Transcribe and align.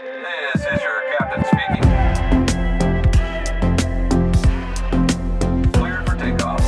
This 0.00 0.62
is 0.62 0.80
your 0.82 1.02
captain 1.18 1.44
speaking. 1.44 1.82
Cleared 5.72 6.08
for 6.08 6.16
takeoff. 6.16 6.64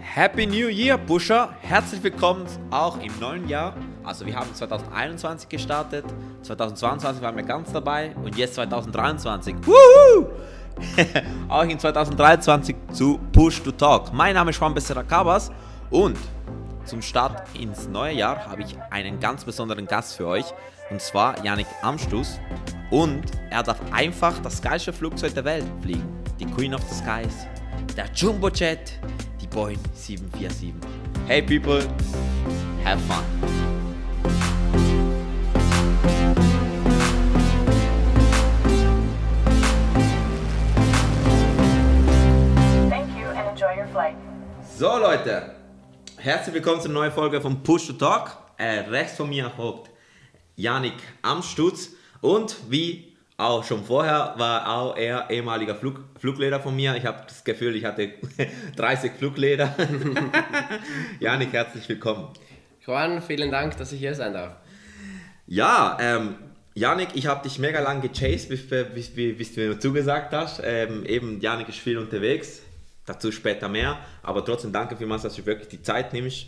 Happy 0.00 0.44
New 0.44 0.68
Year, 0.68 0.98
Pusher! 0.98 1.48
Herzlich 1.62 2.02
willkommen 2.02 2.44
auch 2.70 3.00
im 3.00 3.18
neuen 3.18 3.48
Jahr. 3.48 3.72
Also 4.04 4.26
wir 4.26 4.36
haben 4.36 4.54
2021 4.54 5.48
gestartet, 5.48 6.04
2022 6.42 7.22
waren 7.22 7.36
wir 7.36 7.44
ganz 7.44 7.72
dabei 7.72 8.14
und 8.22 8.36
jetzt 8.36 8.56
2023. 8.56 9.54
Woohoo! 9.62 10.26
auch 11.48 11.62
in 11.62 11.78
2023 11.78 12.76
zu 12.92 13.18
Push 13.32 13.62
to 13.62 13.72
Talk. 13.72 14.12
Mein 14.12 14.34
Name 14.34 14.50
ist 14.50 14.60
Juan 14.60 14.74
Becerra 14.74 15.04
Cabas 15.04 15.50
und 15.90 16.18
zum 16.84 17.02
Start 17.02 17.42
ins 17.54 17.88
neue 17.88 18.14
Jahr 18.14 18.46
habe 18.46 18.62
ich 18.62 18.76
einen 18.90 19.20
ganz 19.20 19.44
besonderen 19.44 19.86
Gast 19.86 20.16
für 20.16 20.26
euch 20.26 20.46
und 20.90 21.00
zwar 21.00 21.44
Yannick 21.44 21.66
Amstuss 21.82 22.38
und 22.90 23.24
er 23.50 23.62
darf 23.62 23.80
einfach 23.92 24.38
das 24.40 24.62
geilste 24.62 24.92
Flugzeug 24.92 25.34
der 25.34 25.44
Welt 25.44 25.66
fliegen, 25.82 26.22
die 26.38 26.46
Queen 26.46 26.74
of 26.74 26.82
the 26.88 26.94
Skies, 26.94 27.46
der 27.96 28.06
Jumbo 28.14 28.48
Jet, 28.48 28.98
die 29.40 29.46
Boeing 29.46 29.78
747. 29.94 30.74
Hey 31.26 31.42
people, 31.42 31.86
have 32.84 33.00
fun! 33.00 33.24
So 44.78 44.96
Leute, 44.96 45.57
herzlich 46.20 46.54
willkommen 46.56 46.80
zur 46.80 46.90
neuen 46.90 47.12
Folge 47.12 47.40
von 47.40 47.62
Push 47.62 47.86
to 47.86 47.92
Talk. 47.92 48.36
Äh, 48.56 48.80
rechts 48.90 49.16
von 49.16 49.28
mir 49.28 49.56
hockt 49.56 49.88
Yannick 50.56 50.94
Amstutz 51.22 51.90
und 52.20 52.56
wie 52.68 53.16
auch 53.36 53.62
schon 53.62 53.84
vorher 53.84 54.34
war 54.36 54.68
auch 54.68 54.96
er 54.96 55.30
ehemaliger 55.30 55.76
Flug, 55.76 56.00
Fluglehrer 56.18 56.58
von 56.58 56.74
mir. 56.74 56.96
Ich 56.96 57.06
habe 57.06 57.22
das 57.28 57.44
Gefühl, 57.44 57.76
ich 57.76 57.84
hatte 57.84 58.10
30 58.76 59.12
Fluglehrer. 59.12 59.74
Yannick, 61.20 61.52
herzlich 61.52 61.88
willkommen. 61.88 62.30
Juan, 62.84 63.22
vielen 63.22 63.52
Dank, 63.52 63.76
dass 63.76 63.92
ich 63.92 64.00
hier 64.00 64.14
sein 64.14 64.32
darf. 64.32 64.56
Ja, 65.46 65.96
ähm, 66.00 66.34
Janik, 66.74 67.10
ich 67.14 67.26
habe 67.26 67.42
dich 67.42 67.60
mega 67.60 67.80
lang 67.80 68.00
gechased, 68.00 68.48
bis, 68.48 68.68
bis, 68.68 69.14
bis, 69.14 69.36
bis 69.36 69.54
du 69.54 69.60
mir 69.60 69.78
zugesagt 69.78 70.32
hast. 70.32 70.60
Ähm, 70.64 71.04
eben, 71.06 71.40
Janik 71.40 71.68
ist 71.68 71.78
viel 71.78 71.98
unterwegs, 71.98 72.62
dazu 73.08 73.32
später 73.32 73.68
mehr. 73.68 73.98
Aber 74.22 74.44
trotzdem 74.44 74.72
danke 74.72 74.96
vielmals, 74.96 75.22
dass 75.22 75.34
du 75.34 75.44
wirklich 75.46 75.68
die 75.68 75.82
Zeit 75.82 76.12
nimmst, 76.12 76.46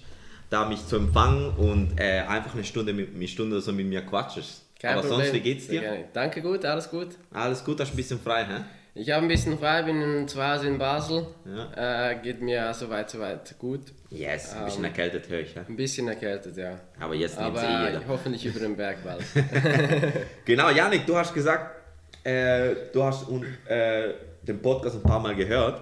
da 0.50 0.68
mich 0.68 0.86
zu 0.86 0.96
empfangen 0.96 1.50
und 1.56 1.98
äh, 2.00 2.20
einfach 2.20 2.54
eine 2.54 2.64
Stunde, 2.64 2.92
mit, 2.92 3.14
eine 3.14 3.28
Stunde 3.28 3.60
so 3.60 3.72
mit 3.72 3.86
mir 3.86 4.02
quatschst. 4.02 4.62
Kein 4.80 4.92
Aber 4.92 5.02
Problem. 5.02 5.20
sonst, 5.20 5.34
wie 5.34 5.40
geht's 5.40 5.68
dir? 5.68 5.80
gerne. 5.80 6.04
Danke, 6.12 6.40
gut, 6.40 6.64
alles 6.64 6.90
gut. 6.90 7.08
Alles 7.32 7.62
gut, 7.64 7.80
hast 7.80 7.90
du 7.90 7.94
ein 7.94 7.96
bisschen 7.96 8.18
frei, 8.20 8.44
hä? 8.44 8.64
Ich 8.94 9.08
habe 9.10 9.22
ein 9.22 9.28
bisschen 9.28 9.56
frei, 9.58 9.82
bin 9.84 10.26
zu 10.26 10.42
Hause 10.44 10.66
in 10.66 10.76
Basel. 10.78 11.26
Ja. 11.44 12.10
Äh, 12.10 12.16
geht 12.22 12.40
mir 12.42 12.74
soweit, 12.74 13.08
soweit 13.08 13.54
gut. 13.58 13.82
Yes, 14.10 14.52
ein 14.52 14.64
bisschen 14.64 14.84
Ähm, 14.84 14.90
erkältet 14.90 15.28
höre 15.28 15.40
ich. 15.40 15.54
Hä? 15.54 15.60
Ein 15.68 15.76
bisschen 15.76 16.08
erkältet, 16.08 16.56
ja. 16.56 16.80
Aber 16.98 17.14
jetzt 17.14 17.38
nimmt 17.38 17.56
sie 17.56 17.64
eh 17.64 17.86
jeder. 17.86 18.02
hoffentlich 18.08 18.44
über 18.46 18.58
den 18.58 18.76
Berg 18.76 19.04
bald. 19.04 19.22
Genau, 20.44 20.70
Janik, 20.70 21.06
du 21.06 21.16
hast 21.16 21.32
gesagt, 21.32 21.76
äh, 22.24 22.74
du 22.92 23.04
hast 23.04 23.26
äh, 23.68 24.14
den 24.42 24.60
Podcast 24.60 24.96
ein 24.96 25.02
paar 25.02 25.20
Mal 25.20 25.36
gehört 25.36 25.80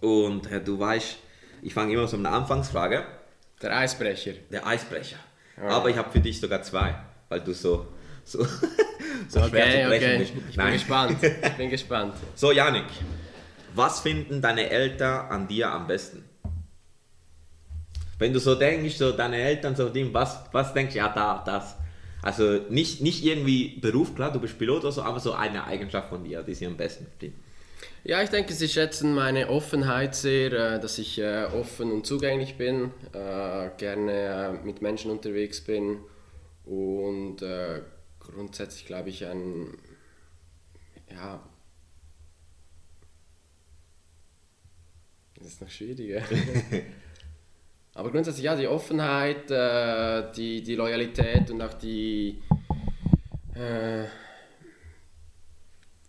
und 0.00 0.50
äh, 0.50 0.60
du 0.62 0.78
weißt, 0.78 1.16
ich 1.62 1.74
fange 1.74 1.92
immer 1.94 2.06
so 2.06 2.16
mit 2.16 2.26
einer 2.26 2.36
Anfangsfrage, 2.36 3.04
Der 3.62 3.76
Eisbrecher. 3.76 4.32
der 4.50 4.66
Eisbrecher. 4.66 5.16
Aber 5.60 5.88
ich 5.88 5.96
habe 5.96 6.10
für 6.10 6.20
dich 6.20 6.38
sogar 6.38 6.62
zwei, 6.62 6.94
weil 7.28 7.40
du 7.40 7.54
so, 7.54 7.86
so, 8.24 8.44
so 9.28 9.42
schwer 9.48 9.64
Okay, 9.66 9.82
zu 9.82 9.88
brechen 9.88 10.04
okay. 10.08 10.18
bist. 10.18 10.32
Ich 10.50 10.56
bin 10.56 10.72
gespannt. 10.72 11.16
Ich 11.22 11.52
bin 11.54 11.70
gespannt. 11.70 12.14
So, 12.34 12.52
Janik, 12.52 12.84
was 13.74 14.00
finden 14.00 14.42
deine 14.42 14.68
Eltern 14.68 15.30
an 15.30 15.48
dir 15.48 15.70
am 15.70 15.86
besten? 15.86 16.24
Wenn 18.18 18.32
du 18.32 18.38
so 18.40 18.54
denkst, 18.54 18.96
so 18.96 19.12
deine 19.12 19.36
Eltern, 19.36 19.76
so 19.76 19.88
dem, 19.88 20.12
was, 20.14 20.40
was 20.52 20.72
denkst 20.72 20.92
du, 20.94 20.98
ja, 20.98 21.08
da, 21.08 21.42
das. 21.44 21.76
Also 22.22 22.60
nicht, 22.70 23.00
nicht 23.02 23.22
irgendwie 23.24 23.78
Beruf, 23.78 24.14
klar, 24.14 24.32
du 24.32 24.40
bist 24.40 24.58
Pilot 24.58 24.82
oder 24.84 24.92
so, 24.92 25.02
aber 25.02 25.20
so 25.20 25.32
eine 25.32 25.64
Eigenschaft 25.64 26.08
von 26.08 26.24
dir, 26.24 26.42
die 26.42 26.54
sie 26.54 26.66
am 26.66 26.76
besten 26.76 27.06
finden. 27.18 27.38
Ja, 28.08 28.22
ich 28.22 28.30
denke, 28.30 28.52
sie 28.52 28.68
schätzen 28.68 29.14
meine 29.14 29.48
Offenheit 29.48 30.14
sehr, 30.14 30.52
äh, 30.52 30.80
dass 30.80 30.96
ich 30.98 31.18
äh, 31.18 31.46
offen 31.46 31.90
und 31.90 32.06
zugänglich 32.06 32.56
bin, 32.56 32.92
äh, 33.12 33.68
gerne 33.78 34.60
mit 34.62 34.80
Menschen 34.80 35.10
unterwegs 35.10 35.60
bin 35.60 35.98
und 36.64 37.42
grundsätzlich 38.20 38.86
glaube 38.86 39.08
ich 39.08 39.26
ein, 39.26 39.76
ja, 41.10 41.42
das 45.36 45.48
ist 45.48 45.60
noch 45.60 45.68
schwieriger. 45.68 46.22
Aber 47.94 48.12
grundsätzlich 48.12 48.44
ja, 48.44 48.54
die 48.54 48.68
Offenheit, 48.68 49.50
die, 50.36 50.62
die 50.62 50.74
Loyalität 50.74 51.50
und 51.50 51.62
auch 51.62 51.74
die, 51.74 52.42
äh, 53.54 54.04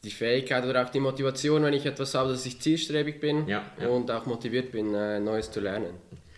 die 0.07 0.13
Fähigkeit 0.13 0.65
oder 0.65 0.85
auch 0.85 0.89
die 0.89 1.01
Motivation, 1.01 1.63
wenn 1.63 1.73
ich 1.73 1.85
etwas 1.85 2.15
habe, 2.15 2.31
dass 2.31 2.45
ich 2.45 2.61
zielstrebig 2.61 3.19
bin 3.19 3.45
Ja, 3.47 3.63
ja. 3.79 3.87
und 3.89 4.09
auch 4.09 4.25
motiviert 4.25 4.71
bin, 4.71 4.95
äh, 4.95 5.19
Neues 5.19 5.51
zu 5.51 5.59
lernen. 5.59 5.95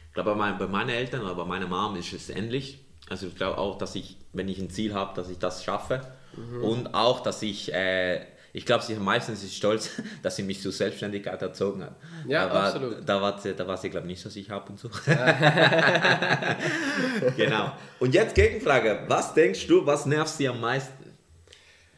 Ich 0.08 0.14
glaube, 0.14 0.32
bei, 0.32 0.36
mein, 0.36 0.58
bei 0.58 0.68
meinen 0.68 0.90
Eltern 0.90 1.22
oder 1.22 1.36
bei 1.36 1.46
meiner 1.46 1.68
Mom 1.68 1.96
ist 1.96 2.12
es 2.14 2.30
ähnlich. 2.30 2.80
Also 3.10 3.28
ich 3.28 3.36
glaube 3.36 3.60
auch, 3.60 3.78
dass 3.78 3.94
ich, 3.96 4.18
wenn 4.34 4.48
ich 4.48 4.58
ein 4.60 4.72
Ziel 4.72 4.94
habe, 4.94 5.14
dass 5.16 5.30
ich 5.30 5.38
das 5.38 5.64
schaffe. 5.64 6.02
Mhm. 6.36 6.64
Und 6.64 6.96
auch, 6.96 7.22
dass 7.22 7.44
ich, 7.44 7.72
äh, 7.74 8.22
ich 8.54 8.66
glaube, 8.66 8.84
sie 8.84 8.96
meistens 8.96 9.44
ist 9.44 9.56
stolz, 9.56 9.92
dass 10.24 10.36
sie 10.36 10.44
mich 10.44 10.62
zur 10.62 10.72
Selbstständigkeit 10.72 11.40
erzogen 11.42 11.84
hat. 11.84 11.96
Ja, 12.28 12.48
da 12.48 12.54
war, 12.54 12.64
absolut. 12.66 13.08
Da 13.08 13.22
war 13.22 13.40
sie, 13.40 13.54
da 13.54 13.68
war 13.68 13.78
sie 13.78 13.92
glaube 13.92 14.08
ich, 14.08 14.14
nicht 14.14 14.22
so 14.22 14.30
sicher 14.30 14.56
ab 14.56 14.68
und 14.70 14.80
zu. 14.80 14.90
genau. 17.38 17.74
Und 18.00 18.16
jetzt 18.16 18.34
Gegenfrage. 18.34 19.04
Was 19.08 19.36
denkst 19.36 19.68
du, 19.68 19.86
was 19.86 20.08
nervt 20.08 20.34
sie 20.34 20.48
am 20.48 20.60
meisten? 20.60 20.99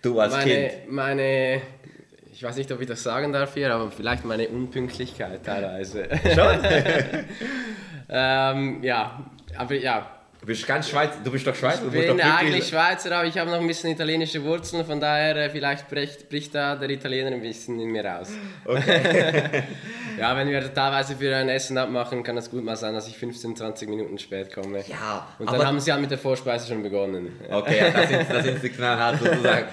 Du 0.01 0.19
als 0.19 0.34
meine, 0.34 0.69
Kind. 0.69 0.91
meine, 0.91 1.62
ich 2.31 2.41
weiß 2.41 2.56
nicht, 2.56 2.72
ob 2.72 2.81
ich 2.81 2.88
das 2.88 3.03
sagen 3.03 3.31
darf 3.31 3.53
hier, 3.53 3.73
aber 3.73 3.91
vielleicht 3.91 4.25
meine 4.25 4.47
Unpünktlichkeit 4.47 5.45
teilweise. 5.45 6.09
Schon? 6.34 6.59
ähm, 8.09 8.84
ja, 8.84 9.25
aber 9.57 9.75
ja, 9.75 10.21
Du 10.41 10.47
bist 10.47 10.66
ganz 10.66 10.90
Schweiz, 10.90 11.12
du 11.24 11.29
bist 11.31 11.46
doch 11.46 11.53
Schweizer. 11.53 11.84
ich 11.85 11.91
du 11.91 11.96
musst 11.97 12.09
doch 12.09 12.16
bin 12.16 12.25
eigentlich 12.25 12.68
Schweizer, 12.68 13.16
aber 13.16 13.28
ich 13.28 13.38
habe 13.38 13.52
noch 13.52 13.59
ein 13.62 13.68
bisschen 13.68 13.91
italienische 13.91 14.44
Wurzeln, 14.44 14.84
von 14.84 15.00
daher 15.00 15.35
äh, 15.35 15.50
vielleicht 15.52 15.88
bricht, 15.88 16.29
bricht 16.29 16.56
da 16.56 16.75
der 16.75 16.90
Italiener 16.90 17.28
ein 17.31 17.41
bisschen 17.44 17.79
in 17.79 17.90
mir 17.91 18.03
raus. 18.03 18.29
ja, 20.19 20.35
wenn 20.35 20.50
wir 20.50 20.74
teilweise 20.74 21.16
für 21.16 21.35
ein 21.35 21.47
Essen 21.50 21.78
abmachen, 21.78 22.24
kann 22.24 22.38
es 22.38 22.50
gut 22.50 22.63
mal 22.63 22.75
sein, 22.75 22.96
dass 22.96 23.07
ich 23.07 23.18
15, 23.18 23.56
20 23.56 23.88
Minuten 23.88 24.18
spät 24.18 24.51
komme. 24.51 24.84
Ja, 24.88 25.28
Und 25.38 25.47
dann 25.47 25.56
aber- 25.57 25.68
haben 25.68 25.80
sie 25.80 25.91
halt 25.91 26.01
mit 26.01 26.09
der 26.09 26.18
Vorspeise 26.18 26.68
schon 26.68 26.81
begonnen. 26.81 27.40
Okay, 27.50 27.78
ja, 27.78 27.91
das 27.91 28.09
sind, 28.09 28.28
das 28.30 28.44
sind 28.44 28.63
die 28.63 28.69
knallhart 28.69 29.19
sozusagen. 29.24 29.68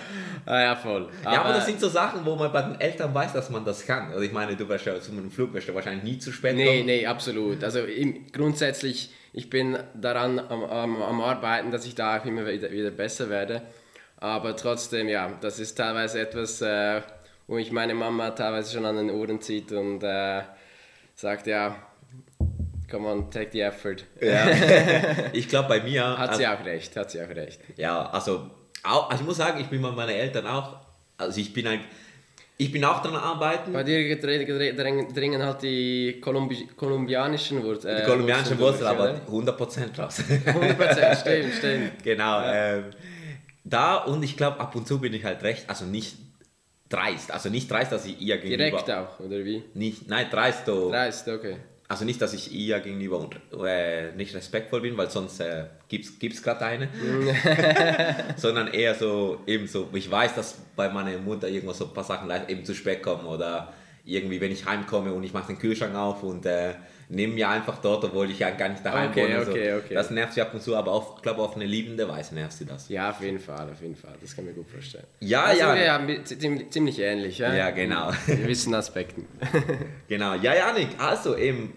Ah, 0.44 0.60
ja, 0.60 0.76
voll. 0.76 1.08
Ja, 1.24 1.42
aber 1.42 1.54
das 1.54 1.64
sind 1.66 1.80
so 1.80 1.88
Sachen, 1.88 2.24
wo 2.24 2.34
man 2.36 2.52
bei 2.52 2.62
den 2.62 2.80
Eltern 2.80 3.14
weiß, 3.14 3.32
dass 3.34 3.48
man 3.50 3.64
das 3.64 3.86
kann. 3.86 4.08
Also 4.10 4.20
ich 4.22 4.32
meine, 4.32 4.56
du 4.56 4.68
wirst 4.68 4.84
ja 4.86 4.98
zu 5.00 5.12
einem 5.12 5.30
Flug 5.30 5.52
wirst 5.54 5.68
du 5.68 5.74
wahrscheinlich 5.74 6.04
nie 6.04 6.18
zu 6.18 6.30
spät 6.32 6.56
Nee, 6.56 6.64
kommen. 6.66 6.86
nee, 6.86 7.06
absolut. 7.06 7.62
Also 7.64 7.80
im, 7.80 8.30
grundsätzlich, 8.32 9.10
ich 9.38 9.48
bin 9.48 9.78
daran 9.94 10.40
am, 10.40 10.64
am, 10.64 11.00
am 11.00 11.20
Arbeiten, 11.20 11.70
dass 11.70 11.86
ich 11.86 11.94
da 11.94 12.18
auch 12.18 12.24
immer 12.24 12.44
wieder, 12.44 12.72
wieder 12.72 12.90
besser 12.90 13.30
werde. 13.30 13.62
Aber 14.16 14.56
trotzdem, 14.56 15.08
ja, 15.08 15.30
das 15.40 15.60
ist 15.60 15.76
teilweise 15.76 16.22
etwas, 16.22 16.60
äh, 16.60 17.02
wo 17.46 17.54
mich 17.54 17.70
meine 17.70 17.94
Mama 17.94 18.30
teilweise 18.32 18.74
schon 18.74 18.84
an 18.84 18.96
den 18.96 19.10
Ohren 19.10 19.40
zieht 19.40 19.70
und 19.70 20.02
äh, 20.02 20.42
sagt, 21.14 21.46
ja, 21.46 21.76
come 22.90 23.08
on, 23.08 23.30
take 23.30 23.50
the 23.52 23.60
effort. 23.60 23.98
Ja. 24.20 24.50
ich 25.32 25.48
glaube 25.48 25.68
bei 25.68 25.82
mir. 25.82 26.18
Hat 26.18 26.30
also, 26.30 26.40
sie 26.40 26.46
auch 26.48 26.64
recht, 26.64 26.96
hat 26.96 27.12
sie 27.12 27.22
auch 27.22 27.28
recht. 27.28 27.60
Ja, 27.76 28.10
also, 28.10 28.50
auch, 28.82 29.08
also 29.08 29.22
ich 29.22 29.26
muss 29.28 29.36
sagen, 29.36 29.60
ich 29.60 29.68
bin 29.68 29.80
bei 29.80 29.92
meinen 29.92 30.16
Eltern 30.16 30.48
auch. 30.48 30.80
Also 31.16 31.40
ich 31.40 31.52
bin 31.52 31.68
ein, 31.68 31.84
ich 32.60 32.72
bin 32.72 32.84
auch 32.84 33.00
dran 33.00 33.14
am 33.14 33.22
arbeiten. 33.22 33.72
Bei 33.72 33.84
dir 33.84 34.18
dringen, 34.20 35.42
halt 35.42 35.62
die 35.62 36.20
Kolumbi 36.20 36.68
kolumbianischen 36.76 37.62
Wurzeln. 37.62 37.98
die 38.00 38.04
kolumbianischen 38.04 38.58
Wurzeln, 38.58 38.88
aber 38.88 39.12
durch, 39.12 39.48
100% 39.48 39.96
raus. 39.96 40.20
oder? 40.28 40.52
100%, 40.52 41.20
stimmt, 41.20 41.54
stimmt. 41.54 41.92
genau. 42.02 42.42
Ähm, 42.44 42.84
da 43.62 43.98
und 43.98 44.24
ich 44.24 44.36
glaube, 44.36 44.58
ab 44.58 44.74
und 44.74 44.88
zu 44.88 44.98
bin 44.98 45.14
ich 45.14 45.24
halt 45.24 45.42
recht, 45.44 45.70
also 45.70 45.84
nicht 45.84 46.16
dreist. 46.88 47.30
Also 47.30 47.48
nicht 47.48 47.70
dreist, 47.70 47.92
dass 47.92 48.04
ich 48.06 48.20
ihr 48.20 48.38
gegenüber. 48.38 48.56
Direkt 48.56 48.90
auch, 48.90 49.20
oder 49.20 49.44
wie? 49.44 49.62
Nicht, 49.74 50.08
nein, 50.08 50.26
dreist. 50.28 50.66
So, 50.66 50.90
Dreist, 50.90 51.28
okay. 51.28 51.58
Also 51.90 52.04
nicht, 52.04 52.20
dass 52.20 52.34
ich 52.34 52.52
ihr 52.52 52.80
gegenüber 52.80 53.18
un- 53.18 53.64
äh, 53.66 54.12
nicht 54.12 54.34
respektvoll 54.34 54.82
bin, 54.82 54.96
weil 54.98 55.08
sonst 55.10 55.40
äh, 55.40 55.64
gibt 55.88 56.20
es 56.22 56.42
gerade 56.42 56.64
eine. 56.66 56.88
Sondern 58.36 58.68
eher 58.68 58.94
so, 58.94 59.40
eben 59.46 59.66
so, 59.66 59.88
ich 59.94 60.10
weiß, 60.10 60.34
dass 60.34 60.58
bei 60.76 60.90
meiner 60.90 61.16
Mutter 61.18 61.48
irgendwo 61.48 61.72
so 61.72 61.86
ein 61.86 61.94
paar 61.94 62.04
Sachen 62.04 62.28
leicht 62.28 62.50
eben 62.50 62.64
zu 62.64 62.74
spät 62.74 63.02
kommen 63.02 63.24
oder 63.26 63.72
irgendwie, 64.04 64.40
wenn 64.40 64.52
ich 64.52 64.66
heimkomme 64.66 65.12
und 65.12 65.22
ich 65.24 65.32
mache 65.32 65.48
den 65.48 65.58
Kühlschrank 65.58 65.94
auf 65.94 66.22
und 66.22 66.44
äh, 66.46 66.74
nehme 67.10 67.34
mir 67.34 67.48
einfach 67.48 67.78
dort, 67.78 68.04
obwohl 68.04 68.30
ich 68.30 68.38
ja 68.38 68.50
gar 68.50 68.68
nicht 68.68 68.84
daheim 68.84 69.10
Okay, 69.10 69.24
wohne. 69.24 69.44
so. 69.44 69.50
okay, 69.50 69.74
okay. 69.74 69.94
Das 69.94 70.10
nervt 70.10 70.34
sie 70.34 70.42
ab 70.42 70.52
und 70.52 70.62
zu, 70.62 70.76
aber 70.76 71.14
ich 71.16 71.22
glaube, 71.22 71.42
auf 71.42 71.56
eine 71.56 71.64
liebende 71.64 72.06
Weise 72.08 72.34
nervt 72.34 72.52
sie 72.52 72.66
das. 72.66 72.88
Ja, 72.88 73.10
auf 73.10 73.20
jeden 73.22 73.38
Fall, 73.38 73.70
auf 73.70 73.80
jeden 73.80 73.96
Fall. 73.96 74.14
Das 74.20 74.36
kann 74.36 74.44
ich 74.44 74.50
mir 74.50 74.56
gut 74.62 74.70
vorstellen. 74.70 75.06
Ja, 75.20 75.44
also, 75.44 75.60
ja. 75.60 75.74
wir 75.74 75.92
haben 75.92 76.24
ziemlich, 76.70 76.98
ähnlich, 76.98 77.38
ja? 77.38 77.54
Ja, 77.54 77.70
genau. 77.70 78.10
In 78.26 78.42
gewissen 78.42 78.74
Aspekten. 78.74 79.26
Genau, 80.08 80.34
ja, 80.34 80.54
Janik, 80.54 80.88
also 80.98 81.36
eben, 81.36 81.74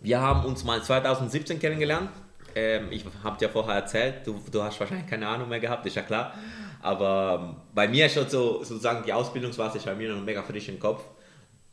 wir 0.00 0.20
haben 0.20 0.44
uns 0.44 0.64
mal 0.64 0.82
2017 0.82 1.58
kennengelernt. 1.58 2.10
Ähm, 2.54 2.88
ich 2.90 3.04
habe 3.24 3.38
dir 3.38 3.48
vorher 3.48 3.74
erzählt, 3.76 4.26
du, 4.26 4.40
du 4.50 4.62
hast 4.62 4.78
wahrscheinlich 4.80 5.06
keine 5.06 5.26
Ahnung 5.26 5.48
mehr 5.48 5.60
gehabt, 5.60 5.86
ist 5.86 5.96
ja 5.96 6.02
klar. 6.02 6.34
Aber 6.82 7.40
ähm, 7.42 7.56
bei 7.74 7.88
mir 7.88 8.06
ist 8.06 8.14
schon 8.14 8.28
so, 8.28 8.62
sozusagen 8.64 9.04
die 9.04 9.12
Ausbildungsphase 9.12 9.78
ist 9.78 9.86
bei 9.86 9.94
mir 9.94 10.14
noch 10.14 10.22
mega 10.22 10.42
frisch 10.42 10.68
im 10.68 10.78
Kopf. 10.78 11.04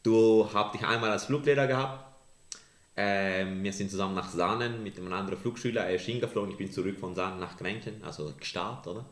Du 0.03 0.47
hast 0.53 0.73
dich 0.73 0.85
einmal 0.85 1.11
als 1.11 1.25
Fluglehrer 1.25 1.67
gehabt. 1.67 2.14
Ähm, 2.97 3.63
wir 3.63 3.73
sind 3.73 3.91
zusammen 3.91 4.15
nach 4.15 4.29
Sahnen 4.29 4.81
mit 4.83 4.97
einem 4.97 5.11
anderen 5.11 5.37
Flugschüler. 5.37 5.81
Er 5.81 5.95
ist 5.95 6.05
hingeflogen, 6.05 6.51
ich 6.51 6.57
bin 6.57 6.71
zurück 6.71 6.97
von 6.97 7.13
Sahnen 7.13 7.39
nach 7.39 7.57
Grenchen, 7.57 8.01
also 8.03 8.33
gestartet, 8.39 8.93
oder? 8.93 9.05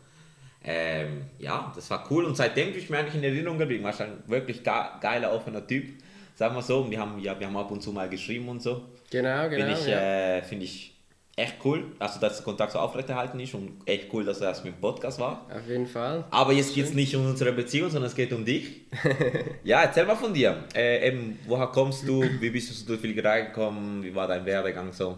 Ähm, 0.66 1.26
ja, 1.40 1.72
das 1.76 1.90
war 1.90 2.10
cool 2.10 2.24
und 2.24 2.38
seitdem 2.38 2.74
ist 2.74 2.90
mir 2.90 3.00
eigentlich 3.00 3.16
in 3.16 3.24
Erinnerung 3.24 3.58
geblieben. 3.58 3.84
Warst 3.84 4.00
ein 4.00 4.24
wirklich 4.28 4.64
ge 4.64 4.74
geiler, 5.02 5.34
offener 5.34 5.68
Typ, 5.68 5.90
sagen 6.36 6.56
wir 6.56 6.62
so. 6.62 6.80
Und 6.82 6.92
wir 6.92 7.00
haben, 7.00 7.20
ja, 7.20 7.38
wir 7.38 7.48
haben 7.48 7.58
ab 7.58 7.70
und 7.72 7.84
zu 7.84 7.92
mal 7.92 8.08
geschrieben 8.08 8.48
und 8.48 8.62
so. 8.62 8.82
Genau, 9.12 9.50
genau. 9.50 9.66
Finde 9.66 9.74
ich, 9.74 9.88
ja. 9.88 10.38
äh, 10.38 10.42
find 10.42 10.64
ich 10.64 10.93
echt 11.36 11.56
cool, 11.66 11.86
also 12.00 12.20
dass 12.20 12.38
der 12.38 12.44
Kontakt 12.44 12.74
so 12.74 12.80
aufrechterhalten 12.80 13.40
ist 13.40 13.54
und 13.56 13.82
echt 13.86 14.14
cool, 14.14 14.24
dass 14.24 14.40
das 14.40 14.64
mit 14.64 14.76
dem 14.76 14.82
Podcast 14.82 15.20
war. 15.20 15.48
Auf 15.54 15.68
jeden 15.68 15.88
Fall. 15.88 16.26
Aber 16.30 16.54
jetzt 16.54 16.76
geht 16.76 16.86
es 16.86 16.94
nicht 16.94 17.16
um 17.16 17.26
unsere 17.26 17.52
Beziehung, 17.54 17.90
sondern 17.90 18.10
es 18.10 18.16
geht 18.16 18.32
um 18.34 18.46
dich. 18.46 18.82
ja, 19.64 19.82
erzähl 19.82 20.06
mal 20.06 20.16
von 20.16 20.34
dir. 20.34 20.64
Äh, 20.76 21.08
eben, 21.08 21.40
woher 21.48 21.68
kommst 21.68 22.08
du? 22.08 22.24
Wie 22.40 22.50
bist 22.50 22.70
du 22.70 22.86
zur 22.86 23.00
Fliegerei 23.00 23.42
gekommen? 23.42 24.04
Wie 24.04 24.14
war 24.14 24.28
dein 24.28 24.46
Werdegang 24.46 24.94
so? 24.94 25.18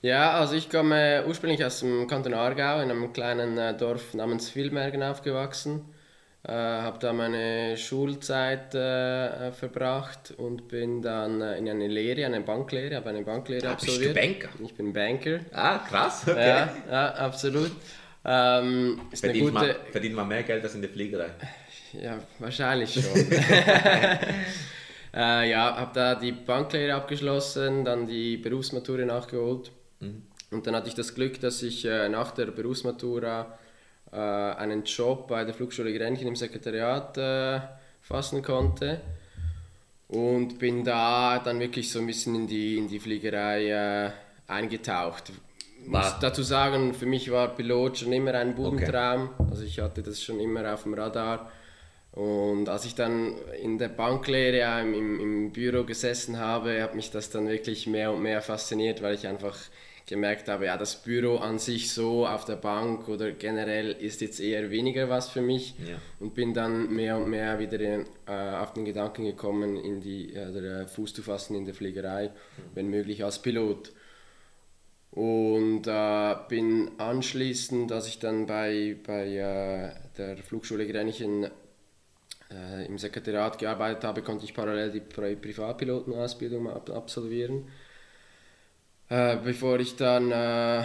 Ja, 0.00 0.38
also 0.38 0.54
ich 0.54 0.70
komme 0.70 1.24
ursprünglich 1.26 1.64
aus 1.64 1.80
dem 1.80 2.06
Kanton 2.06 2.34
Aargau, 2.34 2.80
in 2.80 2.90
einem 2.90 3.12
kleinen 3.12 3.58
äh, 3.58 3.76
Dorf 3.76 4.14
namens 4.14 4.54
Vilmergen 4.54 5.02
aufgewachsen. 5.02 5.86
Äh, 6.48 6.52
habe 6.52 6.98
da 6.98 7.12
meine 7.12 7.76
Schulzeit 7.76 8.74
äh, 8.74 9.48
äh, 9.48 9.52
verbracht 9.52 10.32
und 10.38 10.66
bin 10.66 11.02
dann 11.02 11.42
äh, 11.42 11.58
in 11.58 11.68
eine 11.68 11.88
Lehre, 11.88 12.24
eine 12.24 12.40
Banklehre, 12.40 12.96
habe 12.96 13.10
eine 13.10 13.22
Banklehre 13.22 13.68
Ah, 13.68 13.74
bist 13.74 13.86
du 13.86 13.92
absolviert. 13.92 14.14
Banker? 14.14 14.48
Ich 14.64 14.74
bin 14.74 14.94
Banker. 14.94 15.40
Ah, 15.52 15.78
krass, 15.86 16.22
okay. 16.26 16.48
Ja, 16.48 16.72
ja, 16.90 17.14
absolut. 17.16 17.70
Ähm, 18.24 18.98
ist 19.12 19.24
eine 19.24 19.34
Verdient, 19.34 19.54
gute, 19.54 19.66
man, 19.66 19.76
verdient 19.92 20.14
man 20.14 20.28
mehr 20.28 20.42
Geld 20.42 20.64
als 20.64 20.74
in 20.74 20.80
der 20.80 20.90
Fliegerei? 20.90 21.28
ja, 21.92 22.18
wahrscheinlich 22.38 22.94
schon. 22.94 23.04
äh, 25.14 25.50
ja, 25.50 25.76
habe 25.76 25.90
da 25.92 26.14
die 26.14 26.32
Banklehre 26.32 26.94
abgeschlossen, 26.94 27.84
dann 27.84 28.06
die 28.06 28.38
Berufsmatura 28.38 29.04
nachgeholt. 29.04 29.70
Und 30.50 30.66
dann 30.66 30.74
hatte 30.74 30.88
ich 30.88 30.94
das 30.94 31.14
Glück, 31.14 31.40
dass 31.40 31.62
ich 31.62 31.84
äh, 31.84 32.08
nach 32.08 32.30
der 32.30 32.46
Berufsmatura 32.46 33.58
einen 34.16 34.84
Job 34.84 35.28
bei 35.28 35.44
der 35.44 35.54
Flugschule 35.54 35.96
Grenchen 35.96 36.28
im 36.28 36.36
Sekretariat 36.36 37.16
äh, 37.18 37.60
fassen 38.00 38.42
konnte. 38.42 39.00
Und 40.08 40.58
bin 40.58 40.84
da 40.84 41.38
dann 41.38 41.60
wirklich 41.60 41.90
so 41.90 41.98
ein 41.98 42.06
bisschen 42.06 42.34
in 42.34 42.46
die, 42.46 42.78
in 42.78 42.88
die 42.88 42.98
Fliegerei 42.98 43.68
äh, 43.68 44.10
eingetaucht. 44.46 45.32
Ich 45.82 45.86
muss 45.86 46.18
dazu 46.20 46.42
sagen, 46.42 46.94
für 46.94 47.06
mich 47.06 47.30
war 47.30 47.54
Pilot 47.54 47.98
schon 47.98 48.12
immer 48.12 48.34
ein 48.34 48.54
Bubentraum. 48.54 49.30
Also 49.50 49.64
ich 49.64 49.78
hatte 49.80 50.02
das 50.02 50.22
schon 50.22 50.40
immer 50.40 50.72
auf 50.72 50.84
dem 50.84 50.94
Radar. 50.94 51.50
Und 52.12 52.68
als 52.68 52.84
ich 52.84 52.94
dann 52.94 53.36
in 53.62 53.78
der 53.78 53.88
Banklehre 53.88 54.80
im, 54.80 55.20
im 55.20 55.52
Büro 55.52 55.84
gesessen 55.84 56.38
habe, 56.38 56.82
hat 56.82 56.94
mich 56.94 57.10
das 57.10 57.30
dann 57.30 57.48
wirklich 57.48 57.86
mehr 57.86 58.12
und 58.12 58.22
mehr 58.22 58.42
fasziniert, 58.42 59.02
weil 59.02 59.14
ich 59.14 59.26
einfach 59.26 59.56
gemerkt 60.08 60.48
habe, 60.48 60.66
ja, 60.66 60.76
das 60.76 60.96
Büro 61.02 61.36
an 61.36 61.58
sich 61.58 61.92
so 61.92 62.26
auf 62.26 62.44
der 62.44 62.56
Bank 62.56 63.08
oder 63.08 63.30
generell 63.32 63.92
ist 63.92 64.20
jetzt 64.22 64.40
eher 64.40 64.70
weniger 64.70 65.08
was 65.08 65.28
für 65.28 65.42
mich 65.42 65.74
Ja. 65.78 65.96
und 66.18 66.34
bin 66.34 66.54
dann 66.54 66.90
mehr 66.92 67.18
und 67.18 67.28
mehr 67.28 67.58
wieder 67.58 67.78
in, 67.78 68.06
äh, 68.26 68.32
auf 68.32 68.72
den 68.72 68.84
Gedanken 68.84 69.24
gekommen, 69.24 69.76
in 69.76 70.00
die, 70.00 70.32
äh, 70.34 70.82
äh, 70.82 70.86
Fuß 70.86 71.12
zu 71.12 71.22
fassen 71.22 71.54
in 71.54 71.64
der 71.66 71.74
Fliegerei, 71.74 72.30
wenn 72.74 72.88
möglich 72.88 73.22
als 73.22 73.40
Pilot. 73.40 73.92
Und 75.10 75.86
äh, 75.86 76.36
bin 76.48 76.90
anschließend, 76.98 77.90
als 77.92 78.06
ich 78.08 78.18
dann 78.18 78.46
bei, 78.46 78.96
bei 79.06 79.26
äh, 79.26 79.90
der 80.16 80.36
Flugschule 80.38 80.86
Grenchen 80.86 81.44
äh, 82.50 82.86
im 82.86 82.98
Sekretariat 82.98 83.58
gearbeitet 83.58 84.04
habe, 84.04 84.22
konnte 84.22 84.44
ich 84.44 84.54
parallel 84.54 84.90
die 84.90 85.00
Pri 85.00 85.36
Privatpilotenausbildung 85.36 86.68
ab 86.70 86.90
absolvieren. 86.90 87.68
Äh, 89.08 89.36
bevor 89.42 89.80
ich 89.80 89.96
dann 89.96 90.30
äh, 90.30 90.84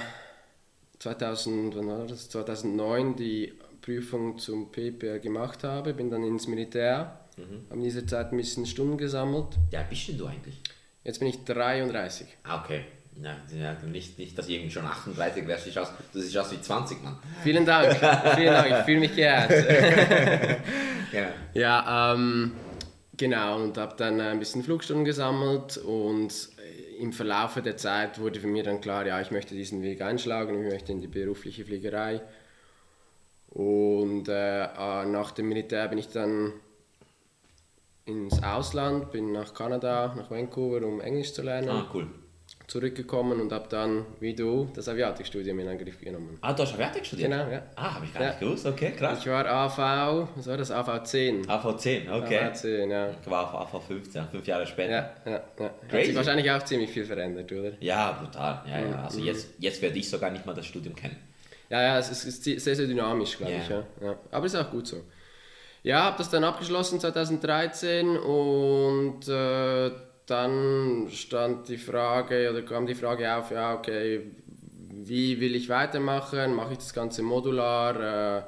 2000, 0.99 1.75
wann 1.75 1.87
war 1.87 2.07
das? 2.07 2.29
2009 2.29 3.15
die 3.15 3.53
Prüfung 3.81 4.37
zum 4.37 4.71
PPR 4.71 5.19
gemacht 5.19 5.63
habe, 5.63 5.93
bin 5.93 6.09
dann 6.09 6.23
ins 6.23 6.47
Militär, 6.47 7.19
habe 7.69 7.75
in 7.75 7.83
dieser 7.83 8.07
Zeit 8.07 8.31
ein 8.31 8.37
bisschen 8.37 8.65
Stunden 8.65 8.97
gesammelt. 8.97 9.47
Ja, 9.71 9.83
bist 9.83 10.07
du 10.17 10.25
eigentlich? 10.25 10.61
Jetzt 11.03 11.19
bin 11.19 11.27
ich 11.27 11.43
33. 11.43 12.27
Ah, 12.43 12.61
okay. 12.63 12.85
Ja, 13.21 13.35
ja, 13.55 13.75
nicht, 13.85 14.17
nicht, 14.17 14.37
dass 14.37 14.47
ich 14.47 14.55
irgendwie 14.55 14.71
schon 14.71 14.85
38 14.85 15.45
wärst. 15.45 15.67
Du 15.67 16.19
siehst 16.19 16.37
aus, 16.37 16.51
wie 16.51 16.61
20, 16.61 17.03
Mann. 17.03 17.17
Vielen 17.43 17.65
Dank, 17.65 17.91
vielen 18.35 18.53
Dank, 18.53 18.71
ich 18.71 18.85
fühle 18.85 18.99
mich 19.01 19.15
geehrt. 19.15 19.51
Genau. 21.13 21.29
Ja, 21.53 22.15
ähm, 22.15 22.53
genau, 23.15 23.61
und 23.61 23.77
habe 23.77 23.93
dann 23.95 24.19
ein 24.19 24.39
bisschen 24.39 24.63
Flugstunden 24.63 25.05
gesammelt 25.05 25.77
und 25.77 26.49
im 26.99 27.13
Verlauf 27.13 27.59
der 27.61 27.77
Zeit 27.77 28.19
wurde 28.19 28.39
für 28.39 28.47
mich 28.47 28.63
dann 28.63 28.81
klar, 28.81 29.05
ja, 29.05 29.19
ich 29.21 29.31
möchte 29.31 29.55
diesen 29.55 29.81
Weg 29.81 30.01
einschlagen, 30.01 30.63
ich 30.63 30.71
möchte 30.71 30.91
in 30.91 31.01
die 31.01 31.07
berufliche 31.07 31.65
Fliegerei. 31.65 32.21
Und 33.49 34.27
äh, 34.29 34.63
äh, 34.63 35.05
nach 35.05 35.31
dem 35.31 35.47
Militär 35.49 35.87
bin 35.87 35.99
ich 35.99 36.07
dann 36.07 36.53
ins 38.05 38.41
Ausland, 38.43 39.11
bin 39.11 39.31
nach 39.31 39.53
Kanada, 39.53 40.13
nach 40.17 40.31
Vancouver, 40.31 40.85
um 40.85 40.99
Englisch 40.99 41.33
zu 41.33 41.41
lernen, 41.43 41.69
Ah, 41.69 41.89
cool. 41.93 42.07
Zurückgekommen 42.68 43.42
und 43.42 43.51
habe 43.51 43.68
dann, 43.69 44.06
wie 44.19 44.33
du, 44.33 44.69
das 44.74 44.88
Aviatikstudium 44.88 45.60
in 45.60 45.68
Angriff 45.68 46.00
genommen. 46.00 46.38
Ah, 46.42 46.54
du 46.54 46.63
hast 46.63 46.71
fertig 46.74 47.06
studiert? 47.06 47.30
Genau, 47.31 47.50
ja. 47.51 47.62
Ah, 47.75 47.95
habe 47.95 48.06
ich 48.06 48.13
gar 48.13 48.21
Ja. 48.24 48.30
nicht 48.30 48.39
gewusst. 48.39 48.65
Okay, 48.65 48.92
krass. 48.98 49.19
Ich 49.19 49.27
war 49.27 49.45
AV, 49.45 50.27
was 50.36 50.48
war 50.48 50.57
das, 50.57 50.71
AV10. 50.71 51.45
AV10, 51.48 52.12
okay. 52.12 52.39
AV10, 52.39 52.89
ja. 52.89 53.10
Ich 53.21 53.30
war 53.30 53.54
auf 53.54 53.74
AV15, 53.75 54.27
fünf 54.31 54.48
Jahre 54.48 54.65
später. 54.65 54.92
Ja, 54.94 55.12
ja, 55.25 55.31
ja. 55.60 55.65
Hat 55.65 55.89
Crazy. 55.89 56.06
sich 56.07 56.15
wahrscheinlich 56.15 56.50
auch 56.51 56.63
ziemlich 56.63 56.89
viel 56.89 57.06
verändert, 57.06 57.51
oder? 57.51 57.71
Ja, 57.81 58.13
brutal. 58.13 58.63
Ja, 58.67 58.82
Mhm. 58.82 58.91
ja. 58.91 59.03
Also 59.03 59.20
jetzt, 59.20 59.48
jetzt 59.60 59.82
werde 59.82 59.98
ich 60.00 60.10
sogar 60.10 60.32
nicht 60.32 60.46
mal 60.46 60.53
das 60.55 60.65
Studium 60.65 60.96
kennen. 60.96 61.17
Ja, 61.70 61.82
ja, 61.82 61.98
es 62.00 62.10
ist- 62.12 62.43
sehr, 62.43 62.60
sehr 62.75 62.88
dynamisch, 62.88 63.38
glaube 63.38 63.53
Ja. 63.53 63.60
ich. 63.60 63.70
Ja. 63.70 63.84
Ja. 64.01 64.15
Aber 64.32 64.46
ist 64.46 64.55
auch 64.55 64.70
gut 64.72 64.88
so. 64.88 64.98
Ja, 65.82 66.03
habe 66.03 66.17
das 66.17 66.29
dann 66.29 66.43
abgeschlossen 66.46 67.00
2013 67.00 68.15
und 68.17 69.27
äh, 69.27 69.91
dann 70.25 71.08
stand 71.12 71.68
die 71.68 71.77
Frage 71.77 72.50
oder 72.50 72.62
kam 72.62 72.88
die 72.88 72.96
Frage 72.96 73.34
auf, 73.36 73.51
ja, 73.51 73.74
okay, 73.74 74.22
wie 75.06 75.39
will 75.39 75.56
ich 75.56 75.70
weitermachen? 75.70 76.53
Mache 76.53 76.74
ich 76.74 76.77
das 76.77 76.94
Ganze 76.94 77.24
modular, 77.24 78.39
äh, 78.39 78.44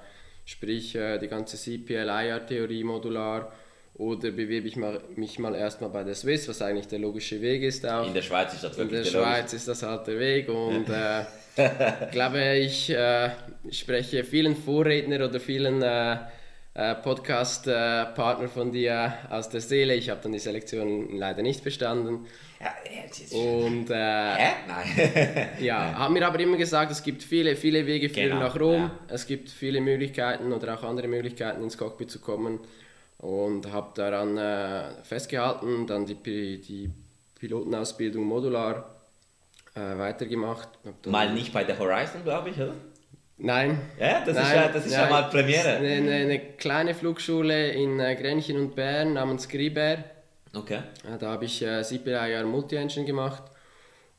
sprich 0.46 0.96
äh, 0.96 1.18
die 1.18 1.28
ganze 1.28 1.58
CPL-IR-Theorie 1.58 2.84
modular 2.84 3.52
oder 3.96 4.32
bewirbe 4.32 4.68
ich 4.68 4.76
mal, 4.76 5.02
mich 5.16 5.40
mal 5.40 5.56
erstmal 5.56 5.90
bei 5.90 6.04
der 6.04 6.16
Swiss, 6.16 6.48
was 6.50 6.62
eigentlich 6.62 6.88
der 6.88 7.00
logische 7.00 7.42
Weg 7.42 7.64
ist 7.64 7.86
auch. 7.86 8.08
In 8.08 8.14
der 8.14 8.22
Schweiz 8.22 8.54
ist 8.54 8.64
das 8.64 8.78
In 8.78 8.90
wirklich 8.90 9.04
der 9.04 9.12
der 9.12 9.20
Schweiz 9.20 9.54
ist 9.54 9.68
das 9.68 9.84
halt 9.84 10.08
der 10.08 10.20
Weg 10.20 10.50
und 10.50 10.90
äh, 10.90 11.22
ich 12.06 12.12
glaube, 12.12 12.56
ich 12.58 12.90
äh, 12.90 13.32
spreche 13.72 14.24
vielen 14.24 14.56
Vorredner 14.56 15.26
oder 15.26 15.40
vielen 15.40 15.82
äh, 15.82 16.18
Podcast-Partner 16.76 18.50
von 18.50 18.72
dir 18.72 19.14
aus 19.30 19.50
der 19.50 19.62
Seele. 19.62 19.96
Ich 19.96 20.10
habe 20.10 20.20
dann 20.22 20.34
die 20.34 20.40
Selektion 20.40 21.18
leider 21.18 21.42
nicht 21.42 21.64
bestanden 21.64 22.26
Ja, 22.60 22.74
und 23.38 23.90
äh, 23.90 24.36
Hä? 24.36 24.54
Nein. 24.68 25.48
ja, 25.62 25.94
haben 25.98 26.14
mir 26.14 26.28
aber 26.28 26.40
immer 26.40 26.58
gesagt, 26.58 26.92
es 26.92 27.02
gibt 27.02 27.24
viele, 27.24 27.56
viele 27.56 27.86
Wege 27.88 28.10
führen 28.10 28.30
Genau, 28.32 28.40
nach 28.42 28.60
Rom. 28.60 28.74
ja. 28.82 28.92
Es 29.08 29.26
gibt 29.26 29.50
viele 29.50 29.80
Möglichkeiten 29.80 30.52
oder 30.52 30.74
auch 30.78 30.84
andere 30.84 31.08
Möglichkeiten 31.08 31.64
ins 31.64 31.78
Cockpit 31.78 32.12
zu 32.12 32.20
kommen 32.20 32.60
und 33.20 33.72
habe 33.72 33.92
daran 33.96 34.38
äh, 34.38 35.04
festgehalten, 35.04 35.88
dann 35.88 36.06
die, 36.06 36.16
die 36.60 36.90
Pilotenausbildung 37.40 38.24
modular 38.26 38.96
äh, 39.76 39.98
weitergemacht. 39.98 40.68
Mal 41.06 41.34
nicht 41.34 41.54
bei 41.54 41.64
der 41.64 41.80
Horizon, 41.80 42.24
glaube 42.24 42.50
ich, 42.50 42.58
oder? 42.58 42.74
Nein. 43.38 43.82
Ja, 44.00 44.20
das 44.26 44.38
ist 44.38 44.44
Nein, 44.44 44.56
ja, 44.56 44.68
das 44.70 44.86
ist 44.86 44.94
ja 44.94 45.02
nein. 45.02 45.10
mal 45.10 45.24
Premiere. 45.24 45.76
Eine, 45.76 45.90
eine, 45.90 46.12
eine 46.14 46.40
kleine 46.40 46.94
Flugschule 46.94 47.72
in 47.72 48.00
äh, 48.00 48.16
Grenchen 48.16 48.58
und 48.58 48.76
Bern 48.76 49.14
namens 49.14 49.50
Griber. 49.50 50.04
Okay. 50.54 50.80
Ja, 51.04 51.18
da 51.18 51.32
habe 51.32 51.46
ich 51.46 51.62
äh, 51.62 51.82
CPIR 51.84 52.46
Multi-Engine 52.46 53.06
gemacht 53.06 53.44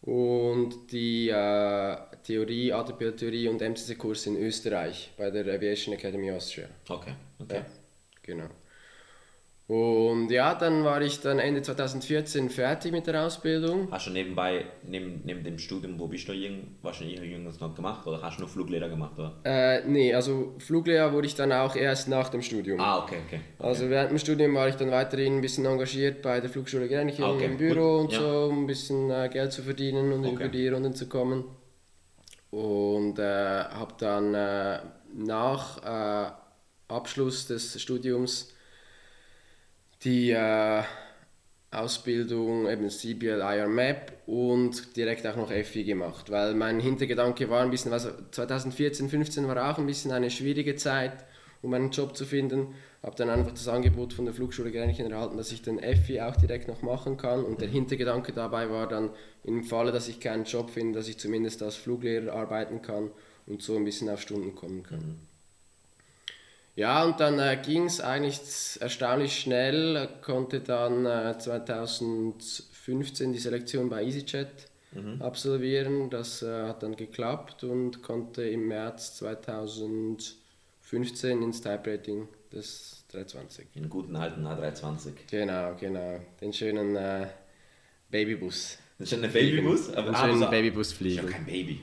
und 0.02 0.92
die 0.92 1.30
äh, 1.30 1.96
Theorie, 2.22 2.72
ATPL-Theorie 2.72 3.48
und 3.48 3.62
MCC-Kurs 3.62 4.26
in 4.26 4.36
Österreich 4.36 5.12
bei 5.16 5.30
der 5.30 5.46
Aviation 5.54 5.94
Academy 5.94 6.30
Austria. 6.30 6.66
Okay. 6.88 7.12
okay. 7.38 7.56
Ja, 7.56 7.66
genau. 8.22 8.48
Und 9.68 10.30
ja, 10.30 10.54
dann 10.54 10.84
war 10.84 11.02
ich 11.02 11.20
dann 11.20 11.40
Ende 11.40 11.60
2014 11.60 12.50
fertig 12.50 12.92
mit 12.92 13.08
der 13.08 13.24
Ausbildung. 13.24 13.88
Hast 13.90 14.06
du 14.06 14.10
nebenbei, 14.12 14.64
neben, 14.84 15.22
neben 15.24 15.42
dem 15.42 15.58
Studium, 15.58 15.98
wo 15.98 16.06
bist 16.06 16.28
du 16.28 16.32
irgend, 16.32 16.76
wahrscheinlich 16.82 17.20
irgendwas 17.20 17.58
noch 17.58 17.74
gemacht 17.74 18.06
oder 18.06 18.22
hast 18.22 18.36
du 18.36 18.42
nur 18.42 18.48
Fluglehrer 18.48 18.88
gemacht? 18.88 19.18
Oder? 19.18 19.32
Äh, 19.42 19.82
nee, 19.88 20.14
also 20.14 20.54
Fluglehrer 20.58 21.12
wurde 21.12 21.26
ich 21.26 21.34
dann 21.34 21.50
auch 21.52 21.74
erst 21.74 22.06
nach 22.06 22.28
dem 22.28 22.42
Studium. 22.42 22.78
Ah, 22.80 22.98
okay, 22.98 23.16
okay. 23.26 23.40
okay. 23.58 23.66
Also 23.68 23.90
während 23.90 24.12
dem 24.12 24.18
Studium 24.18 24.54
war 24.54 24.68
ich 24.68 24.76
dann 24.76 24.92
weiterhin 24.92 25.34
ein 25.38 25.40
bisschen 25.40 25.66
engagiert 25.66 26.22
bei 26.22 26.38
der 26.40 26.48
Flugschule 26.48 26.86
Grenchen 26.88 27.24
Ah, 27.24 27.32
Okay, 27.32 27.46
im 27.46 27.56
Büro 27.56 28.02
gut, 28.02 28.04
und 28.04 28.12
ja. 28.12 28.20
so, 28.20 28.48
um 28.50 28.62
ein 28.62 28.66
bisschen 28.68 29.10
äh, 29.10 29.28
Geld 29.32 29.52
zu 29.52 29.62
verdienen 29.64 30.12
und 30.12 30.24
Okay. 30.26 30.34
über 30.44 30.48
die 30.48 30.68
Runden 30.68 30.94
zu 30.94 31.08
kommen. 31.08 31.42
Und 32.52 33.18
äh, 33.18 33.22
habe 33.64 33.94
dann 33.98 34.32
äh, 34.32 34.78
nach 35.12 35.82
äh, 35.82 36.30
Abschluss 36.86 37.48
des 37.48 37.82
Studiums 37.82 38.52
die 40.02 40.30
äh, 40.30 40.82
Ausbildung 41.70 42.68
eben 42.68 42.88
CBL 42.88 43.40
IR 43.40 43.68
Map 43.68 44.12
und 44.26 44.96
direkt 44.96 45.26
auch 45.26 45.36
noch 45.36 45.50
FI 45.50 45.84
gemacht, 45.84 46.30
weil 46.30 46.54
mein 46.54 46.80
Hintergedanke 46.80 47.50
war 47.50 47.62
ein 47.62 47.70
bisschen, 47.70 47.92
also 47.92 48.10
2014, 48.30 49.08
15 49.08 49.48
war 49.48 49.70
auch 49.70 49.78
ein 49.78 49.86
bisschen 49.86 50.12
eine 50.12 50.30
schwierige 50.30 50.76
Zeit, 50.76 51.24
um 51.62 51.74
einen 51.74 51.90
Job 51.90 52.16
zu 52.16 52.24
finden. 52.24 52.74
Habe 53.02 53.16
dann 53.16 53.30
einfach 53.30 53.52
das 53.52 53.68
Angebot 53.68 54.12
von 54.14 54.24
der 54.24 54.34
Flugschule 54.34 54.72
Grenchen 54.72 55.10
erhalten, 55.10 55.36
dass 55.36 55.52
ich 55.52 55.62
den 55.62 55.78
FI 55.78 56.20
auch 56.20 56.36
direkt 56.36 56.66
noch 56.66 56.82
machen 56.82 57.16
kann 57.16 57.44
und 57.44 57.60
der 57.60 57.68
Hintergedanke 57.68 58.32
dabei 58.32 58.70
war 58.70 58.88
dann 58.88 59.10
im 59.44 59.62
Falle, 59.62 59.92
dass 59.92 60.08
ich 60.08 60.18
keinen 60.18 60.44
Job 60.44 60.70
finde, 60.70 60.98
dass 60.98 61.08
ich 61.08 61.18
zumindest 61.18 61.62
als 61.62 61.76
Fluglehrer 61.76 62.32
arbeiten 62.32 62.82
kann 62.82 63.10
und 63.46 63.62
so 63.62 63.76
ein 63.76 63.84
bisschen 63.84 64.08
auf 64.08 64.20
Stunden 64.20 64.54
kommen 64.54 64.82
kann. 64.82 65.20
Ja, 66.76 67.04
und 67.04 67.20
dann 67.20 67.38
äh, 67.38 67.58
ging 67.64 67.84
es 67.86 68.00
eigentlich 68.00 68.38
erstaunlich 68.80 69.38
schnell, 69.40 70.08
konnte 70.22 70.60
dann 70.60 71.06
äh, 71.06 71.38
2015 71.38 73.32
die 73.32 73.38
Selektion 73.38 73.88
bei 73.88 74.04
EasyJet 74.04 74.48
absolvieren. 75.20 76.08
Das 76.10 76.42
äh, 76.42 76.66
hat 76.68 76.82
dann 76.82 76.96
geklappt 76.96 77.64
und 77.64 78.02
konnte 78.02 78.42
im 78.48 78.68
März 78.68 79.16
2015 79.16 81.42
ins 81.42 81.60
Type 81.60 81.82
Rating 81.92 82.28
des 82.52 83.04
320. 83.12 83.66
In 83.74 83.88
guten 83.90 84.16
alten 84.16 84.46
A320. 84.46 85.12
Genau, 85.30 85.74
genau. 85.78 86.20
Den 86.40 86.52
schönen 86.52 86.96
äh, 86.96 87.26
Babybus. 88.10 88.78
Schon 89.04 89.22
ein 89.24 89.32
Babybus? 89.32 89.88
Den 89.88 89.96
Aber 89.96 90.14
schönen 90.16 90.42
aber- 90.42 90.50
Babybus 90.50 90.86
ist 90.88 90.92
ja 90.92 90.96
fliegen. 90.98 91.26
kein 91.28 91.44
Baby. 91.44 91.80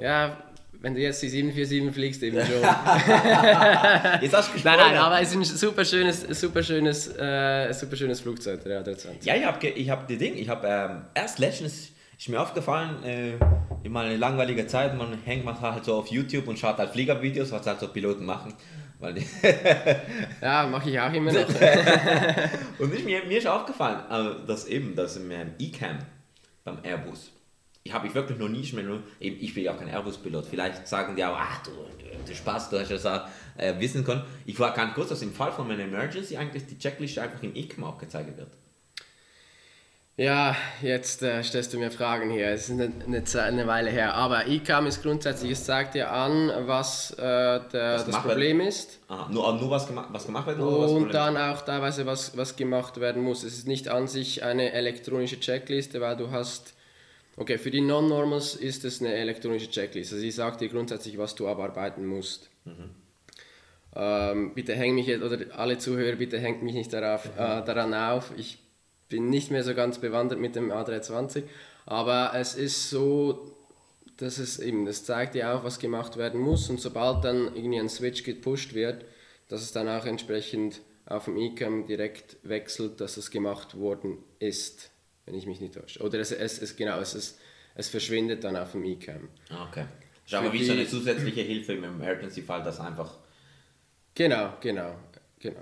Ja, 0.00 0.53
wenn 0.84 0.94
du 0.94 1.00
jetzt 1.00 1.22
die 1.22 1.30
747 1.30 1.94
fliegst, 1.94 2.22
eben 2.22 2.36
schon. 2.44 2.60
Jetzt 4.20 4.34
hast 4.36 4.50
du 4.50 4.52
Nein, 4.52 4.52
gespoilert. 4.52 4.78
nein, 4.78 4.96
aber 4.98 5.18
es 5.18 5.30
ist 5.30 5.36
ein 5.36 5.44
super 5.44 5.82
schönes, 5.82 6.20
super 6.38 6.62
schönes, 6.62 7.08
äh, 7.16 7.72
super 7.72 7.96
schönes 7.96 8.20
Flugzeug, 8.20 8.62
der 8.64 8.84
A320. 8.84 9.24
Ja, 9.24 9.34
ich 9.34 9.46
habe 9.46 9.66
ich 9.66 9.88
hab 9.88 10.06
die 10.06 10.18
Ding, 10.18 10.36
ich 10.36 10.46
habe 10.50 10.66
ähm, 10.68 11.04
erst 11.14 11.38
letztens 11.38 11.88
ist 12.18 12.28
mir 12.28 12.38
aufgefallen, 12.38 13.02
äh, 13.02 13.32
in 13.82 13.92
meiner 13.92 14.14
langweiligen 14.18 14.68
Zeit, 14.68 14.94
man 14.94 15.16
hängt 15.24 15.46
man 15.46 15.58
halt 15.58 15.86
so 15.86 15.94
auf 15.94 16.08
YouTube 16.08 16.46
und 16.48 16.58
schaut 16.58 16.76
halt 16.76 16.90
Fliegervideos, 16.90 17.50
was 17.50 17.66
halt 17.66 17.80
so 17.80 17.88
Piloten 17.88 18.26
machen. 18.26 18.52
Weil 18.98 19.16
Ja, 20.42 20.66
mache 20.66 20.90
ich 20.90 21.00
auch 21.00 21.12
immer 21.14 21.32
noch. 21.32 21.48
und 22.78 22.94
ich, 22.94 23.04
mir, 23.04 23.24
mir 23.24 23.38
ist 23.38 23.46
aufgefallen, 23.46 24.00
äh, 24.10 24.46
dass 24.46 24.66
eben 24.66 24.94
das 24.94 25.16
im 25.16 25.32
E-Cam 25.58 25.98
beim 26.62 26.78
Airbus, 26.82 27.32
habe 27.92 28.06
ich 28.06 28.14
wirklich 28.14 28.38
noch 28.38 28.48
nie 28.48 28.64
eben, 29.20 29.36
ich 29.40 29.54
bin 29.54 29.64
ja 29.64 29.74
auch 29.74 29.78
kein 29.78 29.88
Airbus-Pilot, 29.88 30.46
vielleicht 30.46 30.88
sagen 30.88 31.16
die 31.16 31.24
auch, 31.24 31.36
ach 31.36 31.62
du, 31.62 31.70
du, 31.70 32.24
du 32.26 32.34
Spaß, 32.34 32.70
du 32.70 32.78
hast 32.78 32.90
das 32.90 33.04
auch 33.04 33.26
äh, 33.58 33.78
wissen 33.78 34.04
können. 34.04 34.22
Ich 34.46 34.58
war 34.58 34.74
nicht 34.76 34.94
kurz, 34.94 35.10
dass 35.10 35.22
im 35.22 35.32
Fall 35.32 35.52
von 35.52 35.70
einer 35.70 35.82
Emergency 35.82 36.36
eigentlich 36.36 36.66
die 36.66 36.78
Checkliste 36.78 37.20
einfach 37.20 37.42
im 37.42 37.54
E-Cam 37.54 37.84
aufgezeigt 37.84 38.36
wird. 38.36 38.48
Ja, 40.16 40.54
jetzt 40.80 41.24
äh, 41.24 41.42
stellst 41.42 41.72
du 41.74 41.78
mir 41.78 41.90
Fragen 41.90 42.30
hier. 42.30 42.46
Es 42.46 42.68
ist 42.68 42.80
eine, 42.80 42.92
eine, 43.42 43.66
Weile 43.66 43.90
her. 43.90 44.14
Aber 44.14 44.46
ICAM 44.46 44.86
ist 44.86 45.02
grundsätzlich, 45.02 45.50
es 45.50 45.64
zeigt 45.64 45.94
dir 45.94 46.12
an, 46.12 46.52
was 46.66 47.10
äh, 47.14 47.18
der, 47.18 47.60
das 47.70 48.06
gemacht 48.06 48.28
Problem 48.28 48.60
ist. 48.60 49.00
Aha, 49.08 49.28
nur, 49.32 49.52
nur 49.54 49.70
was, 49.70 49.88
gema 49.88 50.06
was 50.12 50.26
gemacht 50.26 50.46
wird? 50.46 50.60
oder 50.60 50.84
was 50.84 50.90
Und 50.92 51.12
dann 51.12 51.36
auch 51.36 51.62
teilweise, 51.62 52.06
was, 52.06 52.36
was 52.36 52.54
gemacht 52.54 53.00
werden 53.00 53.24
muss. 53.24 53.42
Es 53.42 53.54
ist 53.54 53.66
nicht 53.66 53.88
an 53.88 54.06
sich 54.06 54.44
eine 54.44 54.70
elektronische 54.70 55.40
Checkliste, 55.40 56.00
weil 56.00 56.16
du 56.16 56.30
hast, 56.30 56.74
okay, 57.36 57.58
für 57.58 57.70
die 57.70 57.80
Non-Normals 57.80 58.54
ist 58.54 58.84
es 58.84 59.00
eine 59.00 59.14
elektronische 59.14 59.70
Checkliste. 59.70 60.14
Also 60.14 60.22
sie 60.22 60.30
sagt 60.30 60.60
dir 60.60 60.68
grundsätzlich, 60.68 61.18
was 61.18 61.34
du 61.34 61.48
abarbeiten 61.48 62.06
musst. 62.06 62.50
Ähm, 63.96 64.54
bitte 64.54 64.74
häng 64.74 64.94
mich 64.94 65.06
jetzt, 65.06 65.22
oder 65.22 65.38
alle 65.56 65.78
Zuhörer, 65.78 66.16
bitte 66.16 66.38
hängt 66.38 66.62
mich 66.62 66.74
nicht 66.74 66.92
darauf, 66.92 67.26
äh, 67.36 67.64
daran 67.64 67.94
auf. 67.94 68.32
Ich 68.36 68.58
bin 69.08 69.30
nicht 69.30 69.50
mehr 69.50 69.62
so 69.62 69.74
ganz 69.74 69.98
bewandert 69.98 70.40
mit 70.40 70.56
dem 70.56 70.72
A320, 70.72 71.44
aber 71.86 72.32
es 72.34 72.54
ist 72.54 72.90
so, 72.90 73.54
dass 74.16 74.38
es 74.38 74.58
eben, 74.58 74.86
das 74.86 75.04
zeigt 75.04 75.34
dir 75.34 75.54
auch, 75.54 75.64
was 75.64 75.78
gemacht 75.78 76.16
werden 76.16 76.40
muss 76.40 76.70
und 76.70 76.80
sobald 76.80 77.24
dann 77.24 77.54
irgendwie 77.54 77.78
ein 77.78 77.88
Switch 77.88 78.24
gepusht 78.24 78.74
wird, 78.74 79.04
dass 79.48 79.62
es 79.62 79.72
dann 79.72 79.88
auch 79.88 80.06
entsprechend 80.06 80.80
auf 81.06 81.26
dem 81.26 81.36
eCam 81.36 81.86
direkt 81.86 82.36
wechselt, 82.42 83.00
dass 83.00 83.16
es 83.16 83.30
gemacht 83.30 83.78
worden 83.78 84.18
ist, 84.38 84.90
wenn 85.26 85.34
ich 85.34 85.46
mich 85.46 85.60
nicht 85.60 85.74
täusche. 85.74 86.00
Oder 86.00 86.18
es, 86.18 86.32
es, 86.32 86.60
es 86.60 86.76
genau, 86.76 87.00
es, 87.00 87.14
es, 87.14 87.38
es 87.74 87.88
verschwindet 87.88 88.44
dann 88.44 88.56
auf 88.56 88.72
dem 88.72 88.84
eCam. 88.84 89.28
Ah, 89.50 89.66
okay. 89.68 89.86
Ist 90.26 90.34
aber 90.34 90.52
wie 90.52 90.64
so 90.64 90.72
eine 90.72 90.86
zusätzliche 90.86 91.42
Hilfe 91.42 91.74
im 91.74 91.84
Emergency-Fall, 91.84 92.62
dass 92.62 92.80
einfach. 92.80 93.18
Genau, 94.14 94.54
genau, 94.60 94.94
genau. 95.38 95.60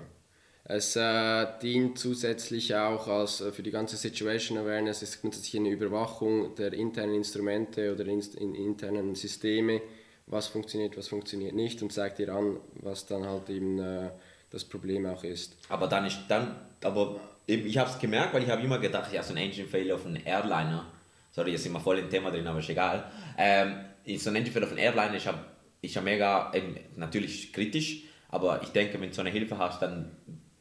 Es 0.65 0.95
äh, 0.95 1.47
dient 1.61 1.99
zusätzlich 1.99 2.73
auch 2.73 3.07
als, 3.07 3.41
äh, 3.41 3.51
für 3.51 3.63
die 3.63 3.71
ganze 3.71 3.97
Situation 3.97 4.57
Awareness, 4.57 5.01
es 5.01 5.15
ist 5.15 5.21
grundsätzlich 5.21 5.57
eine 5.57 5.69
Überwachung 5.69 6.55
der 6.55 6.71
internen 6.71 7.15
Instrumente 7.15 7.93
oder 7.93 8.05
inst 8.05 8.35
in 8.35 8.55
internen 8.55 9.13
Systeme, 9.13 9.81
was 10.25 10.47
funktioniert, 10.47 10.95
was 10.97 11.09
funktioniert 11.09 11.53
nicht 11.53 11.81
und 11.81 11.91
zeigt 11.91 12.19
dir 12.19 12.33
an, 12.33 12.61
was 12.75 13.05
dann 13.05 13.25
halt 13.25 13.49
eben 13.49 13.77
äh, 13.77 14.11
das 14.51 14.63
Problem 14.63 15.05
auch 15.05 15.25
ist. 15.25 15.57
Aber 15.67 15.87
dann 15.87 16.05
ist 16.05 16.19
dann. 16.29 16.55
Aber 16.81 17.19
eben, 17.47 17.65
ich 17.67 17.77
habe 17.77 17.89
es 17.89 17.99
gemerkt, 17.99 18.33
weil 18.33 18.43
ich 18.43 18.49
habe 18.49 18.61
immer 18.61 18.79
gedacht, 18.79 19.11
ja, 19.13 19.23
so 19.23 19.33
ein 19.33 19.37
Engine 19.37 19.67
Failure 19.67 19.95
auf 19.95 20.05
einem 20.05 20.21
Airliner. 20.25 20.85
Sorry, 21.31 21.51
jetzt 21.51 21.63
sind 21.63 21.73
wir 21.73 21.79
voll 21.79 21.99
im 21.99 22.09
Thema 22.09 22.31
drin, 22.31 22.45
aber 22.47 22.59
ist 22.59 22.69
egal. 22.69 23.09
Ähm, 23.37 23.75
so 24.17 24.29
ein 24.29 24.35
Engine 24.35 24.51
Failure 24.53 24.71
auf 24.71 24.77
einem 24.77 24.85
Airliner 24.85 25.15
ist 25.15 25.25
ja, 25.25 25.45
ist 25.81 25.95
ja 25.95 26.01
mega, 26.01 26.51
eben, 26.53 26.77
natürlich 26.95 27.51
kritisch, 27.51 28.03
aber 28.29 28.61
ich 28.63 28.69
denke, 28.69 28.99
wenn 28.99 29.09
du 29.09 29.15
so 29.15 29.21
eine 29.21 29.29
Hilfe 29.31 29.57
hast, 29.57 29.81
dann 29.81 30.11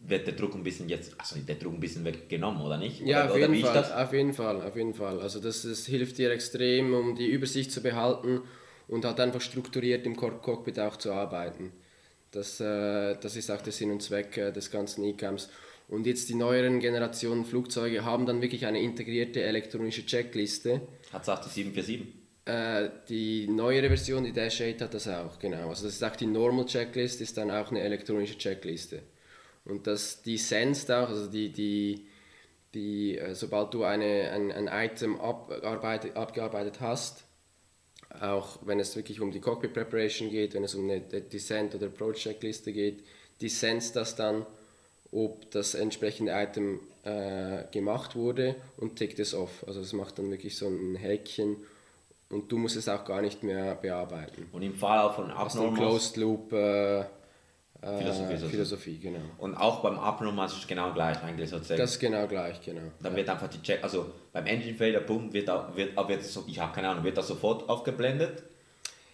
wird 0.04 0.26
der 0.26 0.34
Druck 0.34 0.54
ein 0.54 0.64
bisschen 0.64 0.88
jetzt, 0.88 1.14
also 1.18 1.38
der 1.38 1.54
Druck 1.54 1.74
ein 1.74 1.80
bisschen 1.80 2.04
weggenommen, 2.04 2.60
oder 2.60 2.76
nicht? 2.76 3.00
Ja, 3.00 3.24
oder, 3.24 3.32
auf 3.32 3.38
jeden 3.38 3.56
Fall, 3.64 3.74
das? 3.74 3.92
auf 3.92 4.12
jeden 4.12 4.32
Fall, 4.32 4.60
auf 4.62 4.76
jeden 4.76 4.94
Fall. 4.94 5.20
Also 5.20 5.38
das, 5.40 5.62
das 5.62 5.86
hilft 5.86 6.18
dir 6.18 6.32
extrem, 6.32 6.92
um 6.92 7.14
die 7.14 7.28
Übersicht 7.28 7.70
zu 7.70 7.82
behalten 7.82 8.40
und 8.88 9.04
halt 9.04 9.20
einfach 9.20 9.40
strukturiert 9.40 10.04
im 10.06 10.16
Cock- 10.16 10.42
Cockpit 10.42 10.78
auch 10.80 10.96
zu 10.96 11.12
arbeiten. 11.12 11.72
Das, 12.32 12.60
äh, 12.60 13.16
das 13.20 13.36
ist 13.36 13.50
auch 13.50 13.60
der 13.60 13.72
Sinn 13.72 13.90
und 13.90 14.02
Zweck 14.02 14.36
äh, 14.38 14.50
des 14.52 14.70
ganzen 14.70 15.04
E-Cams. 15.04 15.50
Und 15.92 16.06
jetzt 16.06 16.30
die 16.30 16.34
neueren 16.34 16.80
Generationen 16.80 17.44
Flugzeuge 17.44 18.02
haben 18.02 18.24
dann 18.24 18.40
wirklich 18.40 18.64
eine 18.64 18.80
integrierte 18.80 19.42
elektronische 19.42 20.06
Checkliste. 20.06 20.80
Hat 21.12 21.20
es 21.20 21.28
auch 21.28 21.38
die 21.38 21.50
747? 21.50 22.06
Äh, 22.46 22.88
die 23.10 23.46
neuere 23.46 23.88
Version, 23.88 24.24
die 24.24 24.32
Dash 24.32 24.62
8 24.62 24.80
hat 24.80 24.94
das 24.94 25.06
auch, 25.06 25.38
genau. 25.38 25.68
Also 25.68 25.84
das 25.84 25.96
ist 25.96 26.02
auch 26.02 26.16
die 26.16 26.24
Normal 26.24 26.64
Checklist, 26.64 27.20
ist 27.20 27.36
dann 27.36 27.50
auch 27.50 27.70
eine 27.70 27.82
elektronische 27.82 28.38
Checkliste. 28.38 29.02
Und 29.66 29.86
das, 29.86 30.22
die 30.22 30.38
sensed 30.38 30.90
auch, 30.90 31.10
also 31.10 31.30
die, 31.30 31.52
die, 31.52 32.06
die, 32.72 33.18
äh, 33.18 33.34
sobald 33.34 33.74
du 33.74 33.84
eine, 33.84 34.30
ein, 34.30 34.50
ein 34.50 34.70
Item 34.72 35.20
abarbeitet, 35.20 36.16
abgearbeitet 36.16 36.80
hast, 36.80 37.24
auch 38.18 38.60
wenn 38.64 38.80
es 38.80 38.96
wirklich 38.96 39.20
um 39.20 39.30
die 39.30 39.40
Cockpit 39.40 39.74
Preparation 39.74 40.30
geht, 40.30 40.54
wenn 40.54 40.64
es 40.64 40.74
um 40.74 40.88
eine 40.88 41.02
Descent- 41.02 41.74
oder 41.74 41.88
Approach-Checkliste 41.88 42.72
geht, 42.72 43.04
die 43.42 43.50
senst 43.50 43.94
das 43.94 44.16
dann, 44.16 44.46
ob 45.12 45.50
das 45.50 45.74
entsprechende 45.74 46.32
Item 46.32 46.80
äh, 47.04 47.64
gemacht 47.70 48.16
wurde 48.16 48.56
und 48.78 48.96
tickt 48.96 49.18
es 49.18 49.34
off. 49.34 49.64
Also 49.66 49.80
es 49.80 49.92
macht 49.92 50.18
dann 50.18 50.30
wirklich 50.30 50.56
so 50.56 50.66
ein 50.68 50.96
Häkchen 50.96 51.56
und 52.30 52.50
du 52.50 52.56
musst 52.58 52.76
es 52.76 52.88
auch 52.88 53.04
gar 53.04 53.20
nicht 53.20 53.42
mehr 53.42 53.74
bearbeiten. 53.74 54.48
Und 54.52 54.62
im 54.62 54.74
Fall 54.74 54.98
auch 55.00 55.14
von 55.14 55.30
Abnormals. 55.30 55.78
Closed 55.78 56.16
Loop 56.16 56.52
äh, 56.52 57.00
äh, 57.00 57.04
Philosophie, 57.82 58.32
also. 58.32 58.48
Philosophie, 58.48 58.98
genau. 58.98 59.20
Und 59.38 59.54
auch 59.54 59.82
beim 59.82 59.98
Abnormals 59.98 60.52
ist 60.52 60.60
es 60.60 60.66
genau 60.66 60.92
gleich 60.94 61.22
eigentlich 61.22 61.50
sozusagen. 61.50 61.78
Das 61.80 61.90
ist 61.90 61.98
genau 61.98 62.26
gleich, 62.26 62.62
genau. 62.62 62.80
Dann 63.02 63.14
wird 63.14 63.28
einfach 63.28 63.48
die 63.48 63.60
Check, 63.60 63.84
also 63.84 64.06
beim 64.32 64.46
Engine 64.46 64.76
Failure, 64.76 65.02
boom, 65.02 65.32
wird, 65.32 65.50
auch, 65.50 65.76
wird, 65.76 65.98
auch- 65.98 66.08
wird 66.08 66.24
so, 66.24 66.44
ich 66.46 66.58
habe 66.58 66.72
keine 66.74 66.88
Ahnung, 66.88 67.04
wird 67.04 67.18
das 67.18 67.28
sofort 67.28 67.68
aufgeblendet? 67.68 68.44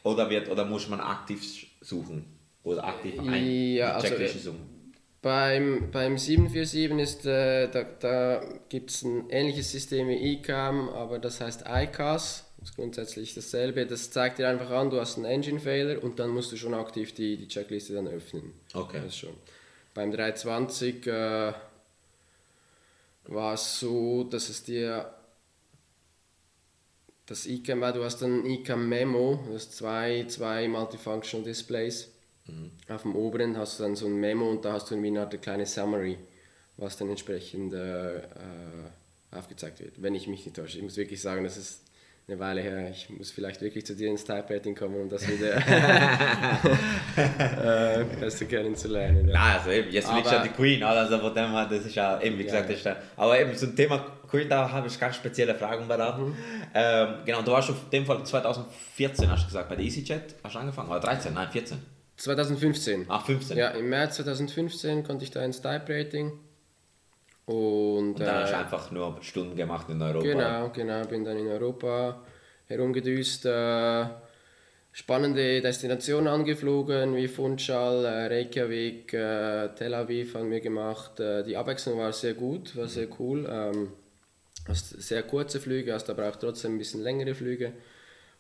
Oder, 0.05 0.31
wird, 0.31 0.49
oder 0.49 0.65
muss 0.65 0.89
man 0.89 1.01
aktiv 1.01 1.67
suchen? 1.81 2.25
Oder 2.63 2.85
aktiv 2.85 3.19
ein, 3.19 3.45
Ja, 3.75 4.01
die 4.01 4.07
also, 4.07 4.39
suchen? 4.39 4.78
Beim, 5.21 5.91
beim 5.91 6.17
747 6.17 6.99
ist, 7.01 7.27
äh, 7.27 7.69
da, 7.69 7.83
da 7.83 8.61
gibt 8.69 8.91
es 8.91 9.03
ein 9.03 9.29
ähnliches 9.31 9.73
System 9.73 10.09
wie 10.09 10.33
ICAM, 10.35 10.89
aber 10.91 11.19
das 11.19 11.41
heißt 11.41 11.65
ICAS. 11.67 12.45
Das 12.59 12.71
ist 12.71 12.77
grundsätzlich 12.77 13.35
dasselbe. 13.35 13.87
Das 13.87 14.11
zeigt 14.11 14.39
dir 14.39 14.49
einfach 14.49 14.71
an, 14.71 14.91
du 14.91 15.01
hast 15.01 15.17
einen 15.17 15.25
Engine 15.25 15.61
Failure 15.61 16.01
und 16.01 16.19
dann 16.19 16.31
musst 16.31 16.53
du 16.53 16.57
schon 16.57 16.75
aktiv 16.75 17.15
die, 17.15 17.37
die 17.37 17.49
Checkliste 17.49 17.95
dann 17.95 18.09
öffnen. 18.09 18.53
Okay. 18.75 19.01
Das 19.05 19.17
schon. 19.17 19.35
Beim 19.95 20.13
320 20.13 21.07
äh, 21.07 21.53
war 23.25 23.55
es 23.55 23.81
so, 23.81 24.25
dass 24.25 24.49
es 24.49 24.65
dir 24.65 25.13
das 27.27 27.45
iCam 27.47 27.83
war, 27.83 27.93
du 27.93 28.03
hast 28.05 28.23
ein 28.23 28.47
iCam 28.47 28.89
Memo, 28.89 29.45
du 29.47 29.55
hast 29.55 29.77
zwei, 29.77 30.25
zwei 30.29 30.67
Multifunctional 30.67 31.45
Displays. 31.45 32.11
Auf 32.89 33.03
dem 33.03 33.15
oberen 33.15 33.57
hast 33.57 33.79
du 33.79 33.83
dann 33.83 33.97
so 33.97 34.07
ein 34.07 34.17
Memo 34.17 34.49
und 34.51 34.65
da 34.65 34.73
hast 34.73 34.91
du 34.91 35.03
wie 35.03 35.09
eine 35.09 35.21
Art 35.21 35.43
kleine 35.43 35.67
Summary, 35.67 36.19
was 36.77 36.97
dann 36.97 37.11
entsprechend 37.11 37.75
äh, 37.75 38.17
äh, 38.19 38.23
aufgezeigt 39.31 39.81
wird, 39.81 40.01
wenn 40.03 40.15
ich 40.15 40.27
mich 40.27 40.45
nicht 40.45 40.57
täusche. 40.57 40.79
Ich 40.79 40.83
muss 40.83 40.97
wirklich 40.97 41.21
sagen, 41.21 41.45
das 41.45 41.57
ist 41.57 41.83
eine 42.29 42.39
Weile 42.39 42.61
her. 42.61 42.91
Ich 42.91 43.09
muss 43.09 43.31
vielleicht 43.31 43.63
wirklich 43.63 43.87
zu 43.87 43.97
dir 43.97 44.11
ins 44.11 44.25
Type-Rating 44.25 44.75
kommen, 44.75 45.01
um 45.01 45.09
das 45.09 45.27
wieder 45.27 45.57
äh, 47.17 48.05
besser 48.21 48.45
kennenzulernen. 48.45 49.29
Ja. 49.29 49.35
Nein, 49.35 49.57
also 49.59 49.71
eben, 49.71 49.91
jetzt 49.91 50.13
liegt 50.13 50.31
ja 50.31 50.43
die 50.43 50.51
Queen, 50.51 50.83
also 50.83 51.19
von 51.19 51.35
dem 51.35 51.51
her, 51.53 51.67
das 51.71 51.87
ist 51.87 51.95
ja 51.95 52.21
eben, 52.21 52.39
wie 52.39 52.45
gesagt, 52.45 52.69
Ja, 52.69 52.77
ja, 52.93 52.97
aber 53.17 53.41
eben 53.41 53.57
zum 53.57 53.75
Thema 53.75 54.05
Queen, 54.29 54.47
da 54.49 54.71
habe 54.71 54.89
ich 54.89 55.01
ganz 55.01 55.17
spezielle 55.17 55.55
Fragen 55.55 55.89
beraten. 55.89 56.27
Mhm. 56.27 56.37
Ähm, 56.75 57.15
genau, 57.25 57.41
du 57.41 57.53
warst 57.53 57.71
auf 57.71 57.89
dem 57.91 58.05
Fall 58.05 58.23
2014, 58.23 59.31
hast 59.31 59.45
du 59.45 59.47
gesagt, 59.47 59.71
bei 59.71 59.77
der 59.77 59.87
EasyJet 59.87 60.35
hast 60.45 60.55
du 60.55 60.59
angefangen, 60.59 60.91
oder 60.91 61.01
13, 61.01 61.33
nein, 61.33 61.49
14, 61.51 61.79
2015. 62.19 63.07
ach 63.09 63.27
15. 63.27 63.57
Ja, 63.57 63.69
im 63.71 63.89
März 63.89 64.17
2015 64.17 65.05
konnte 65.05 65.25
ich 65.25 65.31
da 65.31 65.45
ins 65.45 65.63
Type-Rating. 65.63 66.33
Und, 67.47 67.57
Und 67.57 68.21
dann 68.21 68.43
hast 68.43 68.51
du 68.51 68.57
äh, 68.57 68.59
einfach 68.59 68.91
nur 68.91 69.19
Stunden 69.23 69.57
gemacht 69.57 69.89
in 69.89 70.03
Europa. 70.03 70.27
Genau, 70.27 70.69
genau, 70.71 71.07
bin 71.07 71.25
dann 71.25 71.39
in 71.39 71.49
Europa 71.49 72.23
herumgedüst, 72.67 73.47
äh, 73.47 74.05
spannende 74.93 75.63
Destinationen 75.63 76.29
angeflogen, 76.29 77.17
wie 77.17 77.29
Funchal, 77.29 78.05
äh, 78.05 78.27
Reykjavik, 78.27 79.15
äh, 79.15 79.69
Tel 79.77 79.95
Aviv 79.95 80.35
haben 80.35 80.51
wir 80.51 80.61
gemacht. 80.61 81.21
Äh, 81.21 81.45
die 81.45 81.57
Abwechslung 81.57 81.99
war 81.99 82.13
sehr 82.13 82.35
gut, 82.35 82.77
war 82.77 82.89
sehr 82.89 83.09
cool. 83.19 83.49
Ähm, 83.51 83.93
hast 84.67 85.01
sehr 85.01 85.23
kurze 85.23 85.61
Flüge, 85.61 85.95
hast 85.95 86.11
aber 86.11 86.29
auch 86.29 86.37
trotzdem 86.37 86.75
ein 86.75 86.79
bisschen 86.79 87.01
längere 87.01 87.35
Flüge. 87.35 87.73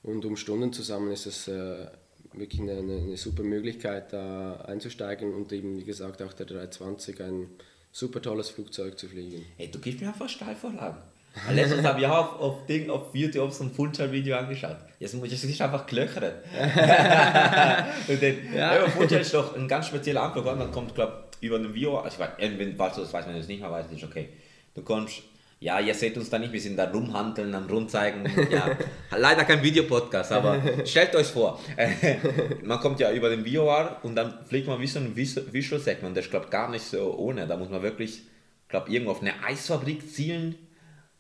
Und 0.03 0.25
um 0.25 0.37
Stunden 0.37 0.73
zusammen 0.73 1.13
ist 1.13 1.27
es 1.27 1.49
äh, 1.49 1.87
wirklich 2.33 2.61
eine, 2.61 2.79
eine, 2.79 3.17
super 3.17 3.43
Möglichkeit, 3.43 4.13
da 4.13 4.57
einzusteigen 4.67 5.35
und 5.35 5.53
eben, 5.53 5.77
wie 5.77 5.85
gesagt, 5.85 6.23
auch 6.23 6.33
der 6.33 6.47
320 6.47 7.23
ein 7.23 7.47
super 7.93 8.21
tolles 8.21 8.51
Flugzeug 8.51 8.99
zu 8.99 9.09
fliegen. 9.09 9.45
Hey, 9.57 9.71
du 9.71 9.79
gibst 9.79 10.01
mir 10.01 10.09
einfach 10.09 10.29
Steilvorlagen. 10.29 10.99
Weil 11.47 11.57
Letztens 11.57 11.85
habe 11.85 12.01
ich 12.01 12.07
auch 12.07 12.35
auf, 12.35 12.41
auf, 12.41 12.67
Ding, 12.67 12.91
auf 12.91 13.15
YouTube 13.15 13.53
so 13.53 13.65
ein 13.65 13.71
Funchal-Video 13.71 14.37
angeschaut. 14.37 14.77
Jetzt 14.99 15.15
muss 15.15 15.31
ich 15.31 15.45
es 15.45 15.61
einfach 15.61 15.87
klöchern. 15.87 16.33
und 18.09 18.23
den, 18.23 18.55
ja. 18.55 18.75
ja, 18.75 18.89
Funchal 18.89 19.21
ist 19.21 19.35
doch 19.35 19.57
ein 19.57 19.69
ganz 19.69 19.87
spezieller 19.87 20.23
Anflug. 20.23 20.47
und 20.47 20.59
Dann 20.59 20.73
kommt, 20.73 20.95
glaube 20.95 21.29
über 21.41 21.59
den 21.59 21.75
Video, 21.75 21.99
also 21.99 22.15
ich 22.15 22.21
weiß, 22.21 22.31
wenn, 22.39 22.77
falls 22.77 22.97
du 22.97 23.03
das 23.03 23.13
weißt, 23.13 23.29
wenn 23.29 23.35
du 23.35 23.41
es 23.41 23.49
nicht 23.49 23.61
mehr 23.61 23.71
weißt, 23.71 23.93
ist 23.93 24.05
okay. 24.05 24.31
Du 24.75 24.83
kommst, 24.83 25.23
ja, 25.61 25.81
ihr 25.81 25.95
seht 25.95 26.17
uns 26.17 26.31
da 26.31 26.39
nicht, 26.39 26.53
wir 26.53 26.61
sind 26.61 26.77
da 26.77 26.91
rumhandeln, 26.91 27.55
am 27.55 27.67
rumzeigen. 27.67 28.25
Ja, 28.51 28.77
leider 29.17 29.45
kein 29.45 29.63
Videopodcast, 29.63 30.33
aber 30.33 30.61
stellt 30.85 31.15
euch 31.17 31.27
vor, 31.27 31.59
man 32.63 32.79
kommt 32.81 33.01
ja 33.01 33.11
über 33.13 33.29
den 33.31 33.45
VOR 33.45 33.99
und 34.03 34.15
dann 34.17 34.45
fliegt 34.47 34.69
man 34.69 34.81
wie 34.81 34.87
so 34.87 35.01
ein 35.01 35.15
Vis- 35.17 35.53
Visual 35.53 35.81
Segment. 35.81 36.17
Das 36.17 36.27
ist, 36.27 36.31
glaube 36.31 36.49
gar 36.49 36.71
nicht 36.71 36.85
so 36.85 37.15
ohne. 37.17 37.47
Da 37.47 37.57
muss 37.57 37.71
man 37.71 37.83
wirklich, 37.83 38.23
glaube 38.69 38.91
irgendwo 38.91 39.13
auf 39.13 39.21
eine 39.21 39.33
Eisfabrik 39.45 40.09
zielen. 40.11 40.55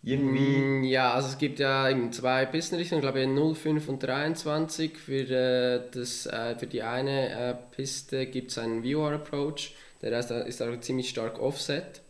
Irgendwie. 0.02 0.56
Mm, 0.58 0.84
Ja, 0.84 1.12
also 1.14 1.28
es 1.28 1.38
gibt 1.38 1.58
ja 1.58 1.90
eben 1.90 2.12
zwei 2.12 2.46
Pistenrichtungen, 2.46 3.04
ich 3.04 3.10
glaube 3.12 3.54
05 3.56 3.88
und 3.88 4.00
23. 4.02 4.96
Für, 4.96 5.12
äh, 5.28 5.80
das, 5.92 6.26
äh, 6.26 6.54
für 6.56 6.66
die 6.68 6.82
eine 6.82 7.30
äh, 7.30 7.54
Piste 7.74 8.26
gibt 8.26 8.52
es 8.52 8.58
einen 8.58 8.84
VR 8.84 9.14
Approach, 9.16 9.74
der 10.00 10.16
ist, 10.18 10.30
ist 10.30 10.62
auch 10.62 10.78
ziemlich 10.80 11.08
stark 11.10 11.40
Offset. 11.40 12.00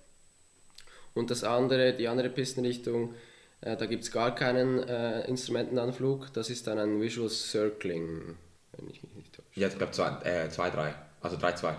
Und 1.18 1.30
das 1.30 1.44
andere, 1.44 1.92
die 1.94 2.08
andere 2.08 2.30
Pistenrichtung, 2.30 3.14
äh, 3.60 3.76
da 3.76 3.87
gibt 3.87 4.04
es 4.04 4.10
gar 4.12 4.34
keinen 4.34 4.82
äh, 4.82 5.26
Instrumentenanflug, 5.28 6.32
das 6.32 6.50
ist 6.50 6.66
dann 6.66 6.78
ein 6.78 7.00
Visual 7.00 7.28
Circling, 7.28 8.37
wenn 8.76 8.88
ich 8.88 9.02
mich 9.02 9.14
nicht 9.14 9.35
täusche. 9.35 9.48
Ja, 9.61 9.68
ich 9.68 9.76
glaube 9.76 9.92
2, 9.92 10.09
äh, 10.24 10.48
2, 10.50 10.70
3. 10.70 10.94
Also 11.20 11.37
3, 11.37 11.52
2, 11.52 11.74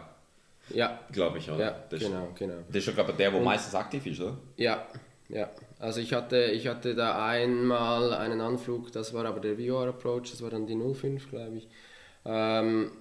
Ja, 0.70 1.00
glaube 1.12 1.38
ich, 1.40 1.50
oder? 1.50 1.60
ja, 1.60 1.76
das, 1.90 2.00
genau, 2.02 2.28
genau. 2.38 2.56
Das 2.68 2.78
ist 2.78 2.84
schon, 2.86 2.94
glaube 2.96 3.12
ich, 3.12 3.18
der, 3.18 3.34
wo 3.34 3.40
meistens 3.40 3.74
aktiv 3.76 4.06
ist, 4.06 4.20
oder? 4.20 4.38
Ja, 4.58 4.88
ja. 5.30 5.50
Also 5.80 6.02
ich 6.02 6.14
hatte, 6.14 6.38
ich 6.52 6.68
hatte 6.68 6.96
da 6.96 7.26
einmal 7.26 8.14
einen 8.14 8.42
Anflug, 8.42 8.92
das 8.92 9.14
war 9.14 9.26
aber 9.26 9.40
der 9.40 9.56
VR 9.56 9.90
Approach, 9.90 10.32
das 10.32 10.42
war 10.42 10.50
dann 10.50 10.68
die 10.68 10.76
05, 10.76 11.30
glaube 11.30 11.58
ich. 11.58 11.68
Ähm, 12.26 12.92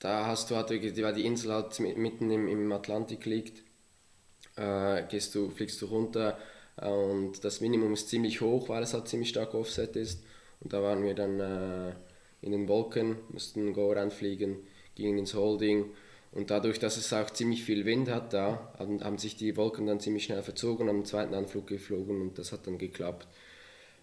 da 0.00 0.26
hast 0.26 0.50
du 0.50 0.56
halt 0.56 0.70
wirklich, 0.70 1.02
weil 1.02 1.14
die 1.14 1.26
Insel 1.26 1.52
halt 1.52 1.80
mi- 1.80 1.96
mitten 1.96 2.30
im, 2.30 2.48
im 2.48 2.72
Atlantik 2.72 3.26
liegt, 3.26 3.63
gehst 4.56 5.34
du, 5.34 5.50
fliegst 5.50 5.80
du 5.82 5.86
runter 5.86 6.38
äh, 6.76 6.88
und 6.88 7.44
das 7.44 7.60
Minimum 7.60 7.92
ist 7.92 8.08
ziemlich 8.08 8.40
hoch, 8.40 8.68
weil 8.68 8.82
es 8.82 8.94
halt 8.94 9.08
ziemlich 9.08 9.30
stark 9.30 9.54
Offset 9.54 9.96
ist. 9.96 10.22
Und 10.60 10.72
da 10.72 10.82
waren 10.82 11.02
wir 11.04 11.14
dann 11.14 11.40
äh, 11.40 11.92
in 12.42 12.52
den 12.52 12.68
Wolken, 12.68 13.16
mussten 13.30 13.72
Go 13.72 13.92
ranfliegen, 13.92 14.58
gingen 14.94 15.18
ins 15.18 15.34
Holding 15.34 15.86
und 16.34 16.50
dadurch, 16.50 16.80
dass 16.80 16.96
es 16.96 17.12
auch 17.12 17.30
ziemlich 17.30 17.62
viel 17.62 17.84
Wind 17.84 18.10
hat 18.10 18.32
da, 18.32 18.72
haben, 18.78 19.02
haben 19.04 19.18
sich 19.18 19.36
die 19.36 19.56
Wolken 19.56 19.86
dann 19.86 20.00
ziemlich 20.00 20.24
schnell 20.24 20.42
verzogen, 20.42 20.88
einen 20.88 21.04
zweiten 21.04 21.32
Anflug 21.32 21.68
geflogen 21.68 22.20
und 22.20 22.38
das 22.38 22.50
hat 22.50 22.66
dann 22.66 22.76
geklappt. 22.76 23.28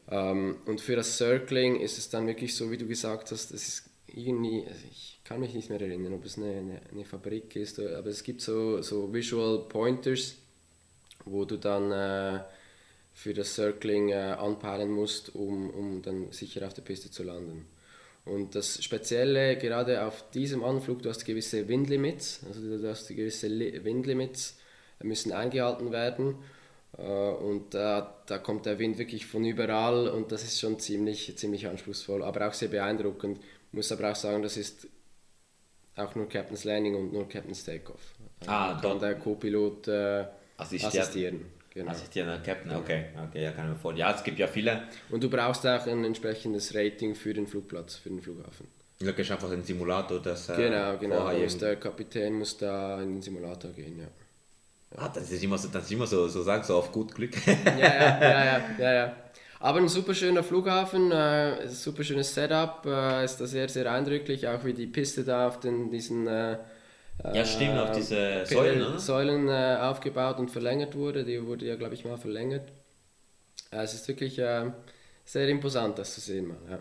Ähm, 0.10 0.58
und 0.66 0.80
für 0.80 0.96
das 0.96 1.18
Circling 1.18 1.80
ist 1.80 1.98
es 1.98 2.10
dann 2.10 2.28
wirklich 2.28 2.56
so, 2.56 2.72
wie 2.72 2.78
du 2.78 2.88
gesagt 2.88 3.32
hast, 3.32 3.52
das 3.52 3.68
ist 3.68 3.90
irgendwie, 4.08 4.66
also 4.66 4.80
ich 4.90 5.20
kann 5.26 5.42
mich 5.42 5.54
nicht 5.54 5.70
mehr 5.70 5.82
erinnern, 5.82 6.14
ob 6.14 6.24
es 6.24 6.38
eine, 6.38 6.52
eine, 6.52 6.82
eine 6.92 7.06
Fabrik 7.06 7.56
ist, 7.58 7.80
aber 7.80 8.08
es 8.08 8.24
gibt 8.24 8.42
so, 8.42 8.82
so 8.82 9.14
Visual 9.14 9.68
Pointers, 9.68 10.38
wo 11.32 11.46
du 11.46 11.58
dann 11.58 11.92
äh, 11.92 12.42
für 13.14 13.34
das 13.34 13.56
Circling 13.56 14.10
äh, 14.10 14.16
anpeilen 14.16 14.92
musst, 14.92 15.36
um, 15.36 15.70
um 15.72 16.02
dann 16.02 16.32
sicher 16.32 16.66
auf 16.66 16.74
der 16.74 16.82
Piste 16.84 17.12
zu 17.12 17.24
landen. 17.24 17.68
Und 18.26 18.56
das 18.56 18.84
Spezielle 18.84 19.58
gerade 19.58 20.06
auf 20.06 20.30
diesem 20.32 20.64
Anflug, 20.64 21.02
du 21.02 21.10
hast 21.10 21.26
gewisse 21.26 21.68
Windlimits, 21.68 22.42
also 22.48 22.62
du 22.78 22.90
hast 22.90 23.08
gewisse 23.10 23.48
Li- 23.48 23.84
Windlimits, 23.84 24.58
äh, 25.00 25.06
müssen 25.08 25.32
eingehalten 25.32 25.92
werden. 25.92 26.36
Äh, 26.98 27.02
Und 27.04 27.74
da, 27.74 28.16
da 28.28 28.38
kommt 28.38 28.66
der 28.66 28.80
Wind 28.80 28.98
wirklich 28.98 29.26
von 29.26 29.44
überall 29.46 30.08
und 30.10 30.32
das 30.32 30.44
ist 30.44 30.60
schon 30.60 30.80
ziemlich, 30.80 31.36
ziemlich 31.38 31.68
anspruchsvoll, 31.68 32.24
aber 32.24 32.48
auch 32.48 32.54
sehr 32.54 32.70
beeindruckend. 32.70 33.40
Ich 33.40 33.74
muss 33.74 33.92
aber 33.92 34.12
auch 34.12 34.16
sagen, 34.16 34.44
das 34.44 34.58
ist 34.58 34.88
auch 35.96 36.16
nur 36.16 36.28
Captain's 36.30 36.64
Landing 36.64 36.96
und 36.96 37.14
nur 37.14 37.28
Captain's 37.28 37.64
Takeoff. 37.64 38.14
Ah, 38.48 38.74
kann 38.82 38.82
dort- 38.82 39.02
der 39.02 39.16
Co-Pilot 39.16 39.88
äh, 39.88 40.26
Assistiert. 40.62 41.04
assistieren. 41.04 41.46
Genau. 41.74 41.92
Assistierender 41.92 42.40
Captain, 42.40 42.76
okay. 42.76 43.06
Okay, 43.30 43.44
ja, 43.44 43.52
kann 43.52 43.66
ich 43.66 43.72
mir 43.72 43.80
vorstellen. 43.80 44.10
Ja, 44.10 44.16
es 44.16 44.24
gibt 44.24 44.40
ja 44.40 44.48
viele. 44.48 44.84
Und 45.10 45.24
du 45.24 45.30
brauchst 45.30 45.66
auch 45.66 45.88
ein 45.88 46.04
entsprechendes 46.04 46.76
Rating 46.76 47.16
für 47.16 47.34
den 47.34 47.48
Flugplatz, 47.48 47.96
für 47.96 48.10
den 48.10 48.22
Flughafen. 48.22 48.68
Du 49.00 49.10
ist 49.10 49.32
einfach 49.32 49.52
ein 49.52 49.64
Simulator, 49.64 50.22
das. 50.22 50.50
äh, 50.50 50.56
genau, 50.58 50.98
genau. 50.98 51.32
muss 51.34 51.58
der 51.58 51.76
Kapitän 51.78 52.34
muss 52.34 52.58
da 52.58 53.02
in 53.02 53.14
den 53.16 53.22
Simulator 53.22 53.72
gehen, 53.72 54.00
ja. 54.00 54.08
Ah, 54.98 55.08
das 55.08 55.32
ist 55.32 55.42
immer 55.42 55.58
so, 55.58 55.70
das 55.70 55.86
ist 55.86 55.92
immer 55.92 56.06
so, 56.06 56.28
so 56.28 56.44
sagen, 56.44 56.64
so 56.64 56.76
auf 56.76 56.92
gut 56.92 57.16
Glück. 57.16 57.36
ja, 57.48 57.78
ja, 57.80 58.22
ja, 58.22 58.46
ja, 58.46 58.62
ja, 58.78 58.94
ja. 58.94 59.16
Aber 59.60 59.80
ein 59.80 59.88
super 59.88 60.14
schöner 60.14 60.44
Flughafen, 60.44 61.12
äh, 61.12 61.68
super 61.70 62.04
schönes 62.04 62.34
Setup, 62.34 62.86
äh, 62.86 63.24
ist 63.24 63.38
da 63.38 63.46
sehr, 63.46 63.70
sehr 63.70 63.90
eindrücklich, 63.92 64.48
auch 64.48 64.66
wie 64.66 64.74
die 64.74 64.88
Piste 64.88 65.24
da 65.24 65.48
auf 65.48 65.60
den, 65.60 65.90
diesen 65.90 66.28
äh, 66.28 66.58
Ja, 67.34 67.46
stimmt, 67.46 67.78
auf 67.78 67.92
diese 67.92 68.18
äh, 68.18 68.46
Säulen, 68.46 68.82
oder? 68.82 69.00
Säulen 69.00 69.48
äh, 69.48 69.78
aufgebaut 69.82 70.40
und 70.40 70.50
verlängert 70.50 70.96
wurde. 70.96 71.24
Die 71.24 71.46
wurde 71.46 71.66
ja, 71.66 71.76
glaube 71.76 71.94
ich, 71.94 72.06
mal 72.06 72.18
verlängert. 72.18 72.72
Äh, 73.72 73.84
es 73.84 73.94
ist 73.94 74.08
wirklich 74.08 74.36
sehr 75.26 75.48
imposant, 75.48 75.98
das 76.00 76.16
zu 76.16 76.22
sehen 76.22 76.48
mal. 76.48 76.58
Ja. 76.70 76.80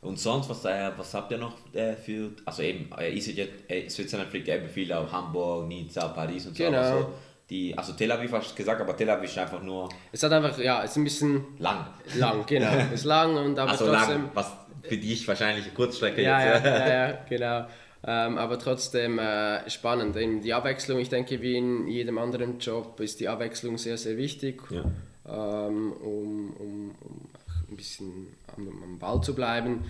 Und 0.00 0.18
sonst, 0.18 0.48
was, 0.48 0.64
äh, 0.64 0.90
was 0.96 1.12
habt 1.14 1.32
ihr 1.32 1.38
noch 1.38 1.56
äh, 1.74 1.94
für. 1.94 2.30
Also 2.44 2.62
eben, 2.62 2.90
äh, 2.96 3.10
EasyJet, 3.12 3.50
äh, 3.68 3.88
Switzerland 3.88 4.30
fliegt 4.30 4.48
eben 4.48 4.68
viel 4.68 4.92
auf 4.92 5.10
Hamburg, 5.10 5.66
Nizza, 5.66 6.08
Paris 6.08 6.46
und 6.46 6.56
so. 6.56 6.64
Genau. 6.64 7.00
so 7.00 7.12
die, 7.50 7.76
also 7.76 7.94
Tel 7.94 8.12
Aviv 8.12 8.30
hast 8.32 8.52
du 8.52 8.54
gesagt, 8.56 8.80
aber 8.80 8.96
Tel 8.96 9.08
Aviv 9.10 9.30
ist 9.30 9.38
einfach 9.38 9.62
nur 9.62 9.88
Es 10.12 10.22
hat 10.22 10.30
einfach, 10.32 10.56
ja, 10.58 10.84
es 10.84 10.90
ist 10.92 10.96
ein 10.98 11.04
bisschen 11.04 11.44
lang. 11.58 11.86
lang, 12.16 12.44
genau. 12.46 12.70
ist 12.94 13.04
lang 13.04 13.36
und 13.36 13.58
aber 13.58 13.70
Also 13.70 13.86
trotzdem. 13.86 14.22
lang, 14.22 14.30
was 14.34 14.52
für 14.82 14.96
dich 14.98 15.26
wahrscheinlich 15.26 15.64
eine 15.64 15.74
Kurzstrecke 15.74 16.22
Ja, 16.22 16.40
ja, 16.44 16.54
jetzt. 16.54 16.64
ja, 16.64 16.88
ja, 16.88 17.18
genau. 17.28 17.66
Ähm, 18.04 18.38
aber 18.38 18.58
trotzdem 18.58 19.18
äh, 19.18 19.68
spannend. 19.68 20.16
Eben 20.16 20.40
die 20.40 20.54
Abwechslung, 20.54 20.98
ich 21.00 21.08
denke, 21.08 21.40
wie 21.42 21.56
in 21.56 21.88
jedem 21.88 22.18
anderen 22.18 22.58
Job 22.60 23.00
ist 23.00 23.18
die 23.20 23.28
Abwechslung 23.28 23.76
sehr, 23.76 23.98
sehr 23.98 24.16
wichtig, 24.16 24.62
Ja. 24.70 24.84
ähm, 25.26 25.92
um, 25.94 26.50
um, 26.58 26.94
um 27.00 27.28
ein 27.70 27.76
bisschen 27.76 28.28
am, 28.56 28.68
am 28.82 28.98
Ball 28.98 29.20
zu 29.20 29.34
bleiben. 29.34 29.84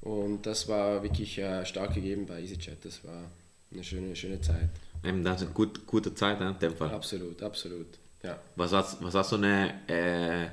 Und 0.00 0.44
das 0.46 0.68
war 0.68 1.02
wirklich 1.04 1.38
äh, 1.38 1.64
stark 1.64 1.94
gegeben 1.94 2.26
bei 2.26 2.40
EasyJet. 2.40 2.84
Das 2.84 3.04
war 3.04 3.30
eine 3.72 3.84
schöne, 3.84 4.16
schöne 4.16 4.40
Zeit. 4.40 4.68
Eben, 5.04 5.22
das 5.22 5.36
ist 5.40 5.46
eine 5.46 5.54
gut, 5.54 5.86
gute 5.86 6.14
Zeit 6.14 6.40
ne, 6.40 6.50
in 6.50 6.58
dem 6.58 6.74
Fall. 6.76 6.90
Absolut, 6.90 7.42
absolut. 7.42 7.86
Ja. 8.24 8.38
Was 8.56 8.72
hast, 8.72 9.02
was 9.02 9.14
hast 9.14 9.30
so 9.30 9.36
eine 9.36 9.74
äh, 9.88 10.46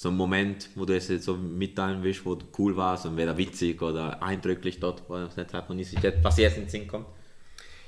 so 0.00 0.08
ein 0.08 0.16
Moment, 0.16 0.70
wo 0.76 0.86
du 0.86 0.96
es 0.96 1.08
jetzt 1.08 1.26
so 1.26 1.36
mitteilen 1.36 2.02
willst, 2.02 2.24
wo 2.24 2.34
du 2.34 2.46
cool 2.56 2.74
warst 2.74 3.04
und 3.04 3.10
entweder 3.10 3.36
witzig 3.36 3.82
oder 3.82 4.22
eindrücklich 4.22 4.80
dort, 4.80 5.02
nicht 5.10 5.94
was 6.22 6.38
jetzt 6.38 6.56
in 6.56 6.62
den 6.62 6.70
Sinn 6.70 6.88
kommt? 6.88 7.04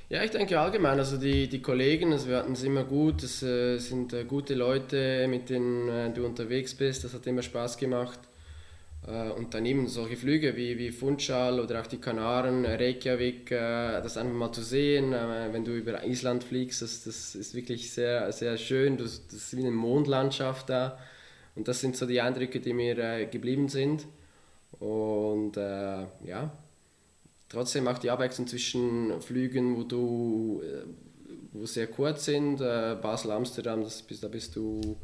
Ja, 0.09 0.23
ich 0.23 0.29
denke 0.29 0.59
allgemein, 0.59 0.99
also 0.99 1.17
die, 1.17 1.47
die 1.49 1.63
Kollegen, 1.63 2.13
also 2.13 2.29
wir 2.29 2.37
hatten 2.37 2.53
es 2.53 2.61
immer 2.61 2.83
gut, 2.83 3.23
es 3.23 3.41
äh, 3.41 3.79
sind 3.79 4.13
äh, 4.13 4.25
gute 4.25 4.53
Leute, 4.53 5.27
mit 5.27 5.49
denen 5.49 5.89
äh, 5.89 6.13
du 6.13 6.23
unterwegs 6.23 6.75
bist, 6.75 7.03
das 7.03 7.15
hat 7.15 7.25
immer 7.25 7.41
Spaß 7.41 7.77
gemacht. 7.77 8.19
Und 9.35 9.53
dann 9.53 9.65
eben 9.65 9.89
solche 9.89 10.15
Flüge 10.15 10.55
wie, 10.55 10.77
wie 10.77 10.89
Funchal 10.89 11.59
oder 11.59 11.81
auch 11.81 11.87
die 11.87 11.97
Kanaren, 11.97 12.65
Reykjavik, 12.65 13.49
das 13.49 14.15
einfach 14.15 14.33
mal 14.33 14.53
zu 14.53 14.61
sehen, 14.61 15.11
wenn 15.11 15.65
du 15.65 15.75
über 15.75 16.05
Island 16.05 16.45
fliegst, 16.45 16.81
das, 16.81 17.03
das 17.03 17.35
ist 17.35 17.53
wirklich 17.53 17.91
sehr, 17.91 18.31
sehr 18.31 18.55
schön, 18.55 18.95
das, 18.95 19.27
das 19.27 19.35
ist 19.35 19.57
wie 19.57 19.59
eine 19.59 19.71
Mondlandschaft 19.71 20.69
da. 20.69 20.97
Und 21.55 21.67
das 21.67 21.81
sind 21.81 21.95
so 21.95 22.05
die 22.05 22.21
Eindrücke, 22.21 22.59
die 22.59 22.73
mir 22.73 22.97
äh, 22.97 23.25
geblieben 23.27 23.69
sind. 23.69 24.07
Und 24.79 25.55
äh, 25.57 26.05
ja, 26.25 26.51
trotzdem 27.49 27.87
auch 27.87 27.99
die 27.99 28.09
Abwechslung 28.09 28.47
zwischen 28.47 29.21
Flügen, 29.21 29.75
wo 29.77 29.83
du 29.83 30.61
äh, 30.63 30.85
wo 31.53 31.65
sehr 31.67 31.87
kurz 31.87 32.25
sind, 32.25 32.61
äh, 32.61 32.97
Basel-Amsterdam, 32.99 33.83
das 33.83 34.01
bist- 34.01 34.23
da 34.23 34.27
bist 34.27 34.55
du 34.55 34.97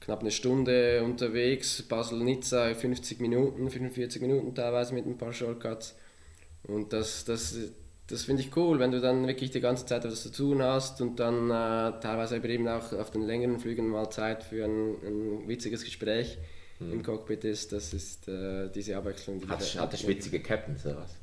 knapp 0.00 0.20
eine 0.20 0.30
Stunde 0.30 1.02
unterwegs, 1.04 1.82
Basel-Nizza 1.82 2.74
50 2.74 3.20
Minuten, 3.20 3.70
45 3.70 4.20
Minuten 4.22 4.54
teilweise 4.54 4.94
mit 4.94 5.06
ein 5.06 5.16
paar 5.18 5.32
Shortcuts. 5.32 5.94
Und 6.64 6.92
das, 6.92 7.24
das, 7.24 7.56
das 8.08 8.24
finde 8.24 8.42
ich 8.42 8.56
cool, 8.56 8.78
wenn 8.78 8.90
du 8.90 9.00
dann 9.00 9.26
wirklich 9.26 9.50
die 9.50 9.60
ganze 9.60 9.86
Zeit 9.86 10.04
etwas 10.04 10.22
zu 10.22 10.32
tun 10.32 10.62
hast 10.62 11.00
und 11.00 11.20
dann 11.20 11.50
äh, 11.50 12.00
teilweise 12.00 12.36
eben 12.36 12.66
auch 12.66 12.92
auf 12.92 13.10
den 13.10 13.22
längeren 13.22 13.60
Flügen 13.60 13.88
mal 13.88 14.10
Zeit 14.10 14.42
für 14.42 14.64
ein, 14.64 14.94
ein 15.04 15.48
witziges 15.48 15.84
Gespräch 15.84 16.38
im 16.80 17.02
Cockpit 17.02 17.44
ist. 17.44 17.72
Das 17.72 17.92
ist 17.92 18.28
äh, 18.28 18.70
diese 18.70 18.96
Abwechslung. 18.96 19.40
Die 19.40 19.48
Hat, 19.48 19.60
hat 19.60 19.92
der 19.92 19.96
schwitzige 19.98 20.40
Captains 20.40 20.86
oder 20.86 20.98
was? 20.98 21.14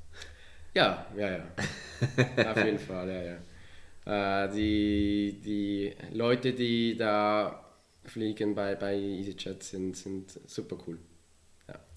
ja, 0.74 1.06
ja, 1.18 1.32
ja. 1.32 2.52
Auf 2.52 2.64
jeden 2.64 2.80
Fall, 2.80 3.10
ja, 3.10 3.24
ja. 3.24 4.46
Äh, 4.46 4.52
die, 4.52 5.42
die 5.44 5.96
Leute, 6.12 6.54
die 6.54 6.96
da 6.98 7.64
fliegen 8.04 8.54
bei, 8.54 8.76
bei 8.76 8.96
EasyJet 8.96 9.64
sind, 9.64 9.98
sind 9.98 10.40
super 10.46 10.78
cool. 10.88 11.00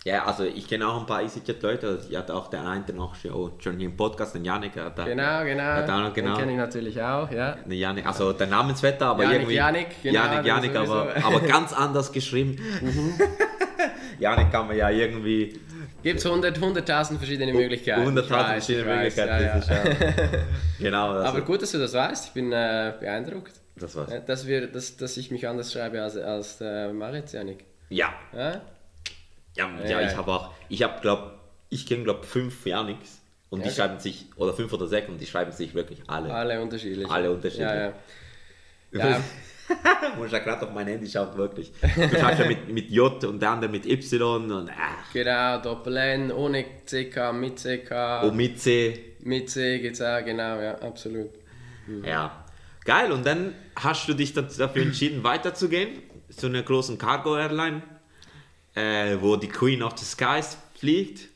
Ja, 0.05 0.25
also 0.25 0.45
ich 0.45 0.67
kenne 0.69 0.87
auch 0.89 0.99
ein 1.01 1.07
paar 1.07 1.23
EasyJet-Leute, 1.23 1.87
also 1.87 2.09
ich 2.09 2.17
hatte 2.17 2.33
auch 2.35 2.49
der 2.49 2.67
eine 2.67 2.85
noch 2.95 3.15
schon, 3.17 3.77
hier 3.77 3.89
im 3.89 3.97
Podcast, 3.97 4.35
den 4.35 4.45
Janik. 4.45 4.77
Hat 4.77 4.97
da, 4.99 5.05
Genau, 5.05 5.45
genau. 5.45 5.63
Hat 5.63 5.91
auch 5.91 5.99
noch, 5.99 6.13
Den 6.15 6.25
genau. 6.25 6.37
kenne 6.39 6.53
ich 6.53 6.57
natürlich 6.57 7.03
auch, 7.03 7.31
ja. 7.31 7.53
Den 7.57 7.73
Janik, 7.73 8.07
also 8.07 8.33
der 8.33 8.47
Namensvetter, 8.47 9.07
aber 9.07 9.25
Janik, 9.25 9.39
irgendwie... 9.41 9.55
Janik, 9.57 9.87
genau, 10.03 10.15
Janik, 10.21 10.39
den 10.39 10.47
Janik, 10.47 10.77
aber. 10.77 11.05
Mhm. 11.17 11.25
aber 11.25 11.41
ganz 11.41 11.73
anders 11.73 12.13
geschrieben. 12.13 12.57
Janik 14.19 14.51
kann 14.51 14.69
man 14.69 14.77
ja 14.77 14.89
irgendwie... 14.91 15.61
Gibt 16.03 16.21
es 16.21 16.27
100 16.27 16.57
100.000 16.59 17.19
verschiedene 17.19 17.53
Möglichkeiten. 17.53 18.17
100.000 18.17 18.23
Ich 18.25 18.31
weiß, 18.31 18.47
verschiedene 18.67 18.95
Möglichkeiten. 18.97 19.45
ja. 19.45 19.75
ja- 19.85 20.39
genau, 20.79 21.11
also, 21.11 21.29
Aber 21.29 21.41
gut, 21.43 21.61
dass 21.63 21.73
du 21.73 21.79
das 21.79 21.93
weißt. 21.93 22.27
Ich 22.29 22.33
bin 22.33 22.53
äh, 22.53 22.95
beeindruckt, 23.01 23.53
das 23.77 23.97
war's. 23.97 24.11
äh, 24.13 24.21
dass, 24.25 24.47
wir, 24.47 24.69
dass, 24.69 24.97
dass 24.97 25.17
ich 25.17 25.31
mich 25.33 25.47
anders 25.49 25.73
schreibe 25.73 26.01
als, 26.01 26.17
als 26.17 26.61
äh, 26.61 26.93
Marit, 26.93 27.33
Janik. 27.33 27.65
Ja, 27.91 28.13
Ja? 28.33 28.61
Ja, 29.59 29.69
ja, 29.85 29.91
Ja, 29.91 30.01
ich 30.01 30.13
ja. 30.13 30.17
habe 30.17 30.33
auch, 30.33 30.55
ich 30.69 30.83
habe 30.83 31.01
glaube, 31.01 31.33
ich 31.69 31.87
kenne 31.87 32.05
glaube 32.05 32.25
fünf 32.27 32.65
Janiks 32.65 33.21
und 33.51 33.65
die 33.65 33.69
Ja, 33.69 33.75
schreiben 33.75 33.99
sich, 33.99 34.27
oder 34.37 34.55
fünf 34.55 34.73
oder 34.73 34.87
sechs 34.87 35.09
und 35.09 35.21
die 35.21 35.27
schreiben 35.27 35.53
sich 35.53 35.75
wirklich 35.75 36.01
alle. 36.07 36.33
Alle 36.33 36.61
unterschiedlich. 36.61 37.09
Alle 37.11 37.31
unterschiedlich. 37.31 37.67
Ja, 37.69 37.87
ja. 37.87 37.93
Ja, 38.91 39.21
Muss 40.17 40.33
ja 40.33 40.39
gerade 40.45 40.67
auf 40.67 40.73
mein 40.73 40.87
Handy 40.87 41.07
schauen, 41.09 41.37
wirklich. 41.37 41.73
Du 41.83 42.09
schreibst 42.09 42.41
ja 42.41 42.47
mit, 42.47 42.69
mit 42.71 42.91
J 42.91 43.23
und 43.25 43.41
der 43.43 43.51
andere 43.51 43.71
mit 43.71 43.85
Y 43.85 44.51
und 44.51 44.71
ach, 44.71 45.13
genau, 45.13 45.61
Doppel-N, 45.61 46.33
ohne 46.33 46.65
CK, 46.87 47.33
mit 47.35 47.57
CK, 47.59 48.23
und 48.23 48.35
mit 48.37 48.59
C. 48.59 49.15
mit 49.21 49.51
C 49.51 49.79
geht's 49.81 50.01
auch, 50.01 50.25
genau, 50.25 50.59
ja, 50.61 50.75
absolut. 50.79 51.31
Ja. 52.03 52.45
Geil, 52.87 53.13
und 53.13 53.27
dann 53.27 53.55
hast 53.77 54.09
du 54.09 54.15
dich 54.15 54.33
dafür 54.33 54.83
entschieden, 54.83 55.23
weiterzugehen 55.23 56.03
zu 56.31 56.47
einer 56.47 56.63
großen 56.63 56.97
Cargo-Airline, 56.97 57.83
äh, 58.79 59.21
wo 59.21 59.37
die 59.37 59.49
Queen 59.49 59.83
of 59.83 59.97
the 59.99 60.05
Skies 60.05 60.57
fliegt. 60.75 61.29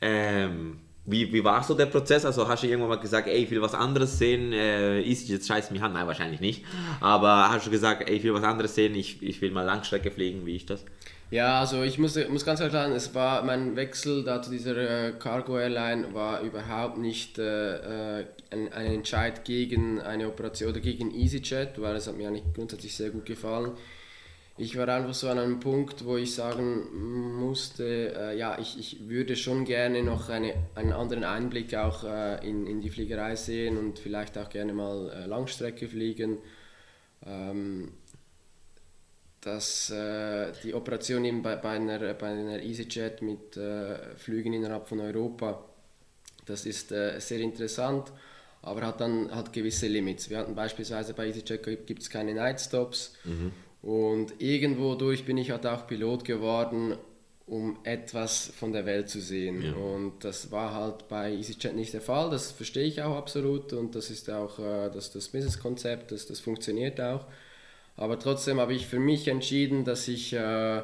Ähm, 0.00 0.78
wie, 1.04 1.32
wie 1.32 1.42
war 1.42 1.62
so 1.62 1.74
der 1.74 1.86
Prozess? 1.86 2.24
Also 2.24 2.46
hast 2.46 2.62
du 2.62 2.66
irgendwann 2.66 2.90
mal 2.90 3.00
gesagt, 3.00 3.28
ey, 3.28 3.42
ich 3.44 3.50
will 3.50 3.62
was 3.62 3.74
anderes 3.74 4.18
sehen, 4.18 4.52
äh, 4.52 5.00
ist 5.00 5.28
jetzt 5.28 5.48
scheiß 5.48 5.70
mich 5.70 5.82
an? 5.82 5.94
Nein, 5.94 6.06
wahrscheinlich 6.06 6.40
nicht. 6.40 6.64
Aber 7.00 7.50
hast 7.50 7.66
du 7.66 7.70
gesagt, 7.70 8.08
ey, 8.08 8.16
ich 8.16 8.24
will 8.24 8.34
was 8.34 8.44
anderes 8.44 8.74
sehen, 8.74 8.94
ich, 8.94 9.22
ich 9.22 9.40
will 9.40 9.50
mal 9.50 9.62
Langstrecke 9.62 10.10
fliegen, 10.10 10.44
wie 10.44 10.56
ist 10.56 10.68
das? 10.68 10.84
Ja, 11.30 11.60
also 11.60 11.82
ich 11.82 11.98
muss, 11.98 12.18
muss 12.28 12.44
ganz 12.44 12.60
klar 12.60 12.70
sagen, 12.70 12.94
es 12.94 13.14
war 13.14 13.42
mein 13.42 13.76
Wechsel 13.76 14.24
da 14.24 14.40
zu 14.40 14.50
dieser 14.50 14.76
äh, 14.76 15.12
Cargo 15.18 15.58
Airline 15.58 16.14
war 16.14 16.40
überhaupt 16.40 16.96
nicht 16.96 17.38
äh, 17.38 18.20
äh, 18.20 18.26
ein, 18.50 18.72
ein 18.72 18.86
Entscheid 18.86 19.44
gegen 19.44 20.00
eine 20.00 20.28
Operation 20.28 20.70
oder 20.70 20.80
gegen 20.80 21.14
EasyJet, 21.14 21.80
weil 21.80 21.96
es 21.96 22.06
hat 22.06 22.16
mir 22.16 22.28
eigentlich 22.28 22.44
grundsätzlich 22.54 22.96
sehr 22.96 23.10
gut 23.10 23.26
gefallen. 23.26 23.72
Ich 24.60 24.76
war 24.76 24.88
einfach 24.88 25.14
so 25.14 25.28
an 25.28 25.38
einem 25.38 25.60
Punkt, 25.60 26.04
wo 26.04 26.16
ich 26.16 26.34
sagen 26.34 27.38
musste, 27.38 28.12
äh, 28.12 28.36
ja, 28.36 28.58
ich, 28.58 28.76
ich 28.76 29.08
würde 29.08 29.36
schon 29.36 29.64
gerne 29.64 30.02
noch 30.02 30.30
eine, 30.30 30.52
einen 30.74 30.92
anderen 30.92 31.22
Einblick 31.22 31.76
auch 31.76 32.02
äh, 32.02 32.44
in, 32.44 32.66
in 32.66 32.80
die 32.80 32.90
Fliegerei 32.90 33.36
sehen 33.36 33.78
und 33.78 34.00
vielleicht 34.00 34.36
auch 34.36 34.48
gerne 34.50 34.72
mal 34.72 35.10
äh, 35.10 35.26
Langstrecke 35.26 35.86
fliegen. 35.86 36.38
Ähm, 37.24 37.92
dass 39.40 39.90
äh, 39.90 40.50
die 40.64 40.74
Operation 40.74 41.24
eben 41.24 41.40
bei, 41.40 41.54
bei, 41.54 41.76
einer, 41.76 42.14
bei 42.14 42.26
einer 42.26 42.60
EasyJet 42.60 43.22
mit 43.22 43.56
äh, 43.56 44.16
Flügen 44.16 44.52
innerhalb 44.52 44.88
von 44.88 44.98
Europa, 44.98 45.64
das 46.46 46.66
ist 46.66 46.90
äh, 46.90 47.20
sehr 47.20 47.38
interessant, 47.38 48.12
aber 48.62 48.82
hat 48.82 49.00
dann 49.00 49.30
hat 49.30 49.52
gewisse 49.52 49.86
Limits. 49.86 50.28
Wir 50.28 50.38
hatten 50.38 50.56
beispielsweise 50.56 51.14
bei 51.14 51.28
EasyJet 51.28 51.86
gibt 51.86 52.02
es 52.02 52.10
keine 52.10 52.34
Nightstops 52.34 53.14
und 53.82 54.40
irgendwo 54.40 54.94
durch 54.94 55.24
bin 55.24 55.38
ich 55.38 55.50
halt 55.50 55.66
auch 55.66 55.86
Pilot 55.86 56.24
geworden, 56.24 56.96
um 57.46 57.78
etwas 57.84 58.52
von 58.58 58.72
der 58.72 58.84
Welt 58.84 59.08
zu 59.08 59.20
sehen. 59.20 59.72
Und 59.74 60.24
das 60.24 60.50
war 60.50 60.74
halt 60.74 61.08
bei 61.08 61.32
EasyJet 61.32 61.74
nicht 61.74 61.94
der 61.94 62.02
Fall, 62.02 62.30
das 62.30 62.50
verstehe 62.50 62.84
ich 62.84 63.02
auch 63.02 63.16
absolut 63.16 63.72
und 63.72 63.94
das 63.94 64.10
ist 64.10 64.30
auch 64.30 64.58
äh, 64.58 64.90
das, 64.90 65.12
das 65.12 65.28
Businesskonzept, 65.28 66.12
das, 66.12 66.26
das 66.26 66.40
funktioniert 66.40 67.00
auch. 67.00 67.26
Aber 67.96 68.18
trotzdem 68.18 68.60
habe 68.60 68.74
ich 68.74 68.86
für 68.86 69.00
mich 69.00 69.26
entschieden, 69.28 69.84
dass 69.84 70.06
ich 70.06 70.32
äh, 70.32 70.82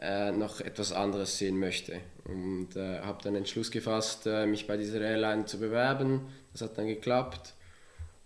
äh, 0.00 0.32
noch 0.32 0.60
etwas 0.60 0.92
anderes 0.92 1.36
sehen 1.36 1.58
möchte. 1.58 2.00
Und 2.24 2.76
äh, 2.76 3.00
habe 3.00 3.22
dann 3.22 3.34
den 3.34 3.42
Entschluss 3.42 3.70
gefasst, 3.70 4.26
äh, 4.26 4.46
mich 4.46 4.66
bei 4.66 4.78
dieser 4.78 5.00
Airline 5.00 5.44
zu 5.44 5.58
bewerben. 5.58 6.22
Das 6.52 6.62
hat 6.62 6.78
dann 6.78 6.86
geklappt 6.86 7.52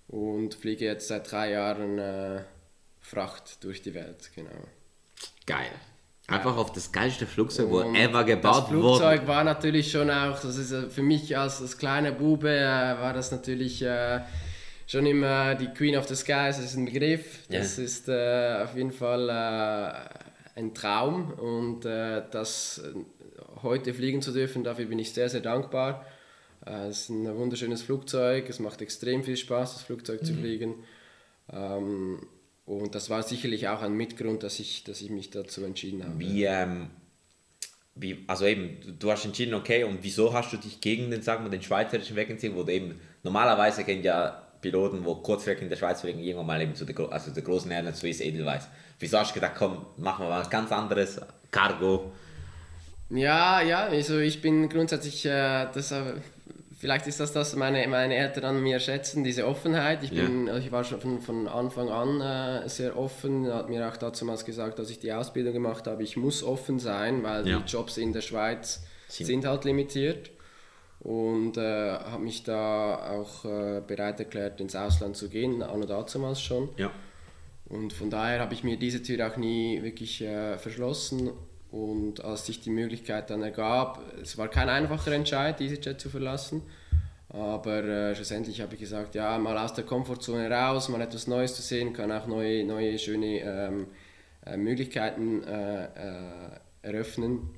und 0.06 0.54
fliege 0.54 0.84
jetzt 0.84 1.08
seit 1.08 1.30
drei 1.30 1.50
Jahren 1.50 1.98
Fracht 3.04 3.62
durch 3.62 3.82
die 3.82 3.92
Welt. 3.92 4.30
Genau. 4.34 4.50
Geil. 5.46 5.70
Einfach 6.26 6.56
auf 6.56 6.72
das 6.72 6.90
geilste 6.90 7.26
Flugzeug, 7.26 7.68
wo 7.68 7.82
ever 7.94 8.24
gebaut 8.24 8.62
Das 8.62 8.68
Flugzeug 8.68 9.20
wurde. 9.20 9.28
war 9.28 9.44
natürlich 9.44 9.90
schon 9.90 10.10
auch, 10.10 10.40
das 10.40 10.56
ist 10.56 10.72
äh, 10.72 10.88
für 10.88 11.02
mich 11.02 11.36
als, 11.36 11.60
als 11.60 11.76
kleiner 11.76 12.12
Bube, 12.12 12.48
äh, 12.50 12.62
war 12.62 13.12
das 13.12 13.30
natürlich 13.30 13.82
äh, 13.82 14.20
schon 14.86 15.04
immer 15.04 15.54
die 15.54 15.66
Queen 15.66 15.96
of 15.96 16.08
the 16.08 16.16
Skies, 16.16 16.56
das 16.56 16.64
ist 16.64 16.76
ein 16.76 16.86
Begriff. 16.86 17.46
Das 17.50 17.76
ist 17.78 18.08
äh, 18.08 18.62
auf 18.64 18.74
jeden 18.74 18.92
Fall 18.92 19.28
äh, 19.28 20.58
ein 20.58 20.72
Traum 20.72 21.30
und 21.34 21.84
äh, 21.84 22.22
das 22.30 22.82
heute 23.62 23.92
fliegen 23.92 24.22
zu 24.22 24.32
dürfen, 24.32 24.64
dafür 24.64 24.86
bin 24.86 24.98
ich 24.98 25.12
sehr, 25.12 25.28
sehr 25.28 25.42
dankbar. 25.42 26.06
Es 26.64 27.00
ist 27.00 27.08
ein 27.10 27.36
wunderschönes 27.36 27.82
Flugzeug, 27.82 28.48
es 28.48 28.60
macht 28.60 28.80
extrem 28.80 29.22
viel 29.24 29.36
Spaß, 29.36 29.74
das 29.74 29.82
Flugzeug 29.82 30.24
zu 30.24 30.32
fliegen. 30.32 30.76
Ähm, 31.52 32.26
und 32.66 32.94
das 32.94 33.10
war 33.10 33.22
sicherlich 33.22 33.68
auch 33.68 33.82
ein 33.82 33.94
Mitgrund, 33.96 34.42
dass 34.42 34.58
ich, 34.60 34.84
dass 34.84 35.00
ich 35.00 35.10
mich 35.10 35.30
dazu 35.30 35.64
entschieden 35.64 36.04
habe. 36.04 36.18
Wie, 36.18 36.44
ähm, 36.44 36.90
wie, 37.94 38.24
also 38.26 38.46
eben, 38.46 38.98
du- 38.98 39.10
hast 39.10 39.24
entschieden, 39.24 39.54
okay, 39.54 39.84
und 39.84 39.98
wieso 40.02 40.32
hast 40.32 40.52
du 40.52 40.56
dich 40.56 40.80
gegen 40.80 41.10
den, 41.10 41.22
sagen 41.22 41.44
wir, 41.44 41.50
den 41.50 41.62
schweizerischen 41.62 42.16
Weg 42.16 42.30
entschieden, 42.30 42.56
wo 42.56 42.62
du 42.64 42.72
eben, 42.72 43.00
normalerweise 43.22 43.84
kennen 43.84 44.02
ja 44.02 44.42
Piloten, 44.60 45.04
wo 45.04 45.16
kurzfristig 45.16 45.62
in 45.64 45.68
der 45.70 45.76
Schweiz 45.76 46.00
fliegen, 46.00 46.20
irgendwann 46.20 46.46
mal 46.46 46.60
eben 46.62 46.74
zu 46.74 46.84
der, 46.84 46.98
also 47.12 47.30
der 47.30 47.42
großen 47.42 47.70
Airline 47.70 47.94
Swiss 47.94 48.20
Edelweiss. 48.20 48.66
Wieso 48.98 49.18
hast 49.18 49.30
du 49.30 49.34
gedacht, 49.34 49.54
komm, 49.56 49.86
machen 49.96 50.24
wir 50.24 50.30
mal 50.30 50.40
was 50.40 50.50
ganz 50.50 50.72
anderes, 50.72 51.20
Cargo? 51.50 52.12
Ja, 53.10 53.60
ja, 53.60 53.84
also 53.86 54.18
ich 54.18 54.40
bin 54.40 54.68
grundsätzlich, 54.68 55.24
äh, 55.26 55.66
das, 55.72 55.92
äh, 55.92 56.14
vielleicht 56.84 57.06
ist 57.06 57.18
das 57.18 57.32
das, 57.32 57.56
meine, 57.56 57.88
meine 57.88 58.14
Eltern 58.14 58.44
an 58.44 58.62
mir 58.62 58.78
schätzen, 58.78 59.24
diese 59.24 59.46
Offenheit. 59.46 60.04
Ich, 60.04 60.10
bin, 60.10 60.50
also 60.50 60.60
ich 60.60 60.70
war 60.70 60.84
schon 60.84 61.00
von, 61.00 61.18
von 61.22 61.48
Anfang 61.48 61.88
an 61.88 62.20
äh, 62.20 62.68
sehr 62.68 62.98
offen, 62.98 63.50
hat 63.50 63.70
mir 63.70 63.88
auch 63.88 63.96
damals 63.96 64.44
gesagt, 64.44 64.78
als 64.78 64.90
ich 64.90 64.98
die 64.98 65.10
Ausbildung 65.10 65.54
gemacht 65.54 65.86
habe, 65.86 66.02
ich 66.02 66.18
muss 66.18 66.42
offen 66.42 66.78
sein, 66.78 67.22
weil 67.22 67.48
Ja. 67.48 67.58
die 67.60 67.64
Jobs 67.72 67.96
in 67.96 68.12
der 68.12 68.20
Schweiz 68.20 68.82
Sind- 69.08 69.26
sind, 69.28 69.46
halt 69.46 69.64
limitiert. 69.64 70.30
Und 71.00 71.56
äh, 71.56 71.92
habe 71.92 72.22
mich 72.22 72.42
da 72.44 72.96
auch 73.12 73.46
äh, 73.46 73.80
bereit 73.86 74.20
erklärt, 74.20 74.60
ins 74.60 74.76
Ausland 74.76 75.16
zu 75.16 75.30
gehen, 75.30 75.62
auch 75.62 75.76
noch 75.78 75.86
damals 75.86 76.42
schon. 76.42 76.68
Ja. 76.76 76.90
Und 77.66 77.94
von 77.94 78.10
daher 78.10 78.40
habe 78.40 78.52
ich 78.52 78.62
mir 78.62 78.76
diese 78.78 79.02
Tür 79.02 79.26
auch 79.26 79.38
nie 79.38 79.82
wirklich 79.82 80.20
äh, 80.20 80.58
verschlossen. 80.58 81.30
Und 81.74 82.24
als 82.24 82.46
sich 82.46 82.60
die 82.60 82.70
Möglichkeit 82.70 83.30
dann 83.30 83.42
ergab, 83.42 84.00
es 84.22 84.38
war 84.38 84.46
kein 84.46 84.68
einfacher 84.68 85.10
Entscheid, 85.10 85.60
EasyJet 85.60 86.00
zu 86.00 86.08
verlassen. 86.08 86.62
Aber 87.30 87.82
äh, 87.82 88.14
schlussendlich 88.14 88.60
habe 88.60 88.74
ich 88.74 88.80
gesagt, 88.80 89.16
ja, 89.16 89.36
mal 89.38 89.58
aus 89.58 89.74
der 89.74 89.82
Komfortzone 89.82 90.48
raus, 90.48 90.88
mal 90.88 91.00
etwas 91.00 91.26
Neues 91.26 91.56
zu 91.56 91.62
sehen, 91.62 91.92
kann 91.92 92.12
auch 92.12 92.28
neue, 92.28 92.64
neue 92.64 92.96
schöne 92.96 93.40
ähm, 93.40 93.86
äh, 94.46 94.56
Möglichkeiten 94.56 95.42
äh, 95.42 95.84
äh, 95.86 96.50
eröffnen. 96.82 97.50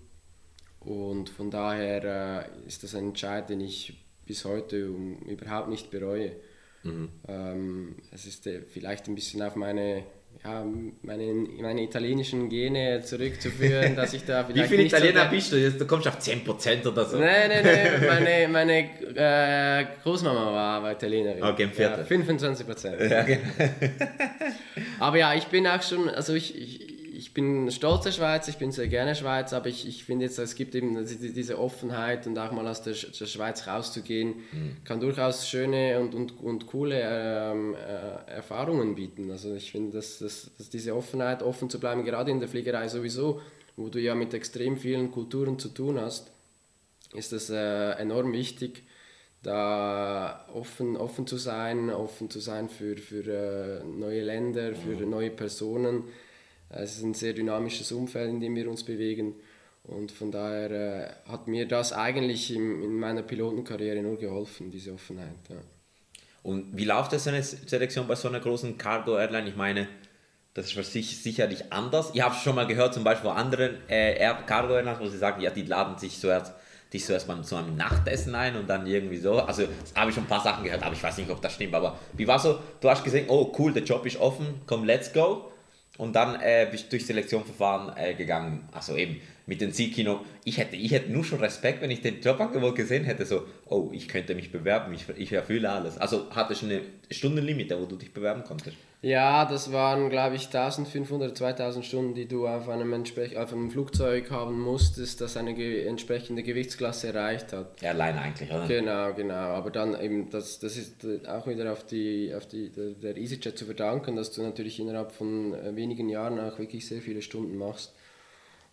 Und 0.81 1.29
von 1.29 1.51
daher 1.51 2.49
äh, 2.65 2.67
ist 2.67 2.85
das 2.85 2.95
ein 2.95 3.09
Entscheid, 3.09 3.51
den 3.51 3.61
ich 3.61 4.03
bis 4.25 4.47
heute 4.47 4.93
um, 4.93 5.19
überhaupt 5.27 5.69
nicht 5.69 5.91
bereue. 5.91 6.33
Ähm, 7.29 7.97
es 8.13 8.25
ist 8.25 8.49
vielleicht 8.73 9.09
ein 9.09 9.15
bisschen 9.15 9.43
auf 9.43 9.57
meine, 9.57 10.05
meine, 11.03 11.25
meine 11.61 11.83
italienischen 11.83 12.49
Gene 12.49 13.01
zurückzuführen, 13.03 13.97
dass 13.97 14.13
ich 14.15 14.25
da 14.25 14.47
Wie 14.49 14.53
vielleicht 14.53 14.71
viele 14.71 14.83
nicht 14.85 14.91
so 14.93 14.97
Italiener 14.99 15.23
der- 15.25 15.31
bist 15.31 15.53
du? 15.53 15.57
Jetzt, 15.57 15.81
Du 15.81 15.87
kommst 15.87 16.07
auf 16.09 16.19
10% 16.19 16.87
oder 16.87 17.05
so. 17.05 17.19
Nein, 17.19 17.49
nein, 17.49 17.65
nein, 17.65 18.07
meine, 18.49 18.49
meine 18.49 19.81
äh, 19.81 19.87
Großmama 20.03 20.53
war, 20.53 20.83
war 20.83 20.93
Italienerin. 20.93 21.43
Okay, 21.43 21.65
im 21.65 21.73
Viertel. 21.73 21.99
Ja, 21.99 22.05
25 22.05 22.67
Prozent. 22.67 23.01
Ja, 23.11 23.23
genau. 23.23 23.43
Aber 25.01 25.17
ja, 25.19 25.35
ich 25.35 25.47
bin 25.47 25.67
auch 25.67 25.83
schon, 25.83 26.09
also 26.09 26.35
ich, 26.35 26.57
ich 26.57 26.96
bin 27.37 27.71
stolzer 27.71 28.13
Schweizer, 28.13 28.49
ich 28.49 28.57
bin 28.57 28.73
sehr 28.73 28.89
gerne 28.89 29.15
Schweiz, 29.15 29.53
aber 29.53 29.67
ich, 29.67 29.87
ich 29.87 30.05
finde 30.05 30.25
jetzt, 30.25 30.39
es 30.39 30.55
gibt 30.55 30.75
eben 30.75 31.05
diese 31.05 31.59
Offenheit 31.59 32.27
und 32.27 32.39
auch 32.39 32.51
mal 32.51 32.67
aus 32.67 32.83
der, 32.83 32.95
der 32.95 33.27
Schweiz 33.27 33.67
rauszugehen, 33.67 34.37
kann 34.85 35.01
durchaus 35.01 35.47
schöne 35.47 36.01
und, 36.01 36.15
und, 36.15 36.41
und 36.41 36.67
coole 36.67 36.99
ähm, 36.99 37.75
äh, 37.75 38.31
Erfahrungen 38.33 38.95
bieten. 38.95 39.31
Also 39.31 39.55
ich 39.55 39.71
finde, 39.71 39.99
dass, 39.99 40.19
dass, 40.19 40.51
dass 40.57 40.71
diese 40.71 40.97
Offenheit, 40.97 41.43
offen 41.43 41.69
zu 41.69 41.79
bleiben, 41.79 42.07
gerade 42.07 42.31
in 42.31 42.41
der 42.41 42.49
Fliegerei 42.49 42.89
sowieso, 42.89 43.43
wo 43.77 43.91
du 43.91 44.01
ja 44.01 44.15
mit 44.15 44.33
extrem 44.33 44.79
vielen 44.79 45.13
Kulturen 45.13 45.59
zu 45.59 45.69
tun 45.69 46.01
hast, 46.01 46.33
ist 47.13 47.35
es 47.35 47.51
äh, 47.51 47.91
enorm 47.99 48.33
wichtig, 48.33 48.85
da 49.43 50.47
offen, 50.55 50.97
offen 50.97 51.27
zu 51.27 51.37
sein, 51.37 51.91
offen 51.91 52.31
zu 52.31 52.41
sein 52.41 52.71
für, 52.71 52.97
für 52.97 53.27
äh, 53.29 53.85
neue 53.85 54.23
Länder, 54.23 54.75
für 54.75 55.05
neue 55.05 55.31
Personen. 55.31 56.05
Es 56.69 56.97
ist 56.97 57.05
ein 57.05 57.15
sehr 57.15 57.33
dynamisches 57.33 57.93
Umfeld, 57.93 58.31
in 58.31 58.41
dem 58.41 58.55
wir 58.57 58.69
uns 58.69 58.85
bewegen. 58.85 59.35
Und 59.85 60.11
von 60.11 60.33
daher 60.33 60.71
äh, 60.71 61.31
hat 61.31 61.47
mir 61.47 61.69
das 61.69 61.93
eigentlich 61.93 62.53
im, 62.53 62.83
in 62.83 62.99
meiner 62.99 63.23
Pilotenkarriere 63.23 64.03
nur 64.03 64.19
geholfen, 64.19 64.71
diese 64.71 64.93
Offenheit. 64.93 65.37
Ja. 65.49 65.57
Und 66.43 66.77
wie 66.77 66.85
läuft 66.85 67.13
das 67.13 67.29
eine 67.29 67.43
Selektion 67.43 68.07
bei 68.09 68.17
so 68.17 68.29
einer 68.29 68.41
großen 68.41 68.79
Cargo-Airline? 68.79 69.49
Ich 69.49 69.57
meine, 69.57 69.89
das 70.55 70.67
ist 70.67 70.73
für 70.73 70.83
sich 70.83 71.23
sicherlich 71.23 71.73
anders. 71.73 72.11
Ich 72.15 72.21
habe 72.21 72.35
schon 72.35 72.57
mal 72.57 72.67
gehört, 72.67 72.95
zum 72.95 73.05
Beispiel 73.05 73.31
von 73.31 73.39
anderen 73.39 73.77
äh, 73.89 74.19
Air- 74.19 74.43
Cargo-Airlines, 74.47 74.99
wo 74.99 75.07
sie 75.07 75.19
sagen, 75.19 75.41
ja, 75.41 75.51
die 75.51 75.63
laden 75.63 75.99
sich 75.99 76.19
zuerst, 76.19 76.53
dich 76.93 77.05
zuerst 77.05 77.29
beim, 77.29 77.45
zu 77.45 77.55
einem 77.57 77.77
Nachtessen 77.77 78.35
ein 78.35 78.57
und 78.57 78.69
dann 78.69 78.87
irgendwie 78.87 79.19
so. 79.19 79.39
Also 79.39 79.65
habe 79.95 80.11
ich 80.11 80.15
schon 80.15 80.25
ein 80.25 80.29
paar 80.29 80.43
Sachen 80.43 80.65
gehört, 80.65 80.83
aber 80.83 80.95
ich 80.95 81.03
weiß 81.03 81.19
nicht, 81.19 81.31
ob 81.31 81.41
das 81.43 81.55
stimmt. 81.55 81.75
Aber 81.75 81.99
wie 82.15 82.27
war 82.27 82.39
so? 82.39 82.59
Du 82.81 82.91
hast 82.91 83.05
gesehen, 83.05 83.27
oh 83.29 83.53
cool, 83.59 83.73
der 83.73 83.85
Job 83.85 84.05
ist 84.07 84.17
offen, 84.17 84.63
komm, 84.67 84.85
let's 84.85 85.13
go. 85.13 85.53
Und 85.99 86.15
dann 86.15 86.41
äh, 86.41 86.69
bist 86.71 86.87
du 86.87 86.91
durch 86.91 87.07
Selektionsverfahren 87.07 87.97
äh, 87.97 88.15
gegangen. 88.15 88.69
Also 88.73 88.97
eben 88.97 89.21
mit 89.47 89.61
dem 89.61 89.73
Zielkino. 89.73 90.25
Ich 90.45 90.59
hätte, 90.59 90.77
ich 90.77 90.93
hätte 90.93 91.11
nur 91.11 91.25
schon 91.25 91.41
Respekt, 91.41 91.81
wenn 91.81 91.91
ich 91.91 92.03
den 92.03 92.21
Jobangebot 92.21 92.75
gesehen 92.75 93.05
hätte, 93.05 93.25
so, 93.25 93.47
oh, 93.67 93.91
ich 93.93 94.09
könnte 94.09 94.35
mich 94.35 94.51
bewerben, 94.51 94.93
ich, 94.93 95.09
ich 95.17 95.33
erfülle 95.33 95.71
alles. 95.71 95.99
Also 95.99 96.27
hattest 96.31 96.63
du 96.63 96.67
eine 96.67 96.81
Stundenlimite, 97.11 97.81
wo 97.81 97.87
du 97.87 97.97
dich 97.97 98.13
bewerben 98.13 98.43
konntest? 98.45 98.77
Ja, 99.07 99.45
das 99.45 99.71
waren, 99.71 100.11
glaube 100.11 100.35
ich, 100.35 100.47
1500, 100.47 101.37
2000 101.37 101.85
Stunden, 101.85 102.15
die 102.15 102.27
du 102.27 102.49
auf 102.49 102.69
einem, 102.69 102.93
auf 102.93 103.53
einem 103.53 103.71
Flugzeug 103.71 104.33
haben 104.33 104.61
musstest, 104.61 105.21
das 105.21 105.37
eine 105.37 105.55
ge 105.55 105.87
entsprechende 105.87 106.43
Gewichtsklasse 106.43 107.15
erreicht 107.15 107.53
hat. 107.53 107.81
Airline 107.85 108.21
eigentlich, 108.21 108.51
oder? 108.51 108.67
Genau, 108.67 109.15
genau. 109.15 109.35
Aber 109.35 109.71
dann 109.71 109.97
eben, 110.01 110.29
das, 110.31 110.59
das 110.59 110.77
ist 110.77 111.05
äh, 111.05 111.21
auch 111.29 111.47
wieder 111.47 111.71
auf 111.71 111.87
die, 111.87 112.35
auf 112.37 112.49
die 112.49 112.73
der, 112.73 113.17
EasyJet 113.17 113.57
zu 113.57 113.67
verdanken, 113.67 114.17
dass 114.17 114.33
du 114.33 114.43
natürlich 114.43 114.81
innerhalb 114.81 115.13
von 115.13 115.55
äh, 115.55 115.77
wenigen 115.77 116.09
Jahren 116.09 116.41
auch 116.41 116.59
wirklich 116.59 116.89
sehr 116.89 117.01
viele 117.01 117.23
Stunden 117.23 117.57
machst. 117.57 117.95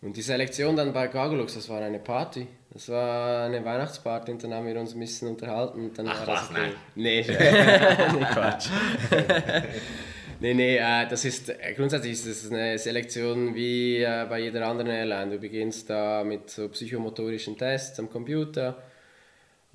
Und 0.02 0.18
die 0.18 0.24
Selektion 0.24 0.76
dann 0.76 0.94
bei 0.94 1.10
Cargolux, 1.10 1.54
das 1.54 1.70
war 1.70 1.80
eine 1.80 2.00
Party. 2.00 2.48
Das 2.72 2.90
war 2.90 3.46
eine 3.46 3.64
Weihnachtsparty 3.64 4.32
und 4.32 4.44
dann 4.44 4.56
haben 4.56 4.66
wir 4.66 4.80
uns 4.80 4.96
ein 4.96 5.00
bisschen 5.00 5.28
unterhalten. 5.28 5.90
Und 5.90 6.00
dann 6.00 6.08
Ach 6.08 6.26
war 6.26 6.34
was, 6.36 6.48
das 6.48 6.58
nein. 6.58 6.72
Nee, 6.96 7.22
nee, 7.30 8.26
Quatsch. 8.34 8.70
nee, 10.44 10.54
nee, 10.54 10.78
äh, 10.78 11.08
das 11.08 11.26
ist, 11.26 11.50
äh, 11.50 11.74
grundsätzlich 11.74 12.12
ist 12.14 12.26
es 12.26 12.52
eine 12.52 12.78
Selektion 12.78 13.56
wie 13.56 14.04
äh, 14.04 14.26
bei 14.30 14.42
jeder 14.42 14.68
anderen 14.68 14.92
Airline. 14.92 15.32
Du 15.32 15.40
beginnst 15.40 15.90
da 15.90 16.24
mit 16.24 16.50
so 16.50 16.70
psychomotorischen 16.70 17.58
Tests 17.58 17.98
am 18.00 18.10
Computer. 18.10 18.78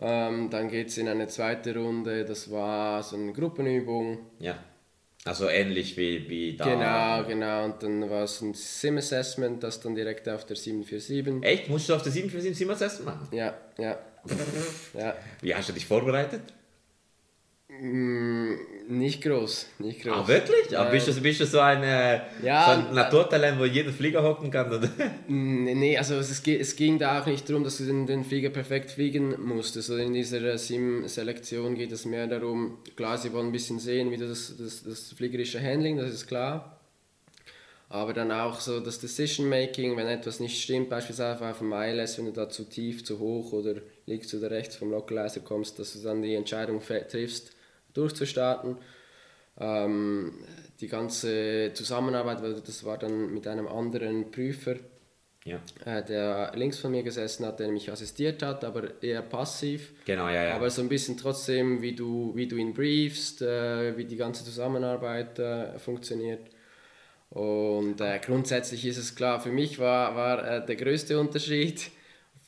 Ähm, 0.00 0.48
dann 0.50 0.68
geht 0.68 0.88
es 0.88 0.98
in 0.98 1.09
eine 1.09 1.26
zweite 1.26 1.74
Runde, 1.74 2.24
das 2.24 2.50
war 2.50 3.02
so 3.02 3.16
eine 3.16 3.33
Gruppenübung. 3.33 4.18
Ja. 4.38 4.57
Also 5.24 5.48
ähnlich 5.48 5.96
wie, 5.96 6.28
wie 6.28 6.57
da. 6.57 6.64
Genau, 6.64 7.28
genau. 7.28 7.64
Und 7.64 7.83
dann 7.83 8.09
war 8.09 8.22
es 8.22 8.40
ein 8.40 8.54
Sim-Assessment, 8.54 9.62
das 9.62 9.81
dann 9.81 9.94
direkt 9.94 10.28
auf 10.28 10.46
der 10.46 10.57
747. 10.57 11.42
Echt? 11.42 11.68
Musst 11.68 11.88
du 11.88 11.94
auf 11.94 12.02
der 12.02 12.12
747 12.12 12.57
Zimmer 12.57 12.81
essen 12.81 13.04
machen? 13.04 13.28
Ja, 13.33 13.54
ja. 13.78 13.98
ja. 14.94 15.14
Wie 15.40 15.54
hast 15.54 15.68
du 15.68 15.72
dich 15.72 15.85
vorbereitet? 15.85 16.42
Mm, 17.70 18.54
nicht 18.88 19.22
groß, 19.22 19.66
nicht 19.81 20.00
groß. 20.02 20.12
Ah, 20.16 20.26
wirklich? 20.26 20.76
Aber 20.76 20.88
Äh, 20.88 20.92
bist 20.92 21.09
du, 21.09 21.20
bist 21.20 21.40
du 21.40 21.44
so 21.46 21.61
ein, 21.61 21.83
äh, 21.83 22.22
Ja, 22.42 22.64
so 22.64 22.70
ein 22.81 22.90
äh, 22.92 22.94
Naturtalent, 22.94 23.61
wo 23.61 23.66
jeder 23.66 23.92
Flieger 23.92 24.22
hocken 24.22 24.50
kann? 24.50 24.72
Oder? 24.72 24.88
Nee, 25.28 25.74
nee, 25.74 25.98
also 25.98 26.14
es, 26.14 26.40
es 26.46 26.76
ging 26.76 26.98
da 26.98 27.20
auch 27.20 27.26
nicht 27.26 27.46
darum, 27.48 27.64
dass 27.64 27.76
du 27.76 27.85
den, 27.85 28.07
den 28.07 28.24
Flieger 28.24 28.48
perfekt 28.48 28.90
fliegen 28.90 29.35
musstest. 29.44 29.90
Also 29.90 30.02
in 30.02 30.14
dieser 30.14 30.57
Sim-Selektion 30.57 31.74
geht 31.74 31.92
es 31.92 32.07
mehr 32.07 32.26
darum, 32.26 32.78
klar, 32.96 33.18
sie 33.18 33.33
wollen 33.35 33.48
ein 33.48 33.52
bisschen 33.52 33.78
sehen, 33.78 34.11
wie 34.11 34.16
du 34.16 34.26
das, 34.26 34.54
das, 34.59 34.83
das 34.85 35.12
fliegerische 35.12 35.61
Handling, 35.62 35.98
das 35.98 36.11
ist 36.11 36.26
klar. 36.26 36.81
Aber 37.90 38.14
dann 38.14 38.33
auch 38.33 38.61
so 38.61 38.81
das 38.81 38.98
Decision-Making, 38.98 39.94
wenn 39.96 40.07
etwas 40.07 40.40
nicht 40.40 40.62
stimmt, 40.62 40.88
beispielsweise 40.88 41.44
auf 41.46 41.59
dem 41.59 41.72
ILS, 41.72 42.16
wenn 42.18 42.26
du 42.26 42.33
da 42.33 42.48
zu 42.48 42.64
tief, 42.64 43.04
zu 43.04 43.18
hoch 43.18 43.52
oder 43.52 43.74
links 44.07 44.33
oder 44.35 44.50
rechts 44.50 44.76
vom 44.76 44.90
Localizer 44.90 45.40
kommst, 45.40 45.78
dass 45.78 45.92
du 45.92 46.00
dann 46.00 46.22
die 46.22 46.35
Entscheidung 46.35 46.81
triffst, 46.83 47.52
durchzustarten. 47.94 48.77
Ähm, 49.61 50.33
die 50.81 50.87
ganze 50.88 51.72
Zusammenarbeit, 51.74 52.42
weil 52.42 52.55
das 52.61 52.85
war 52.85 52.96
dann 52.98 53.35
mit 53.35 53.46
einem 53.48 53.66
anderen 53.66 54.31
Prüfer, 54.31 54.77
Ja. 55.44 55.61
äh, 55.85 56.05
der 56.05 56.53
links 56.55 56.79
von 56.79 56.92
mir 56.92 57.03
gesessen 57.03 57.44
hat, 57.44 57.59
der 57.59 57.68
mich 57.68 57.90
assistiert 57.90 58.42
hat, 58.42 58.62
aber 58.62 59.03
eher 59.03 59.22
passiv. 59.22 59.92
Genau, 60.05 60.29
ja, 60.29 60.44
ja. 60.44 60.55
Aber 60.55 60.70
so 60.70 60.81
ein 60.83 60.88
bisschen 60.88 61.16
trotzdem, 61.16 61.83
wie 61.83 61.96
du, 61.96 62.33
wie 62.37 62.46
du 62.46 62.57
ihn 62.57 62.72
briefst, 62.74 63.42
äh, 63.42 63.96
wie 63.96 64.05
die 64.05 64.16
ganze 64.16 64.44
Zusammenarbeit 64.44 65.38
äh, 65.40 65.77
funktioniert. 65.81 66.46
Und 67.31 68.01
äh, 68.01 68.20
grundsätzlich 68.24 68.87
ist 68.87 68.96
es 68.98 69.14
klar, 69.16 69.40
für 69.40 69.51
mich 69.51 69.79
war, 69.79 70.14
war 70.14 70.48
äh, 70.48 70.64
der 70.66 70.77
größte 70.77 71.18
Unterschied, 71.18 71.90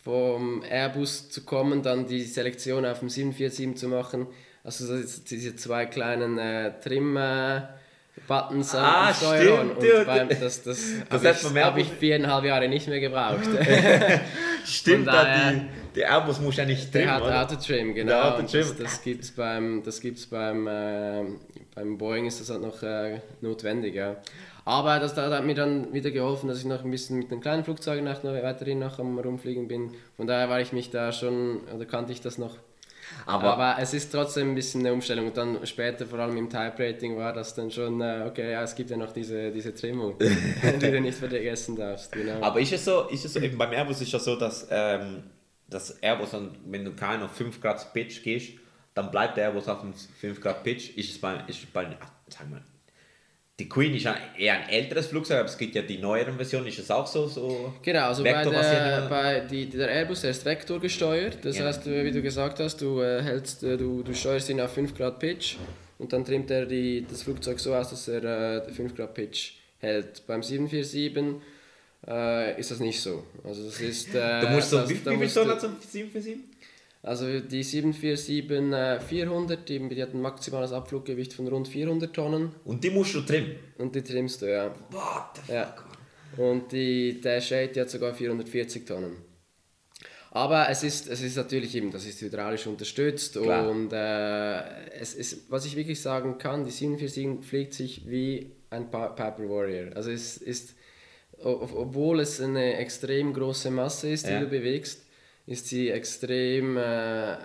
vom 0.03 0.63
Airbus 0.63 1.29
zu 1.29 1.45
kommen, 1.45 1.83
dann 1.83 2.07
die 2.07 2.23
Selektion 2.23 2.87
auf 2.87 3.01
dem 3.01 3.11
747 3.11 3.77
zu 3.79 3.89
machen. 3.89 4.27
Also 4.63 4.95
diese 5.31 5.57
zwei 5.57 5.87
kleinen 5.87 6.39
äh, 6.39 6.73
Trim-Buttons 6.83 8.75
am 8.75 8.85
Ah, 8.85 9.09
am 9.09 9.15
Steuerrad. 9.15 9.67
stimmt. 9.79 9.99
Und 9.99 10.07
beim, 10.07 10.29
das, 10.29 10.63
das, 10.63 10.63
Das 11.09 11.25
habe 11.25 11.29
hat 11.29 11.43
ich, 11.43 11.63
hab 11.63 11.77
ich 11.79 11.89
viereinhalb 11.89 12.45
Jahre 12.45 12.69
nicht 12.69 12.87
mehr 12.89 13.01
gebraucht. 13.01 13.41
Stimmt, 14.65 15.07
da 15.07 15.13
daher- 15.25 15.53
die, 15.53 15.61
die 15.97 16.05
Airbus 16.05 16.41
muss 16.41 16.57
ja 16.57 16.67
nicht 16.67 16.93
Der 16.95 17.03
trimmen, 17.03 17.15
hat 17.17 17.23
oder? 17.23 17.43
Autotrim, 17.43 17.95
genau. 17.95 18.13
Der 18.13 18.25
Und 18.27 18.33
Autotrim. 18.45 18.61
Das, 18.69 18.77
das 18.77 19.03
gibt 19.03 19.25
es 19.25 19.31
beim, 19.33 19.83
das 19.83 20.01
gibt's 20.01 20.27
beim, 20.27 20.67
äh, 20.67 21.23
beim 21.75 21.97
Boeing, 21.99 22.27
ist 22.27 22.41
das 22.41 22.51
halt 22.51 22.61
noch 22.61 22.83
äh, 22.83 23.21
notwendig. 23.41 23.95
Ja. 23.95 24.17
Aber 24.67 24.99
das, 25.01 25.15
das 25.15 25.33
hat 25.33 25.45
mir 25.47 25.55
dann 25.55 25.93
wieder 25.95 26.11
geholfen, 26.11 26.49
dass 26.49 26.59
ich 26.59 26.67
noch 26.67 26.85
ein 26.85 26.91
bisschen 26.91 27.19
mit 27.19 27.31
den 27.31 27.41
kleinen 27.41 27.65
Flugzeugen 27.65 28.05
noch 28.05 28.23
weiterhin 28.23 28.79
noch 28.79 28.99
am 28.99 29.19
Rumfliegen 29.19 29.67
bin. 29.67 29.91
Von 30.17 30.27
daher 30.27 30.51
war 30.51 30.61
ich 30.61 30.73
mich 30.73 30.91
da 30.91 31.11
schon, 31.13 31.61
oder 31.75 31.87
kannte 31.87 32.13
ich 32.13 32.21
das 32.21 32.37
noch. 32.37 32.57
Aber- 33.27 33.53
Aber, 33.55 33.77
es 33.83 33.95
ist 33.95 34.11
trotzdem 34.11 34.51
ein 34.51 34.55
bisschen 34.55 34.81
eine 34.81 34.93
Umstellung. 34.93 35.27
Und 35.29 35.37
dann 35.37 35.67
später, 35.67 36.07
vor 36.07 36.19
allem 36.19 36.37
im 36.37 36.49
Type-Rating, 36.51 37.17
war 37.17 37.33
das 37.33 37.55
dann 37.55 37.71
schon, 37.71 38.01
äh, 38.01 38.25
okay, 38.27 38.53
ja, 38.53 38.63
es 38.63 38.75
gibt 38.75 38.91
ja 38.91 38.97
noch 38.97 39.13
diese, 39.13 39.51
diese 39.51 39.75
Trimmung, 39.75 40.17
die 40.19 40.91
du 40.91 41.01
nicht 41.01 41.19
vergessen 41.19 41.77
darfst. 41.77 42.13
Genau. 42.13 42.41
Aber 42.43 42.61
ist 42.61 42.73
es 42.73 42.85
so, 42.85 43.09
ist 43.09 43.25
es 43.25 43.33
so 43.35 43.41
eben 43.41 43.57
beim 43.59 43.73
Airbus 43.73 44.01
ist 44.01 44.13
es 44.15 44.25
so, 44.25 44.37
dass 44.37 44.67
ähm, 44.71 45.23
das 45.69 45.91
Airbus, 46.03 46.31
dann, 46.33 46.57
wenn 46.67 46.85
du 46.85 46.93
keine 46.95 47.25
auf 47.25 47.33
5 47.33 47.61
Grad 47.61 47.93
Pitch 47.93 48.23
gehst, 48.23 48.55
dann 48.95 49.11
bleibt 49.11 49.37
der 49.37 49.45
Airbus 49.45 49.69
auf 49.69 49.81
dem 49.83 49.95
5 49.95 50.41
Grad 50.41 50.65
Pitch. 50.65 50.97
Ist 50.97 51.11
es 51.13 51.21
bei, 51.21 51.37
ist 51.47 51.61
es 51.63 51.67
bei 51.67 51.87
ach, 52.01 52.11
sagen 52.29 52.51
wir, 52.53 52.63
die 53.61 53.69
Queen 53.69 53.95
ist 53.95 54.07
eher 54.39 54.55
ein 54.55 54.69
älteres 54.69 55.07
Flugzeug, 55.07 55.39
aber 55.41 55.49
es 55.49 55.57
gibt 55.59 55.75
ja 55.75 55.83
die 55.83 55.99
neueren 55.99 56.35
Versionen, 56.37 56.67
ist 56.67 56.79
es 56.79 56.91
auch 56.91 57.07
so? 57.07 57.27
so 57.29 57.73
Genau, 57.83 58.09
also 58.09 58.25
bei 58.25 58.43
der, 58.45 59.07
bei 59.09 59.41
die, 59.41 59.67
der 59.67 59.89
Airbus 59.89 60.25
ist 60.25 60.45
vektorgesteuert. 60.45 61.39
Das 61.45 61.59
Ja. 61.59 61.67
heißt, 61.67 61.87
wie 61.87 62.11
du 62.11 62.23
gesagt 62.23 62.59
hast, 62.59 62.81
du, 62.81 63.01
äh, 63.01 63.23
hältst, 63.23 63.63
äh, 63.63 63.77
du, 63.77 64.03
du 64.03 64.15
steuerst 64.15 64.49
ihn 64.49 64.61
auf 64.61 64.73
5 64.73 64.97
Grad 64.97 65.19
Pitch 65.21 65.57
und 65.99 66.13
dann 66.13 66.25
trimmt 66.25 66.51
er 66.51 66.67
die, 66.67 67.05
das 67.09 67.23
Flugzeug 67.23 67.61
so 67.61 67.75
aus, 67.75 67.91
dass 67.91 68.09
er 68.09 68.65
äh, 68.67 68.71
5 68.73 68.97
Grad 68.97 69.15
Pitch 69.15 69.53
hält. 69.79 70.27
Beim 70.27 70.43
747 70.43 71.41
äh, 72.09 72.59
ist 72.59 72.71
das 72.71 72.81
nicht 72.81 73.01
so. 73.01 73.25
Also 73.45 73.65
das 73.67 73.81
ist, 73.81 74.15
äh, 74.15 74.41
Du 74.41 74.49
musst 74.49 74.71
so, 74.71 74.79
das, 74.79 74.89
wie, 74.91 74.95
wie 74.95 74.99
viel 74.99 75.17
musst 75.17 75.35
Tonnen 75.35 75.49
du- 75.49 75.55
hat 75.55 75.61
so 75.61 75.67
ein 75.69 75.77
747? 75.81 76.37
Also 77.03 77.41
die 77.41 77.65
747-400, 77.65 79.57
die, 79.65 79.89
die 79.89 80.03
hat 80.03 80.13
ein 80.15 80.21
maximales 80.21 80.73
Abfluggewicht 80.73 81.33
von 81.33 81.49
rund 81.49 81.67
400 81.69 82.13
Tonnen 82.15 82.53
Und 82.65 82.85
die 82.85 82.91
musst 82.91 83.15
du 83.15 83.23
trimmen. 83.23 83.53
und 83.79 83.95
die 83.95 84.03
trimmst 84.03 84.43
du, 84.43 84.47
ja. 84.51 84.67
What 84.91 85.31
the 85.37 85.41
fuck, 85.43 85.49
Ja. 85.55 85.75
Und 86.37 86.71
die 86.73 87.21
Dash 87.21 87.53
8 87.53 87.75
die 87.75 87.81
hat 87.81 87.91
sogar 87.91 88.15
440 88.15 88.85
Tonnen. 88.87 89.17
Aber 90.33 90.69
es 90.69 90.85
ist, 90.85 91.09
es 91.09 91.23
ist 91.23 91.37
natürlich 91.37 91.75
eben, 91.75 91.91
das 91.91 92.05
ist 92.07 92.21
hydraulisch 92.21 92.67
unterstützt 92.69 93.35
Klar. 93.35 93.69
und 93.69 93.93
äh, 93.93 94.91
es 95.01 95.15
ist, 95.15 95.51
was 95.51 95.65
ich 95.67 95.75
wirklich 95.75 96.01
sagen 96.01 96.39
kann, 96.39 96.65
die 96.65 96.71
747 96.71 97.49
fliegt 97.49 97.75
sich 97.75 98.09
wie 98.09 98.53
ein 98.71 98.91
Piper 98.91 99.35
Warrior. 99.49 99.97
Also 99.97 100.11
es 100.13 100.37
ist, 100.37 100.75
obwohl 101.43 102.21
es 102.21 102.41
eine 102.41 102.75
extrem 102.77 103.33
große 103.33 103.71
Masse 103.73 104.11
ist, 104.11 104.27
die 104.29 104.33
Ja. 104.33 104.41
du 104.41 104.47
bewegst, 104.47 105.03
ist 105.51 105.67
sie 105.67 105.91
extrem 105.91 106.77
äh, 106.77 107.37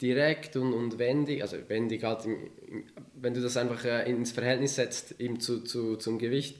direkt 0.00 0.56
und, 0.56 0.72
und 0.72 0.98
wendig, 0.98 1.42
also 1.42 1.58
wendig 1.68 2.02
halt, 2.02 2.24
im, 2.24 2.38
im, 2.66 2.84
wenn 3.14 3.34
du 3.34 3.42
das 3.42 3.56
einfach 3.58 3.84
äh, 3.84 4.08
ins 4.10 4.32
Verhältnis 4.32 4.76
setzt 4.76 5.20
eben 5.20 5.38
zu, 5.40 5.60
zu, 5.60 5.96
zum 5.96 6.18
Gewicht. 6.18 6.56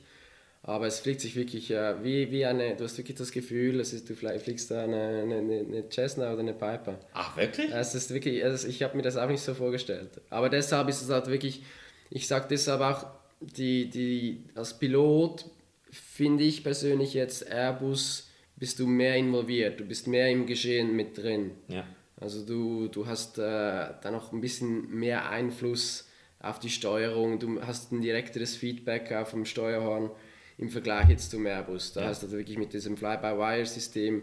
Aber 0.62 0.86
es 0.86 1.00
fliegt 1.00 1.20
sich 1.20 1.36
wirklich 1.36 1.70
äh, 1.70 2.02
wie, 2.04 2.30
wie 2.30 2.44
eine, 2.44 2.76
du 2.76 2.84
hast 2.84 2.98
wirklich 2.98 3.16
das 3.16 3.32
Gefühl, 3.32 3.80
es 3.80 3.92
ist, 3.94 4.08
du 4.08 4.14
flie- 4.14 4.38
fliegst 4.38 4.70
da 4.70 4.84
eine, 4.84 5.22
eine, 5.22 5.36
eine 5.36 5.88
Cessna 5.90 6.32
oder 6.32 6.40
eine 6.40 6.52
Piper. 6.54 7.00
Ach, 7.14 7.36
wirklich? 7.36 7.70
Es 7.72 7.94
ist 7.94 8.12
wirklich, 8.12 8.44
also 8.44 8.68
ich 8.68 8.82
habe 8.82 8.96
mir 8.96 9.02
das 9.02 9.16
auch 9.16 9.28
nicht 9.28 9.42
so 9.42 9.54
vorgestellt. 9.54 10.20
Aber 10.30 10.48
deshalb 10.50 10.88
ist 10.88 11.02
es 11.02 11.08
halt 11.08 11.28
wirklich, 11.28 11.62
ich 12.10 12.26
sage 12.26 12.46
deshalb 12.50 12.82
auch, 12.82 13.06
die, 13.40 13.88
die, 13.88 14.42
als 14.54 14.78
Pilot 14.78 15.46
finde 15.90 16.44
ich 16.44 16.62
persönlich 16.62 17.14
jetzt 17.14 17.50
Airbus, 17.50 18.23
bist 18.56 18.78
du 18.78 18.86
mehr 18.86 19.16
involviert, 19.16 19.80
du 19.80 19.84
bist 19.84 20.06
mehr 20.06 20.30
im 20.30 20.46
Geschehen 20.46 20.94
mit 20.94 21.18
drin. 21.18 21.52
Ja. 21.68 21.86
Also 22.16 22.44
du, 22.44 22.88
du 22.88 23.06
hast 23.06 23.38
äh, 23.38 23.42
da 23.42 24.10
noch 24.10 24.32
ein 24.32 24.40
bisschen 24.40 24.88
mehr 24.90 25.28
Einfluss 25.28 26.08
auf 26.38 26.58
die 26.58 26.70
Steuerung, 26.70 27.38
du 27.38 27.60
hast 27.62 27.92
ein 27.92 28.00
direkteres 28.00 28.56
Feedback 28.56 29.12
auf 29.12 29.30
dem 29.30 29.44
Steuerhorn 29.44 30.10
im 30.58 30.70
Vergleich 30.70 31.08
jetzt 31.08 31.30
zum 31.30 31.46
Airbus. 31.46 31.92
Da 31.92 32.04
hast 32.04 32.22
du 32.22 32.26
also 32.26 32.38
wirklich 32.38 32.58
mit 32.58 32.72
diesem 32.72 32.96
Fly-by-Wire-System 32.96 34.22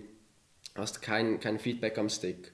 hast 0.76 1.02
kein, 1.02 1.40
kein 1.40 1.60
Feedback 1.60 1.98
am 1.98 2.10
Stick. 2.10 2.54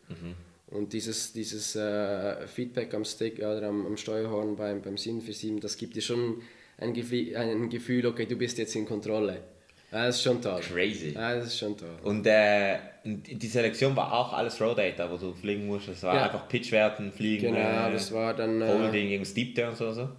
Und 0.67 0.93
dieses, 0.93 1.31
dieses 1.33 1.75
äh, 1.75 2.47
Feedback 2.47 2.93
am 2.93 3.05
Stick 3.05 3.37
oder 3.39 3.63
am, 3.63 3.85
am 3.85 3.97
Steuerhorn 3.97 4.55
beim, 4.55 4.81
beim 4.81 4.97
747, 4.97 5.61
das 5.61 5.77
gibt 5.77 5.95
dir 5.95 6.01
schon 6.01 6.41
ein, 6.77 6.93
Gefühl, 6.93 7.35
ein 7.35 7.69
Gefühl, 7.69 8.05
okay, 8.05 8.25
du 8.25 8.35
bist 8.35 8.57
jetzt 8.57 8.75
in 8.75 8.85
Kontrolle. 8.85 9.43
Ja, 9.91 10.05
das 10.05 10.17
ist 10.17 10.23
schon 10.23 10.41
toll. 10.41 10.59
Crazy. 10.61 11.13
Ja, 11.15 11.35
das 11.35 11.45
ist 11.47 11.57
schon 11.59 11.77
toll. 11.77 11.97
Und 12.03 12.25
äh, 12.27 12.77
die 13.05 13.47
Selektion 13.47 13.95
war 13.95 14.11
auch 14.11 14.33
alles 14.33 14.59
Raw 14.59 14.75
Data, 14.75 15.09
wo 15.09 15.15
du 15.17 15.33
fliegen 15.33 15.65
musst. 15.67 15.87
Es 15.87 16.03
war 16.03 16.15
Ja. 16.15 16.23
einfach 16.25 16.47
Pitchwerten, 16.49 17.11
Fliegen, 17.11 17.53
Genau, 17.53 17.87
äh, 17.87 17.91
das 17.93 18.11
war 18.11 18.33
dann... 18.33 18.61
Äh, 18.61 18.67
Holding, 18.67 19.07
irgendein 19.07 19.25
Steep 19.25 19.55
Turns 19.55 19.81
oder 19.81 19.93
so. 19.93 20.09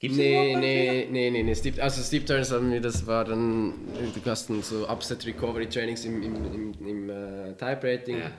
Gibt's 0.00 0.16
das 0.18 0.26
Nee, 0.26 0.56
nee, 0.56 1.08
nee, 1.10 1.30
nee, 1.30 1.42
nee. 1.42 1.54
Steep, 1.54 1.82
also 1.82 2.02
Steep 2.02 2.26
Turns 2.26 2.52
haben 2.52 2.70
wir, 2.70 2.80
das 2.80 3.06
war 3.06 3.24
dann, 3.24 3.72
du 4.14 4.30
hast 4.30 4.48
dann 4.50 4.62
so 4.62 4.86
Upset 4.88 5.26
Recovery 5.26 5.68
Trainings 5.68 6.04
im, 6.04 6.22
im, 6.22 6.34
im, 6.44 6.86
im 6.86 7.10
äh, 7.10 7.54
Type 7.54 7.80
Rating. 7.82 8.18
Ja. 8.18 8.30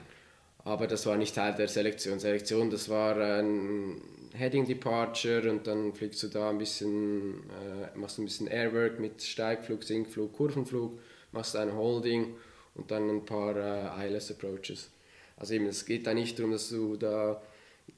Aber 0.63 0.85
das 0.87 1.05
war 1.05 1.17
nicht 1.17 1.33
Teil 1.35 1.55
der 1.55 1.67
Selektion. 1.67 2.19
Selektion, 2.19 2.69
das 2.69 2.87
war 2.89 3.17
ein 3.17 4.01
Heading 4.39 4.65
Departure 4.65 5.51
und 5.51 5.67
dann 5.67 5.93
fliegst 5.93 6.23
du 6.23 6.27
da 6.27 6.49
ein 6.49 6.57
bisschen, 6.57 7.43
äh, 7.49 7.97
machst 7.97 8.17
ein 8.19 8.25
bisschen 8.25 8.47
Airwork 8.47 8.99
mit 8.99 9.21
Steigflug, 9.21 9.83
Sinkflug, 9.83 10.33
Kurvenflug, 10.33 10.99
machst 11.31 11.55
ein 11.55 11.75
Holding 11.75 12.35
und 12.75 12.89
dann 12.89 13.09
ein 13.09 13.25
paar 13.25 13.55
äh, 13.55 14.07
ILS 14.07 14.31
Approaches. 14.31 14.89
Also 15.35 15.53
eben, 15.53 15.65
es 15.65 15.85
geht 15.85 16.07
da 16.07 16.13
nicht 16.13 16.39
darum, 16.39 16.51
dass 16.51 16.69
du 16.69 16.95
da, 16.95 17.41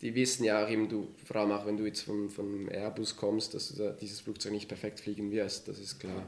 die 0.01 0.15
wissen 0.15 0.43
ja 0.43 0.65
auch 0.65 0.69
eben, 0.69 0.89
du, 0.89 1.13
vor 1.23 1.37
allem 1.37 1.51
auch 1.51 1.65
wenn 1.65 1.77
du 1.77 1.85
jetzt 1.85 2.01
von, 2.01 2.29
von 2.29 2.67
Airbus 2.69 3.15
kommst, 3.15 3.53
dass 3.53 3.69
du 3.69 3.83
da 3.83 3.91
dieses 3.91 4.19
Flugzeug 4.19 4.51
nicht 4.51 4.67
perfekt 4.67 4.99
fliegen 4.99 5.31
wirst, 5.31 5.67
das 5.67 5.79
ist 5.79 5.99
klar. 5.99 6.27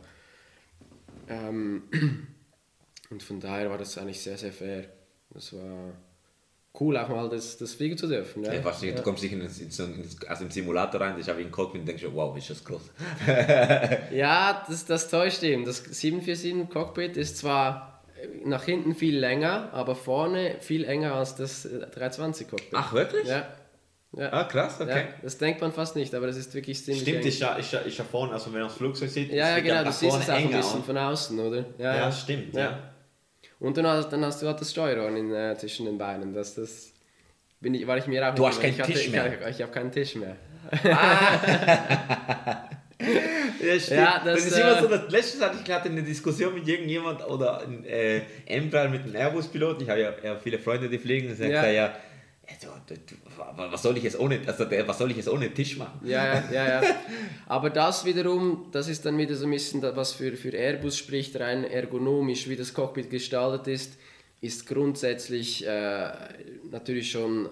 Ähm, 1.28 1.84
und 3.10 3.24
von 3.24 3.40
daher 3.40 3.70
war 3.70 3.78
das 3.78 3.98
eigentlich 3.98 4.22
sehr, 4.22 4.38
sehr 4.38 4.54
fair. 4.54 4.90
Das 5.32 5.54
war 5.54 5.94
cool, 6.80 6.98
auch 6.98 7.10
mal 7.10 7.30
das, 7.30 7.58
das 7.58 7.74
fliegen 7.74 7.98
zu 7.98 8.08
dürfen. 8.08 8.44
Ja. 8.44 8.54
Ja, 8.54 8.72
nicht, 8.82 8.98
Du 8.98 9.04
kommst 9.04 9.22
nicht 9.24 9.34
in, 9.34 9.42
in, 9.42 10.10
also 10.28 10.44
im 10.44 10.52
Simulator 10.52 11.02
rein, 11.02 11.12
das 11.12 11.22
ist 11.22 11.30
aber 11.30 11.40
in 11.40 11.48
den 11.48 11.52
Cockpit 11.52 11.82
und 11.82 11.88
denkst, 11.88 12.04
wow, 12.12 12.36
ist 12.36 12.50
das 12.50 12.64
groß. 12.64 12.82
Ja, 14.12 14.66
das, 14.68 14.86
das 14.86 15.10
täuscht 15.10 15.44
eben. 15.44 15.66
Das 15.66 15.78
747 15.84 16.70
Cockpit 16.70 17.18
ist 17.18 17.38
zwar 17.38 18.02
nach 18.46 18.64
hinten 18.64 18.96
viel 18.96 19.18
länger, 19.18 19.70
aber 19.74 19.96
vorne 19.96 20.56
viel 20.60 20.86
enger 20.86 21.14
als 21.16 21.36
das 21.36 21.66
äh, 21.66 21.80
320 21.80 22.48
Cockpit. 22.50 22.70
Ach, 22.74 22.94
wirklich? 22.94 23.28
Ja. 23.28 23.48
ja. 24.18 24.32
Ah, 24.32 24.46
krass, 24.46 24.80
okay. 24.80 25.02
Ja, 25.02 25.08
das 25.22 25.38
denkt 25.38 25.62
man 25.62 25.74
fast 25.74 25.96
nicht, 25.96 26.16
aber 26.16 26.26
das 26.26 26.38
ist 26.38 26.54
wirklich 26.56 26.84
ziemlich 26.84 27.04
Stimmt, 27.04 27.22
eng. 27.22 27.28
ist 27.28 27.40
ja, 27.40 27.56
ist, 27.56 27.72
ja, 27.74 27.80
ist 27.80 27.98
ja 27.98 28.04
vorne, 28.04 28.34
also 28.34 28.48
wenn 28.48 28.62
man 28.62 28.70
das 28.70 28.78
Flugzeug 28.78 29.10
sieht, 29.10 29.30
Ja, 29.30 29.50
ja, 29.50 29.58
ist 29.58 29.64
genau, 29.64 29.84
du 29.84 29.92
siehst 29.92 30.18
es 30.18 30.30
auch 30.30 30.34
ein 30.34 30.46
enger 30.46 30.58
bisschen 30.58 30.84
von 30.84 30.98
außen, 30.98 31.40
oder? 31.40 31.66
Ja, 31.78 32.12
stimmt, 32.12 32.56
ja. 32.56 32.93
Und 33.60 33.78
dann 33.78 33.88
hast, 33.88 34.10
dann 34.10 34.24
hast 34.26 34.42
du 34.42 34.48
halt 34.48 34.60
das 34.60 34.72
Steuerhorn 34.72 35.16
in, 35.16 35.34
äh, 35.34 35.56
zwischen 35.58 35.86
den 35.86 35.98
Beinen. 35.98 36.34
Das, 36.34 36.56
das 36.56 36.92
bin 37.60 37.74
ich, 37.74 37.88
war 37.88 37.98
ich 37.98 38.08
mir 38.08 38.28
auch 38.28 38.36
Du 38.36 38.46
hast 38.46 38.62
keinen 38.62 38.80
ich 38.80 38.86
Tisch 38.86 39.10
mehr. 39.10 39.42
Ich, 39.42 39.56
ich, 39.56 39.62
habe 39.62 39.72
keinen 39.72 39.92
Tisch 39.92 40.16
mehr. 40.16 40.36
Ja, 43.64 43.80
stimmt. 43.80 44.00
Ja, 44.00 44.22
das, 44.24 44.36
das, 44.36 44.46
ist 44.46 44.58
immer 44.58 44.78
äh, 44.78 44.82
so, 44.82 44.88
das 44.88 45.10
letztes 45.10 45.42
hatte 45.42 45.58
ich 45.58 45.64
gerade 45.64 45.90
eine 45.90 46.04
Diskussion 46.04 46.54
mit 46.54 46.68
irgendjemand 46.68 47.26
oder 47.28 47.62
ein 47.62 47.84
äh, 47.86 48.22
Embraer 48.46 48.90
mit 48.90 49.04
einem 49.04 49.16
Airbus-Pilot. 49.16 49.82
Ich 49.82 49.90
habe 49.90 50.02
ja, 50.02 50.14
ja 50.24 50.36
viele 50.36 50.60
Freunde, 50.60 50.90
die 50.90 50.98
fliegen. 50.98 51.30
Und 51.30 51.40
Ja. 51.40 51.48
ja. 51.48 51.64
ja, 51.64 51.72
ja 51.72 51.96
was 53.56 53.82
soll 53.82 53.98
ich 53.98 54.04
jetzt 54.04 54.20
ohne, 54.20 54.40
also 54.46 54.66
was 54.70 54.98
soll 54.98 55.12
ich 55.12 55.18
jetzt 55.18 55.30
ohne 55.30 55.54
Tisch 55.54 55.78
machen? 55.78 56.00
Ja, 56.04 56.26
ja, 56.26 56.52
ja, 56.52 56.84
ja. 56.84 56.96
Aber 57.48 57.70
das 57.70 58.06
wiederum, 58.06 58.68
das 58.72 58.88
ist 58.88 59.06
dann 59.06 59.18
wieder 59.18 59.36
so 59.36 59.46
ein 59.46 59.52
bisschen, 59.52 59.82
was 59.82 60.14
für, 60.14 60.36
für 60.36 60.50
Airbus 60.50 60.98
spricht, 60.98 61.40
rein 61.40 61.64
ergonomisch, 61.64 62.50
wie 62.50 62.56
das 62.56 62.74
Cockpit 62.74 63.10
gestaltet 63.10 63.68
ist, 63.68 63.98
ist 64.42 64.68
grundsätzlich 64.68 65.66
äh, 65.66 66.12
natürlich 66.70 67.10
schon 67.10 67.50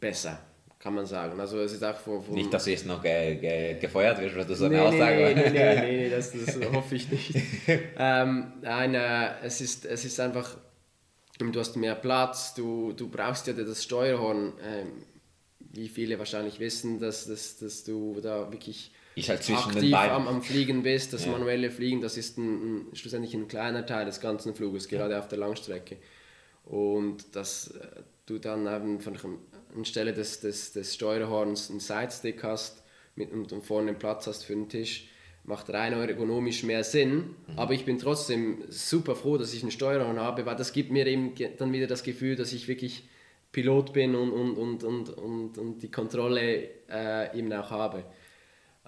besser, 0.00 0.40
kann 0.78 0.94
man 0.94 1.06
sagen. 1.06 1.38
Also 1.38 1.60
es 1.60 1.72
ist 1.72 1.84
auch 1.84 1.96
von, 1.96 2.22
von 2.22 2.34
Nicht, 2.34 2.52
dass 2.52 2.64
du 2.64 2.70
jetzt 2.70 2.86
noch 2.86 3.00
ge, 3.02 3.36
ge, 3.36 3.78
gefeuert 3.78 4.20
wirst, 4.20 4.36
weil 4.36 4.46
du 4.46 4.54
so 4.56 4.64
eine 4.64 4.76
nee, 4.76 4.80
Aussage 4.80 5.16
nee, 5.16 5.34
nee, 5.34 5.50
nee, 5.50 5.74
nee, 5.74 5.80
nee, 6.08 6.10
das, 6.10 6.32
das 6.32 6.58
hoffe 6.72 6.96
ich 6.96 7.08
nicht. 7.08 7.34
ähm, 7.98 8.52
nein, 8.62 8.94
äh, 8.94 9.28
es, 9.44 9.60
ist, 9.60 9.84
es 9.84 10.04
ist 10.04 10.18
einfach, 10.18 10.56
du 11.40 11.60
hast 11.60 11.76
mehr 11.76 11.94
Platz, 11.94 12.54
du, 12.54 12.92
du 12.92 13.08
brauchst 13.08 13.46
ja 13.46 13.52
das 13.52 13.82
Steuerhorn, 13.82 14.52
ähm, 14.62 14.92
wie 15.72 15.88
viele 15.88 16.18
wahrscheinlich 16.18 16.60
wissen, 16.60 16.98
dass, 16.98 17.26
dass, 17.26 17.58
dass 17.58 17.84
du 17.84 18.20
da 18.20 18.50
wirklich 18.50 18.92
halt 19.16 19.50
aktiv 19.50 19.94
am, 19.94 20.28
am 20.28 20.42
Fliegen 20.42 20.82
bist. 20.82 21.12
Das 21.12 21.24
Ja. 21.24 21.32
manuelle 21.32 21.70
Fliegen, 21.70 22.00
das 22.00 22.16
ist 22.16 22.38
ein, 22.38 22.88
ein, 22.90 22.96
schlussendlich 22.96 23.34
ein 23.34 23.48
kleiner 23.48 23.84
Teil 23.86 24.06
des 24.06 24.20
ganzen 24.20 24.54
Fluges, 24.54 24.88
gerade 24.88 25.18
auf 25.18 25.28
der 25.28 25.38
Langstrecke. 25.38 25.96
Und 26.64 27.34
dass 27.34 27.68
äh, 27.68 28.02
du 28.26 28.38
dann 28.38 28.66
eben 28.66 29.00
von, 29.00 29.16
anstelle 29.76 30.12
des, 30.12 30.40
des, 30.40 30.72
des 30.72 30.94
Steuerhorns 30.94 31.70
einen 31.70 31.80
Sidestick 31.80 32.42
hast 32.42 32.82
mit, 33.16 33.32
und, 33.32 33.52
und 33.52 33.64
vorne 33.64 33.88
einen 33.88 33.98
Platz 33.98 34.26
hast 34.26 34.44
für 34.44 34.54
den 34.54 34.68
Tisch, 34.68 35.08
macht 35.44 35.70
rein 35.70 35.92
ergonomisch 35.92 36.62
mehr 36.62 36.84
Sinn. 36.84 37.16
Mhm. 37.46 37.58
Aber 37.58 37.74
ich 37.74 37.84
bin 37.84 37.98
trotzdem 37.98 38.58
super 38.68 39.14
froh, 39.14 39.38
dass 39.38 39.54
ich 39.54 39.62
einen 39.62 39.70
Steuerhorn 39.70 40.20
habe, 40.20 40.46
weil 40.46 40.56
das 40.56 40.72
gibt 40.72 40.90
mir 40.90 41.06
eben 41.06 41.34
dann 41.58 41.72
wieder 41.72 41.86
das 41.86 42.02
Gefühl, 42.02 42.36
dass 42.36 42.52
ich 42.52 42.68
wirklich 42.68 43.04
Pilot 43.52 43.92
bin 43.92 44.14
und, 44.14 44.30
und, 44.30 44.56
und, 44.56 44.84
und, 44.84 45.10
und, 45.10 45.58
und 45.58 45.82
die 45.82 45.90
Kontrolle 45.90 46.68
äh, 46.88 47.36
eben 47.36 47.52
auch 47.52 47.70
habe. 47.70 48.04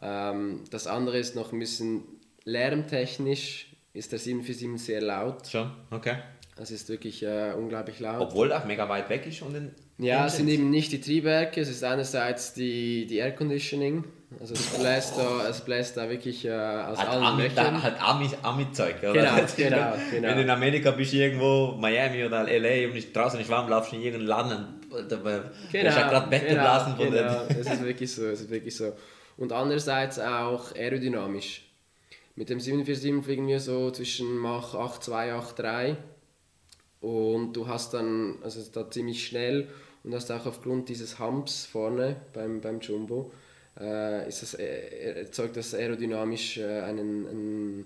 Ähm, 0.00 0.64
das 0.70 0.86
andere 0.86 1.18
ist 1.18 1.34
noch 1.34 1.52
ein 1.52 1.58
bisschen 1.58 2.04
lärmtechnisch, 2.44 3.72
ist 3.92 4.12
der 4.12 4.18
747 4.18 4.84
sehr 4.84 5.00
laut. 5.00 5.46
Schon, 5.48 5.70
okay. 5.90 6.16
Es 6.56 6.70
ist 6.70 6.88
wirklich 6.88 7.22
äh, 7.22 7.54
unglaublich 7.56 7.98
laut. 7.98 8.20
Obwohl 8.20 8.50
er 8.50 8.64
mega 8.66 8.88
weit 8.88 9.08
weg 9.08 9.26
ist 9.26 9.42
und 9.42 9.54
den 9.54 9.74
Ja, 9.98 10.26
es 10.26 10.36
sind 10.36 10.48
eben 10.48 10.70
nicht 10.70 10.92
die 10.92 11.00
Triebwerke, 11.00 11.60
es 11.60 11.68
ist 11.68 11.82
einerseits 11.82 12.52
die, 12.54 13.06
die 13.06 13.16
Air 13.16 13.32
Conditioning. 13.32 14.04
Also 14.40 14.54
es 14.54 14.66
bläst 14.78 15.16
da, 15.16 15.48
es 15.48 15.60
bläst 15.60 15.96
da 15.96 16.08
wirklich 16.08 16.44
äh, 16.44 16.50
aus 16.50 16.98
Halt 16.98 17.08
allen 17.08 17.24
Ami, 17.24 17.42
Löchern. 17.42 17.74
da, 17.74 17.82
halt 17.82 18.02
Ami, 18.02 18.30
Ami-Zeug, 18.42 18.96
oder? 19.02 19.12
Genau, 19.12 19.34
genau, 19.56 19.92
genau. 20.10 20.28
Wenn 20.28 20.36
du 20.36 20.42
in 20.42 20.50
Amerika 20.50 20.90
bist, 20.90 21.14
irgendwo, 21.14 21.76
Miami 21.78 22.24
oder 22.24 22.48
L.A. 22.48 22.90
und 22.90 22.96
ist 22.96 23.14
draußen 23.14 23.40
ist 23.40 23.48
warm, 23.48 23.68
laufst 23.68 23.92
du 23.92 23.96
in 23.96 24.02
irgendeinen 24.02 24.28
Laden 24.28 24.82
und 24.90 25.10
da 25.10 25.16
da 25.16 25.36
ist 25.38 25.72
ja 25.72 26.08
gerade 26.08 26.30
weggeblasen 26.30 26.96
von 26.96 27.10
genau, 27.10 27.44
den... 27.44 27.60
es 27.60 27.66
ist 27.66 27.84
wirklich 27.84 28.12
so, 28.12 28.26
es 28.26 28.40
ist 28.42 28.50
wirklich 28.50 28.76
so. 28.76 28.92
Und 29.36 29.52
andererseits 29.52 30.18
auch 30.18 30.74
aerodynamisch. 30.74 31.68
Mit 32.34 32.48
dem 32.48 32.60
747 32.60 33.24
fliegen 33.24 33.46
wir 33.46 33.60
so 33.60 33.90
zwischen 33.90 34.36
Mach 34.36 34.74
8, 34.74 35.02
2, 35.02 35.32
8, 35.34 35.58
3 35.58 35.96
und 37.00 37.52
du 37.54 37.66
hast 37.66 37.94
dann, 37.94 38.38
also 38.42 38.60
da 38.72 38.90
ziemlich 38.90 39.26
schnell 39.26 39.68
und 40.04 40.14
hast 40.14 40.30
auch 40.30 40.46
aufgrund 40.46 40.88
dieses 40.88 41.18
Humps 41.18 41.66
vorne 41.66 42.16
beim, 42.32 42.60
beim 42.60 42.80
Jumbo, 42.80 43.32
äh, 43.80 44.28
ist 44.28 44.42
das, 44.42 44.54
äh, 44.54 45.20
erzeugt 45.20 45.56
das 45.56 45.74
aerodynamisch 45.74 46.58
äh, 46.58 46.80
einen, 46.80 47.26
einen, 47.26 47.84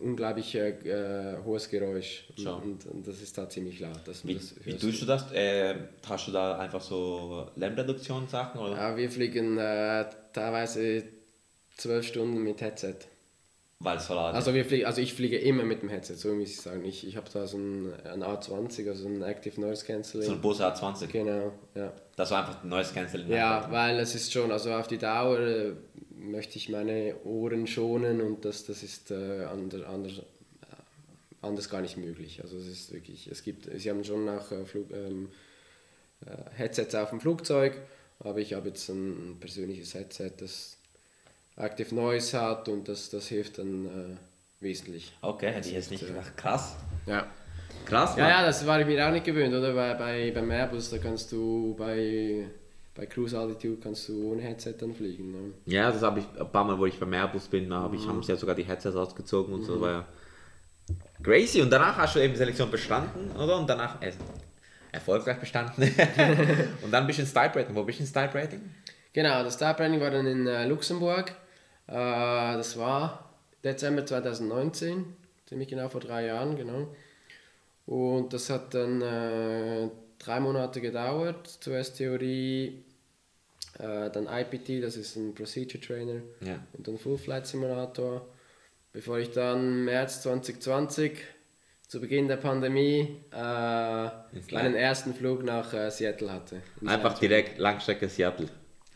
unglaublich 0.00 0.54
äh, 0.54 0.70
äh, 0.70 1.44
hohes 1.44 1.68
Geräusch. 1.68 2.24
Und, 2.38 2.46
und, 2.46 2.86
und 2.86 3.08
das 3.08 3.20
ist 3.22 3.36
da 3.36 3.48
ziemlich 3.48 3.80
laut. 3.80 4.00
dass 4.04 4.26
Wie, 4.26 4.34
das 4.34 4.54
wie 4.64 4.76
tust 4.76 5.02
du 5.02 5.06
das? 5.06 5.32
Äh, 5.32 5.74
hast 6.08 6.28
du 6.28 6.32
da 6.32 6.58
einfach 6.58 6.80
so 6.80 7.48
Lärmreduktion-Sachen? 7.56 8.60
Oder? 8.60 8.76
Ja, 8.76 8.96
wir 8.96 9.10
fliegen 9.10 9.58
äh, 9.58 10.04
teilweise 10.32 11.04
zwölf 11.76 12.06
Stunden 12.06 12.42
mit 12.42 12.60
Headset. 12.60 12.96
Weil 13.78 13.98
es 13.98 14.04
ist. 14.04 14.10
Also, 14.10 14.54
wir 14.54 14.64
fliegen, 14.64 14.86
also 14.86 15.02
ich 15.02 15.12
fliege 15.12 15.36
immer 15.36 15.64
mit 15.64 15.82
dem 15.82 15.90
Headset, 15.90 16.14
so 16.14 16.32
muss 16.34 16.48
ich 16.48 16.60
sagen. 16.60 16.84
Ich, 16.84 17.06
ich 17.06 17.16
habe 17.16 17.28
da 17.30 17.46
so 17.46 17.58
ein, 17.58 17.92
ein 18.04 18.22
A20, 18.22 18.88
also 18.88 19.06
ein 19.06 19.22
Active 19.22 19.60
Noise 19.60 19.84
Cancelling. 19.84 20.26
So 20.26 20.32
ein 20.32 20.40
Bose 20.40 20.66
A20. 20.66 21.06
Genau, 21.08 21.52
ja. 21.74 21.92
Das 22.16 22.30
war 22.30 22.40
einfach 22.40 22.64
ein 22.64 22.70
neues 22.70 22.92
Canceling. 22.92 23.30
Ja, 23.30 23.70
weil 23.70 23.98
es 23.98 24.14
ist 24.14 24.32
schon, 24.32 24.50
also 24.50 24.72
auf 24.72 24.88
die 24.88 24.96
Dauer 24.98 25.38
äh, 25.38 25.72
möchte 26.18 26.56
ich 26.56 26.70
meine 26.70 27.14
Ohren 27.24 27.66
schonen 27.66 28.22
und 28.22 28.44
das, 28.44 28.64
das 28.64 28.82
ist 28.82 29.10
äh, 29.10 29.44
anders, 29.44 29.82
anders, 29.82 30.18
äh, 30.18 30.22
anders 31.42 31.68
gar 31.68 31.82
nicht 31.82 31.98
möglich. 31.98 32.40
Also 32.42 32.56
es 32.56 32.66
ist 32.66 32.92
wirklich, 32.92 33.26
es 33.28 33.42
gibt, 33.42 33.68
sie 33.78 33.90
haben 33.90 34.02
schon 34.02 34.26
auch 34.30 34.50
äh, 34.50 34.64
Flug, 34.64 34.90
ähm, 34.92 35.28
äh, 36.24 36.30
Headsets 36.56 36.94
auf 36.94 37.10
dem 37.10 37.20
Flugzeug, 37.20 37.78
aber 38.18 38.38
ich 38.38 38.54
habe 38.54 38.68
jetzt 38.68 38.88
ein, 38.88 39.32
ein 39.32 39.36
persönliches 39.38 39.92
Headset, 39.92 40.32
das 40.38 40.78
Active 41.56 41.94
Noise 41.94 42.40
hat 42.40 42.68
und 42.70 42.88
das, 42.88 43.10
das 43.10 43.28
hilft 43.28 43.58
dann 43.58 43.86
äh, 43.86 44.16
wesentlich. 44.60 45.12
Okay, 45.20 45.52
hätte 45.52 45.68
ich 45.68 45.74
jetzt 45.74 45.90
nicht 45.90 46.06
gedacht. 46.06 46.34
Krass. 46.38 46.76
Ja. 47.04 47.26
Krass, 47.86 48.16
Ja, 48.16 48.22
Mann. 48.24 48.32
ja, 48.32 48.46
das 48.46 48.66
war 48.66 48.80
ich 48.80 48.86
mir 48.86 49.06
auch 49.06 49.12
nicht 49.12 49.24
gewöhnt, 49.24 49.54
oder? 49.54 49.72
Bei, 49.72 49.94
bei, 49.94 50.30
beim 50.32 50.50
Airbus, 50.50 50.90
da 50.90 50.98
kannst 50.98 51.32
du 51.32 51.74
bei, 51.78 52.46
bei 52.94 53.06
Cruise 53.06 53.38
Altitude 53.38 53.78
kannst 53.82 54.08
du 54.08 54.32
ohne 54.32 54.42
Headset 54.42 54.74
dann 54.78 54.94
fliegen. 54.94 55.32
Ne? 55.32 55.52
Ja, 55.66 55.90
das 55.90 56.02
habe 56.02 56.20
ich 56.20 56.26
ein 56.38 56.50
paar 56.50 56.64
Mal, 56.64 56.78
wo 56.78 56.86
ich 56.86 56.98
beim 56.98 57.12
Airbus 57.12 57.48
bin, 57.48 57.70
da 57.70 57.76
habe 57.76 57.96
ich, 57.96 58.06
haben 58.06 58.22
sie 58.22 58.32
ja 58.32 58.36
sogar 58.36 58.54
die 58.54 58.64
Headsets 58.64 58.96
ausgezogen 58.96 59.54
und 59.54 59.62
so, 59.64 59.80
war 59.80 59.90
ja 59.90 60.04
crazy. 61.22 61.62
Und 61.62 61.70
danach 61.70 61.96
hast 61.96 62.16
du 62.16 62.20
eben 62.20 62.34
Selektion 62.36 62.70
bestanden, 62.70 63.30
oder? 63.36 63.56
Und 63.58 63.68
danach 63.68 64.00
äh, 64.02 64.12
erfolgreich 64.92 65.38
bestanden. 65.38 65.82
und 66.82 66.90
dann 66.92 67.06
bist 67.06 67.18
du 67.18 67.22
in 67.22 67.28
Style 67.28 67.52
Rating. 67.54 67.74
Wo 67.74 67.82
bist 67.84 67.98
du 67.98 68.02
in 68.02 68.08
Style 68.08 68.34
Rating? 68.34 68.60
Genau, 69.12 69.42
das 69.42 69.54
Star 69.54 69.72
Branding 69.74 70.00
war 70.02 70.10
dann 70.10 70.26
in 70.26 70.46
äh, 70.46 70.66
Luxemburg. 70.66 71.30
Äh, 71.86 71.92
das 71.94 72.76
war 72.78 73.30
Dezember 73.64 74.04
2019, 74.04 75.06
ziemlich 75.46 75.68
genau 75.68 75.88
vor 75.88 76.02
drei 76.02 76.26
Jahren, 76.26 76.54
genau. 76.54 76.88
Und 77.86 78.32
das 78.32 78.50
hat 78.50 78.74
dann 78.74 79.00
äh, 79.00 79.88
drei 80.18 80.40
Monate 80.40 80.80
gedauert. 80.80 81.46
Zuerst 81.60 81.96
Theorie, 81.98 82.84
äh, 83.78 84.10
dann 84.10 84.26
IPT, 84.26 84.82
das 84.82 84.96
ist 84.96 85.16
ein 85.16 85.34
Procedure 85.34 85.80
Trainer, 85.80 86.20
Ja. 86.40 86.58
und 86.72 86.86
dann 86.88 86.98
Full 86.98 87.18
Flight 87.18 87.46
Simulator. 87.46 88.26
Bevor 88.92 89.18
ich 89.18 89.30
dann 89.30 89.84
März 89.84 90.22
2020, 90.22 91.12
zu 91.86 92.00
Beginn 92.00 92.26
der 92.26 92.38
Pandemie, 92.38 93.20
äh, 93.32 93.36
meinen 94.50 94.74
ersten 94.74 95.14
Flug 95.14 95.44
nach 95.44 95.72
äh, 95.72 95.88
Seattle 95.90 96.32
hatte. 96.32 96.62
Einfach 96.84 97.10
Land. 97.12 97.22
direkt 97.22 97.58
Langstrecke 97.58 98.08
Seattle. 98.08 98.48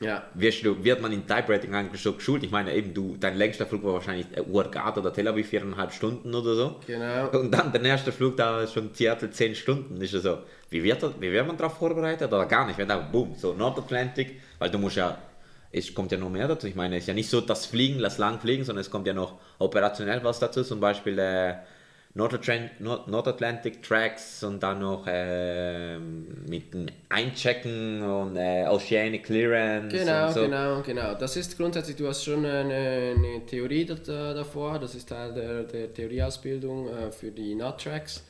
Ja, 0.03 0.25
Wirst 0.33 0.65
du, 0.65 0.83
wird 0.83 1.03
man 1.03 1.13
in 1.13 1.27
Type 1.27 1.53
Rating 1.53 1.75
eigentlich 1.75 2.01
so 2.01 2.15
geschult? 2.15 2.43
Ich 2.43 2.51
meine, 2.51 2.75
eben 2.75 2.95
du, 2.95 3.19
dein 3.21 3.37
längster 3.37 3.67
Flug 3.67 3.85
war 3.85 3.93
wahrscheinlich 3.93 4.27
äh, 4.35 4.41
Urgat 4.41 4.97
oder 4.97 5.13
Tel 5.13 5.29
Aviv 5.29 5.49
viereinhalb 5.49 5.93
Stunden 5.93 6.35
oder 6.35 6.55
so. 6.55 6.77
genau. 6.87 7.29
Und 7.39 7.51
dann 7.51 7.71
der 7.71 7.83
erste 7.83 8.11
Flug, 8.11 8.35
da 8.39 8.63
ist 8.63 8.73
schon 8.73 8.95
Seattle 8.95 9.31
10 9.31 9.55
Stunden. 9.55 10.01
Ist 10.01 10.15
ja 10.15 10.21
so, 10.21 10.39
wie 10.71 10.83
wird, 10.83 11.03
das, 11.03 11.13
wie 11.21 11.31
wird 11.31 11.47
man 11.47 11.59
darauf 11.59 11.77
vorbereitet? 11.77 12.33
Oder 12.33 12.47
gar 12.47 12.67
nicht? 12.67 12.79
Wenn 12.79 12.89
da, 12.89 12.97
boom, 12.97 13.35
so 13.37 13.53
Nordatlantik, 13.53 14.41
weil 14.59 14.71
du 14.71 14.79
musst 14.79 14.97
ja, 14.97 15.19
es 15.71 15.95
kommt 15.95 16.13
ja 16.13 16.19
noch 16.19 16.31
mehr 16.31 16.49
dazu. 16.49 16.67
Ich 16.67 16.75
meine, 16.75 16.97
es 16.97 17.03
ist 17.03 17.09
ja 17.09 17.15
nicht 17.15 17.29
so 17.29 17.43
das 17.43 17.67
Fliegen, 17.67 18.01
das 18.01 18.17
Langfliegen, 18.17 18.65
sondern 18.65 18.81
es 18.81 18.91
kommt 18.91 19.07
ja 19.07 19.13
noch 19.13 19.35
operationell 19.59 20.25
was 20.25 20.39
dazu. 20.39 20.63
Zum 20.65 20.81
Beispiel 20.81 21.19
äh, 21.19 21.57
Nordatlantic 22.21 23.83
Tracks 23.83 24.43
und 24.45 24.63
dann 24.63 24.81
noch 24.81 25.05
ähm, 25.09 26.27
mit 26.49 26.73
dem 26.75 26.87
Einchecken 27.09 28.03
und 28.03 28.37
äh, 28.37 28.67
Oceanic 28.69 29.25
Clearance. 29.25 29.97
Genau, 29.97 30.31
so. 30.31 30.41
genau, 30.43 30.83
genau. 30.83 31.15
Das 31.15 31.37
ist 31.37 31.57
grundsätzlich, 31.57 31.97
du 31.97 32.07
hast 32.09 32.25
schon 32.25 32.45
eine, 32.45 33.15
eine 33.17 33.47
Theorie 33.47 33.85
da, 33.85 33.95
da- 33.95 34.35
davor, 34.35 34.79
das 34.79 34.95
ist 34.95 35.09
Teil 35.09 35.33
der, 35.35 35.65
der 35.65 35.93
Theorieausbildung 35.93 36.89
äh, 36.89 37.11
für 37.11 37.31
die 37.31 37.55
Nut-Tracks. 37.55 38.25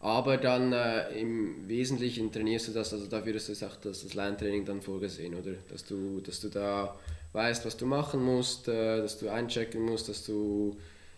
Aber 0.00 0.36
dann 0.36 0.72
äh, 0.72 1.08
im 1.18 1.66
Wesentlichen 1.68 2.30
trainierst 2.30 2.68
du 2.68 2.72
das, 2.72 2.92
also 2.92 3.06
dafür 3.06 3.34
ist 3.34 3.48
das 3.48 3.62
auch 3.62 3.76
das, 3.76 4.02
das 4.02 4.14
Line-Training 4.14 4.64
dann 4.64 4.80
vorgesehen, 4.82 5.34
oder? 5.34 5.52
Dass 5.70 5.84
du, 5.84 6.20
dass 6.20 6.40
du 6.40 6.48
da 6.48 6.94
weißt, 7.32 7.64
was 7.64 7.76
du 7.76 7.86
machen 7.86 8.22
musst, 8.22 8.68
äh, 8.68 8.98
dass 8.98 9.18
du 9.18 9.28
einchecken 9.30 9.82
musst, 9.82 10.08
dass 10.08 10.24
du 10.24 10.76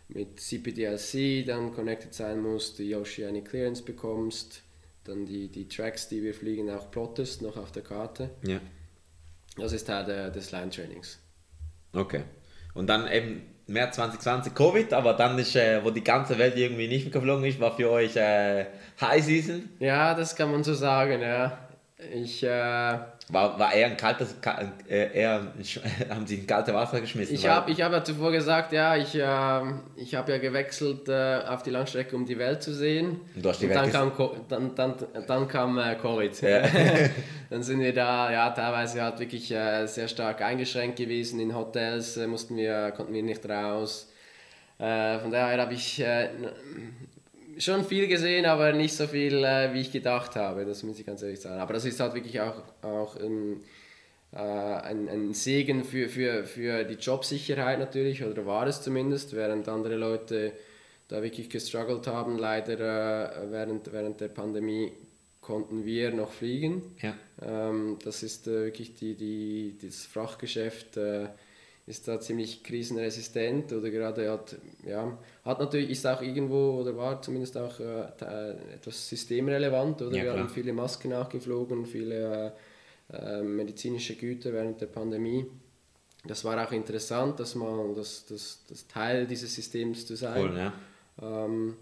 mit 0.09 0.41
CPDLC 0.41 1.47
dann 1.47 1.73
connected 1.75 2.15
sein 2.15 2.41
musst, 2.41 2.79
die 2.79 2.95
Oceanic 2.95 3.51
Clearance 3.51 3.83
bekommst, 3.83 4.63
dann 5.05 5.27
die, 5.27 5.49
die 5.49 5.69
Tracks, 5.69 6.09
die 6.09 6.23
wir 6.23 6.35
fliegen, 6.35 6.71
auch 6.71 6.91
plottest, 6.91 7.43
noch 7.43 7.57
auf 7.57 7.73
der 7.73 7.83
Karte. 7.83 8.31
Ja. 8.47 8.61
Das 9.57 9.73
ist 9.73 9.87
Teil 9.87 10.05
der, 10.05 10.31
des 10.31 10.53
Line-Trainings. 10.53 11.19
Okay. 11.93 12.23
Und 12.75 12.87
dann 12.87 13.11
eben 13.11 13.43
März 13.67 13.97
2020 13.97 14.55
Covid, 14.55 14.93
aber 14.93 15.15
dann 15.15 15.39
ist, 15.39 15.57
äh, 15.57 15.85
wo 15.85 15.91
die 15.91 16.05
ganze 16.05 16.39
Welt 16.39 16.57
irgendwie 16.57 16.89
nicht 16.89 17.05
mehr 17.05 17.13
geflogen 17.13 17.45
ist, 17.45 17.61
war 17.61 17.77
für 17.77 17.91
euch 17.91 18.17
äh, 18.17 18.67
High 19.01 19.25
Season. 19.25 19.69
Ja, 19.79 20.15
das 20.15 20.37
kann 20.37 20.51
man 20.51 20.65
so 20.65 20.75
sagen, 20.75 21.21
ja. 21.21 21.69
Ich, 22.15 22.43
äh, 22.43 22.99
War, 23.31 23.59
war 23.59 23.75
eher 23.75 23.89
ein 23.89 23.97
kaltes, 23.99 24.41
ka- 24.41 24.73
äh, 24.89 25.13
eher, 25.19 25.53
haben 26.11 26.27
sie 26.27 26.37
in 26.37 26.47
kalte 26.47 26.73
Wasser 26.73 27.01
geschmissen? 27.01 27.35
ich 27.35 27.47
habe 27.47 27.71
ich 27.71 27.83
hab 27.83 27.93
ja 27.93 28.03
zuvor 28.03 28.33
gesagt, 28.33 28.73
ja, 28.73 28.97
ich, 28.97 29.15
äh, 29.15 29.61
ich 29.97 30.15
habe 30.15 30.33
ja 30.33 30.39
gewechselt 30.39 31.09
äh, 31.09 31.41
auf 31.47 31.63
die 31.63 31.71
Langstrecke, 31.71 32.17
um 32.17 32.25
die 32.25 32.39
Welt 32.39 32.63
zu 32.63 32.73
sehen. 32.73 33.21
Und 33.37 33.45
du 33.45 33.49
hast 33.51 33.61
die 33.61 33.67
Und 33.67 33.75
Welt 33.75 33.95
dann 33.95 34.13
kam, 34.15 34.31
dann, 34.49 34.75
dann, 34.75 34.95
dann 35.27 35.47
kam 35.49 35.77
äh, 35.79 35.95
Covid. 35.97 36.41
Ja. 36.41 36.63
dann 37.51 37.63
sind 37.63 37.81
wir 37.81 37.93
da, 37.93 38.33
ja, 38.33 38.49
teilweise 38.51 39.03
halt 39.03 39.19
wirklich 39.21 39.51
äh, 39.53 39.87
sehr 39.87 40.09
stark 40.09 40.41
eingeschränkt 40.41 40.97
gewesen. 40.97 41.39
In 41.41 41.55
Hotels 41.55 42.17
äh, 42.17 42.27
mussten 42.27 42.57
wir, 42.57 42.93
konnten 42.93 43.13
wir 43.13 43.23
nicht 43.23 43.47
raus. 43.49 44.11
Äh, 44.79 45.19
von 45.19 45.31
daher 45.31 45.61
habe 45.61 45.75
ich 45.75 46.03
schon 47.59 47.85
viel 47.85 48.07
gesehen, 48.07 48.47
aber 48.47 48.73
nicht 48.73 48.95
so 48.95 49.07
viel, 49.07 49.45
äh, 49.45 49.73
wie 49.73 49.81
ich 49.81 49.93
gedacht 49.93 50.37
habe. 50.37 50.65
Das 50.65 50.83
muss 50.83 50.99
ich 50.99 51.07
ganz 51.07 51.23
ehrlich 51.23 51.41
sagen. 51.41 51.61
Aber 51.61 51.75
das 51.75 51.85
ist 51.85 52.01
halt 52.01 52.15
wirklich 52.15 52.41
auch, 52.41 52.63
auch 52.83 53.17
ein, 53.17 53.63
äh, 54.33 54.39
ein, 54.39 55.09
ein 55.09 55.35
Segen 55.35 55.85
für, 55.85 56.09
für, 56.09 56.45
für 56.45 56.85
die 56.85 56.95
Jobsicherheit 56.95 57.79
natürlich, 57.79 58.25
oder 58.25 58.47
war 58.47 58.67
es 58.67 58.83
zumindest, 58.83 59.35
während 59.35 59.69
andere 59.69 59.97
Leute 59.97 60.53
da 61.09 61.23
wirklich 61.23 61.51
gestruggelt 61.51 62.07
haben. 62.07 62.39
Leider 62.39 63.43
äh, 63.43 63.51
während, 63.51 63.93
während 63.93 64.21
der 64.21 64.29
Pandemie 64.29 64.93
konnten 65.41 65.87
wir 65.87 66.13
noch 66.13 66.31
fliegen. 66.31 66.95
Ja. 67.01 67.15
Ähm, 67.43 67.99
das 68.05 68.23
ist 68.23 68.47
äh, 68.47 68.65
wirklich 68.67 68.95
die, 68.95 69.15
die, 69.15 69.79
das 69.81 70.05
Frachtgeschäft 70.05 70.97
äh, 70.99 71.29
ist 71.89 72.07
da 72.07 72.21
ziemlich 72.21 72.63
krisenresistent 72.63 73.73
oder 73.73 73.91
gerade 73.91 74.31
hat, 74.31 74.57
ja, 74.87 75.17
hat 75.45 75.59
natürlich, 75.59 75.91
ist 75.91 76.07
auch 76.07 76.21
irgendwo 76.23 76.81
oder 76.81 76.97
war 76.97 77.21
zumindest 77.23 77.57
auch 77.57 77.81
äh, 77.81 78.05
te- 78.17 78.59
etwas 78.75 79.09
systemrelevant, 79.09 80.03
oder? 80.03 80.17
Ja, 80.17 80.25
Wir 80.25 80.33
haben 80.35 80.49
viele 80.49 80.73
Masken 80.73 81.09
nachgeflogen, 81.11 81.87
viele 81.87 82.55
äh, 83.13 83.17
äh, 83.17 83.43
medizinische 83.43 84.15
Güter 84.17 84.53
während 84.53 84.81
der 84.81 84.87
Pandemie. 84.87 85.47
Das 86.27 86.45
war 86.45 86.63
auch 86.63 86.73
interessant, 86.73 87.41
dass 87.41 87.55
man 87.55 87.95
das, 87.95 88.27
das, 88.27 88.63
das 88.69 88.87
Teil 88.87 89.27
dieses 89.27 89.55
Systems 89.55 90.07
zu 90.07 90.15
sein. 90.15 90.43
Cool, 90.43 90.57
ja. 90.59 90.73
Ähm, 91.23 91.77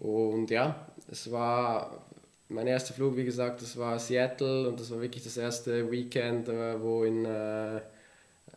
und 0.00 0.50
ja, 0.50 0.86
es 1.10 1.30
war 1.30 2.04
mein 2.48 2.66
erster 2.66 2.94
Flug, 2.94 3.16
wie 3.16 3.24
gesagt, 3.24 3.62
das 3.62 3.76
war 3.76 3.98
Seattle 3.98 4.68
und 4.68 4.80
das 4.80 4.90
war 4.90 5.00
wirklich 5.00 5.22
das 5.22 5.36
erste 5.36 5.90
Weekend, 5.90 6.48
äh, 6.48 6.80
wo 6.80 7.04
in, 7.04 7.24
äh, 7.24 7.80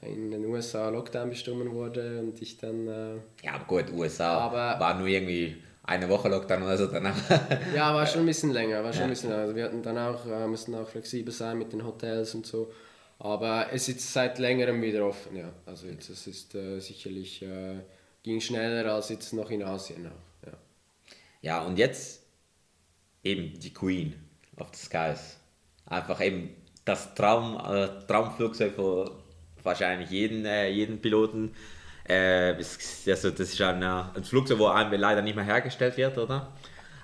in 0.02 0.32
den 0.32 0.46
USA 0.46 0.90
Lockdown 0.90 1.30
bestimmt 1.30 1.72
wurde 1.72 2.20
und 2.20 2.42
ich 2.42 2.58
dann, 2.58 2.88
äh, 2.88 3.16
Ja, 3.44 3.58
gut, 3.68 3.92
USA 3.92 4.38
Aber- 4.40 4.80
war 4.80 4.98
nur 4.98 5.08
irgendwie 5.08 5.58
eine 5.84 6.08
Woche 6.08 6.30
Lockdown 6.30 6.64
oder 6.64 6.78
so 6.78 6.88
danach. 6.88 7.16
ja, 7.76 7.94
war 7.94 8.06
schon 8.08 8.22
ein 8.22 8.26
bisschen 8.28 8.52
länger, 8.52 8.84
war 8.84 8.92
schon 8.94 9.02
Ja. 9.02 9.06
ein 9.08 9.10
bisschen 9.10 9.30
länger. 9.30 9.42
Also 9.44 9.56
wir 9.56 9.66
hatten 9.66 9.82
dann 9.84 9.98
auch, 9.98 10.26
äh, 10.26 10.48
mussten 10.48 10.76
auch 10.76 10.88
flexibel 10.88 11.34
sein 11.34 11.58
mit 11.58 11.74
den 11.74 11.84
Hotels 11.86 12.34
und 12.36 12.46
so. 12.46 12.72
Aber 13.18 13.68
es 13.74 13.90
ist 13.90 14.14
seit 14.14 14.40
längerem 14.40 14.82
wieder 14.82 15.06
offen, 15.06 15.36
ja. 15.36 15.52
Also 15.66 15.88
jetzt, 15.88 16.10
es 16.10 16.26
ist 16.28 16.56
äh, 16.56 16.80
sicherlich, 16.80 17.42
äh, 17.42 17.80
ging 18.24 18.40
schneller 18.40 18.94
als 18.94 19.10
jetzt 19.10 19.34
noch 19.34 19.50
in 19.52 19.64
Asien 19.64 20.08
auch, 20.08 20.48
ja. 20.48 20.54
Ja, 21.42 21.62
und 21.66 21.78
jetzt 21.78 22.24
eben 23.24 23.60
die 23.60 23.74
Queen 23.74 24.16
of 24.58 24.70
the 24.74 24.86
Skies. 24.86 25.38
Einfach 25.86 26.22
eben 26.22 26.52
das 26.86 27.14
Traum, 27.16 27.56
äh, 27.58 27.88
Traumflugzeug 28.08 28.74
für 28.76 29.19
wahrscheinlich 29.64 30.10
jeden, 30.10 30.46
äh, 30.46 30.70
jeden 30.70 31.00
Piloten. 31.02 31.54
Äh, 32.08 32.54
also 32.56 33.30
das 33.30 33.40
ist 33.40 33.62
ein, 33.62 33.82
äh, 33.82 33.86
ein 34.16 34.24
Flugzeug, 34.24 34.60
wo 34.60 34.68
einem 34.68 34.92
leider 35.00 35.22
nicht 35.22 35.36
mehr 35.36 35.46
hergestellt 35.46 35.96
wird, 35.98 36.18
oder? 36.18 36.54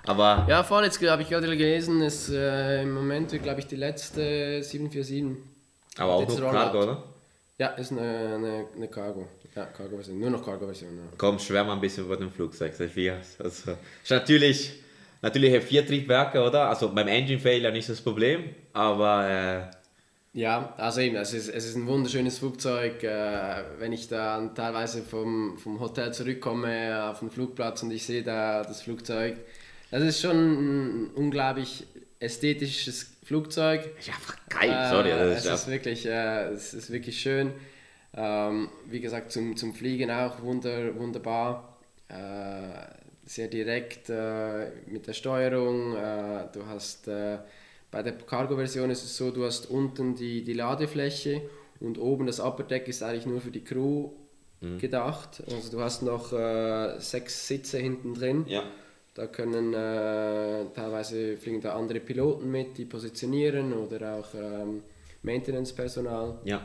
Aber 0.06 0.46
Ja, 0.48 0.60
jetzt 0.84 1.02
habe 1.02 1.22
ich 1.22 1.28
gerade 1.28 1.46
gelesen, 1.56 2.00
ist 2.02 2.28
äh, 2.30 2.82
im 2.82 2.92
Moment, 2.92 3.30
glaube 3.42 3.60
ich, 3.60 3.66
die 3.66 3.76
letzte 3.76 4.62
747. 4.62 5.36
Aber 5.98 6.14
auch 6.14 6.28
noch. 6.28 6.50
Cargo, 6.52 6.82
oder? 6.82 7.02
Ja, 7.58 7.68
ist 7.68 7.90
eine, 7.92 8.00
eine, 8.02 8.66
eine 8.76 8.88
Cargo. 8.88 9.26
Ja, 9.54 9.64
Cargo-Version. 9.66 10.18
Nur 10.20 10.30
noch 10.30 10.44
Cargo-Version, 10.44 10.90
ja. 10.96 11.02
Komm, 11.16 11.38
schwärm 11.38 11.68
mal 11.68 11.72
ein 11.74 11.80
bisschen 11.80 12.04
über 12.04 12.16
den 12.16 12.30
Flugzeug. 12.30 12.72
es- 13.20 13.40
Also, 13.40 13.72
ist 14.02 14.10
natürlich, 14.10 14.72
natürlich 15.22 15.64
vier 15.64 15.86
Triebwerke, 15.86 16.42
oder? 16.42 16.68
Also 16.68 16.92
beim 16.92 17.08
Engine 17.08 17.40
Failure 17.40 17.72
nicht 17.72 17.88
das 17.88 18.00
Problem, 18.00 18.50
aber 18.74 19.28
äh, 19.28 19.62
Ja, 20.36 20.74
also 20.76 21.00
eben, 21.00 21.16
es 21.16 21.32
ist, 21.32 21.48
es 21.48 21.64
ist 21.64 21.76
ein 21.76 21.86
wunderschönes 21.86 22.38
Flugzeug. 22.40 23.02
Äh, 23.02 23.64
wenn 23.78 23.94
ich 23.94 24.06
dann 24.08 24.54
teilweise 24.54 25.02
vom, 25.02 25.56
vom 25.56 25.80
Hotel 25.80 26.12
zurückkomme 26.12 27.08
auf 27.10 27.20
den 27.20 27.30
Flugplatz 27.30 27.82
und 27.82 27.90
ich 27.90 28.04
sehe 28.04 28.22
da 28.22 28.62
das 28.62 28.82
Flugzeug, 28.82 29.38
das 29.90 30.02
ist 30.02 30.20
schon 30.20 30.36
ein 30.36 31.10
unglaublich 31.14 31.86
ästhetisches 32.20 33.16
Flugzeug. 33.24 33.88
ist 33.98 34.10
einfach 34.10 34.36
geil. 34.50 34.88
Sorry, 34.90 35.08
Äh, 35.10 35.18
das 35.18 35.20
es 35.20 35.38
ist, 35.38 35.44
ist 35.46 35.50
einfach, 35.52 35.68
wirklich, 35.68 36.06
äh, 36.06 36.48
es 36.50 36.74
ist 36.74 36.90
wirklich 36.90 37.18
schön. 37.18 37.52
Ähm, 38.14 38.68
wie 38.90 39.00
gesagt, 39.00 39.32
zum, 39.32 39.56
zum 39.56 39.72
Fliegen 39.72 40.10
auch 40.10 40.42
wunder, 40.42 40.94
wunderbar. 40.98 41.78
Äh, 42.08 42.14
sehr 43.24 43.48
direkt 43.48 44.10
äh, 44.10 44.66
mit 44.86 45.06
der 45.06 45.14
Steuerung. 45.14 45.96
Äh, 45.96 46.48
du 46.52 46.66
hast 46.66 47.08
äh, 47.08 47.38
bei 47.96 48.02
der 48.02 48.12
Cargo-Version 48.12 48.90
ist 48.90 49.04
es 49.04 49.16
so, 49.16 49.30
du 49.30 49.44
hast 49.46 49.70
unten 49.70 50.14
die, 50.16 50.44
die 50.44 50.52
Ladefläche 50.52 51.40
und 51.80 51.96
oben 51.98 52.26
das 52.26 52.40
Upper 52.40 52.64
Deck 52.64 52.88
ist 52.88 53.02
eigentlich 53.02 53.24
nur 53.24 53.40
für 53.40 53.50
die 53.50 53.64
Crew 53.64 54.10
Mhm. 54.60 54.78
gedacht. 54.78 55.42
Also 55.50 55.70
du 55.70 55.80
hast 55.80 56.02
noch 56.02 56.32
äh, 56.32 56.98
sechs 56.98 57.46
Sitze 57.48 57.78
hinten 57.78 58.14
drin. 58.14 58.44
ja. 58.48 58.62
Da 59.14 59.26
können 59.26 59.72
äh, 59.72 60.64
teilweise 60.74 61.38
fliegen 61.38 61.60
da 61.62 61.74
andere 61.74 62.00
Piloten 62.00 62.50
mit, 62.50 62.76
die 62.76 62.84
positionieren 62.84 63.72
oder 63.72 64.16
auch 64.16 64.34
ähm, 64.34 64.82
Maintenance-Personal. 65.22 66.38
Ja. 66.44 66.60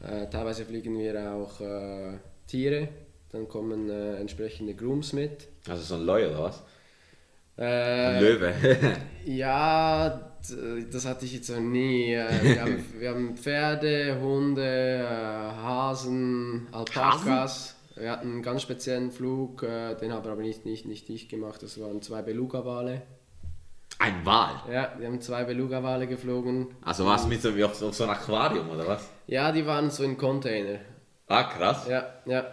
Äh, 0.00 0.28
teilweise 0.28 0.64
fliegen 0.64 0.98
wir 0.98 1.32
auch 1.32 1.60
äh, 1.60 2.18
Tiere, 2.48 2.88
dann 3.30 3.46
kommen 3.48 3.88
äh, 3.90 4.16
entsprechende 4.16 4.74
Grooms 4.74 5.12
mit. 5.12 5.46
Also 5.68 5.82
so 5.82 5.94
ein 5.96 6.02
Leu 6.04 6.28
oder 6.28 6.42
was? 6.44 6.62
Äh, 7.58 8.20
Löwe. 8.20 8.54
ja, 9.24 10.30
das 10.92 11.06
hatte 11.06 11.24
ich 11.24 11.34
jetzt 11.34 11.50
noch 11.50 11.60
nie. 11.60 12.12
Äh, 12.12 12.28
wir, 12.42 12.60
haben, 12.60 12.84
wir 12.98 13.10
haben 13.10 13.36
Pferde, 13.36 14.18
Hunde, 14.20 14.62
äh, 14.62 15.56
Hasen, 15.62 16.68
Alpakas. 16.72 17.76
Wir 17.94 18.10
hatten 18.10 18.30
einen 18.30 18.42
ganz 18.42 18.60
speziellen 18.60 19.10
Flug, 19.10 19.62
äh, 19.62 19.94
den 19.94 20.12
haben 20.12 20.24
wir 20.24 20.32
aber 20.32 20.42
nicht, 20.42 20.66
nicht, 20.66 20.86
nicht 20.86 21.08
ich 21.08 21.30
gemacht. 21.30 21.62
Das 21.62 21.80
waren 21.80 22.02
zwei 22.02 22.20
Beluga-Wale. 22.20 23.02
ein 23.98 24.26
Wal. 24.26 24.60
Ja, 24.70 24.92
wir 24.98 25.06
haben 25.06 25.22
zwei 25.22 25.44
Beluga-Wale 25.44 26.06
geflogen. 26.06 26.68
Also 26.82 27.06
was 27.06 27.26
mit 27.26 27.40
so 27.40 27.48
auf, 27.64 27.82
auf 27.82 27.94
so 27.94 28.04
ein 28.04 28.10
Aquarium 28.10 28.68
oder 28.68 28.86
was? 28.86 29.08
Ja, 29.26 29.50
die 29.50 29.64
waren 29.64 29.90
so 29.90 30.04
in 30.04 30.18
Container. 30.18 30.78
Ah, 31.26 31.44
krass. 31.44 31.86
Ja, 31.88 32.06
ja. 32.26 32.44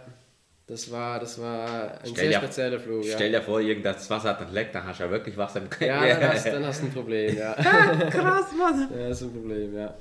Das 0.66 0.90
war, 0.90 1.20
das 1.20 1.38
war 1.40 1.92
ein 1.92 1.98
Stell 2.06 2.14
sehr 2.14 2.28
dir- 2.30 2.36
spezieller 2.46 2.80
Flug. 2.80 3.04
Stell 3.04 3.30
Ja, 3.32 3.38
dir 3.40 3.44
vor, 3.44 3.60
irgenddas 3.60 4.08
Wasser 4.08 4.30
hat 4.30 4.40
ein 4.46 4.52
Leck, 4.54 4.72
dann 4.72 4.84
hast 4.84 4.98
du 5.00 5.04
ja 5.04 5.10
wirklich 5.10 5.36
Wasser 5.36 5.60
im 5.60 5.68
ja 5.86 6.06
dann, 6.20 6.32
hast, 6.32 6.46
dann 6.46 6.64
hast 6.64 6.80
du 6.82 6.86
ein 6.86 6.92
Problem, 6.92 7.36
ja. 7.36 7.52
Krass, 8.10 8.46
Mann. 8.58 8.88
ja, 8.90 9.08
das 9.08 9.20
ist 9.20 9.26
ein 9.28 9.32
Problem, 9.34 9.74
ja. 9.74 9.94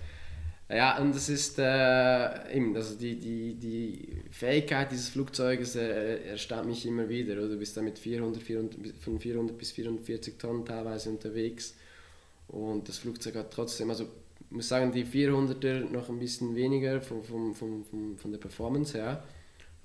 Ja, 0.70 0.98
und 1.00 1.14
das 1.14 1.28
ist 1.28 1.60
äh, 1.60 2.56
eben, 2.56 2.74
also 2.76 2.96
die, 2.96 3.20
die, 3.20 3.56
die 3.56 4.24
Fähigkeit 4.32 4.90
dieses 4.92 5.10
Flugzeuges 5.10 5.76
äh, 5.76 6.30
erstaunt 6.30 6.66
mich 6.68 6.86
immer 6.86 7.10
wieder. 7.10 7.34
Oder? 7.34 7.50
Du 7.50 7.58
bist 7.58 7.76
da 7.76 7.82
mit 7.82 8.00
400, 8.00 8.42
400, 8.42 8.76
von 9.02 9.20
400 9.20 9.58
bis 9.58 9.72
440 9.74 10.40
Tonnen 10.40 10.66
teilweise 10.66 11.10
unterwegs 11.10 11.76
und 12.48 12.88
das 12.88 12.98
Flugzeug 13.00 13.36
hat 13.36 13.52
trotzdem, 13.52 13.90
also 13.90 14.06
ich 14.50 14.52
muss 14.56 14.70
sagen, 14.70 14.92
die 14.94 15.06
400er 15.06 15.90
noch 15.92 16.08
ein 16.10 16.20
bisschen 16.20 16.56
weniger 16.56 17.02
von, 17.02 17.22
von, 17.22 17.54
von, 17.54 17.84
von, 17.84 18.18
von 18.18 18.32
der 18.32 18.40
Performance 18.40 18.98
her, 18.98 19.24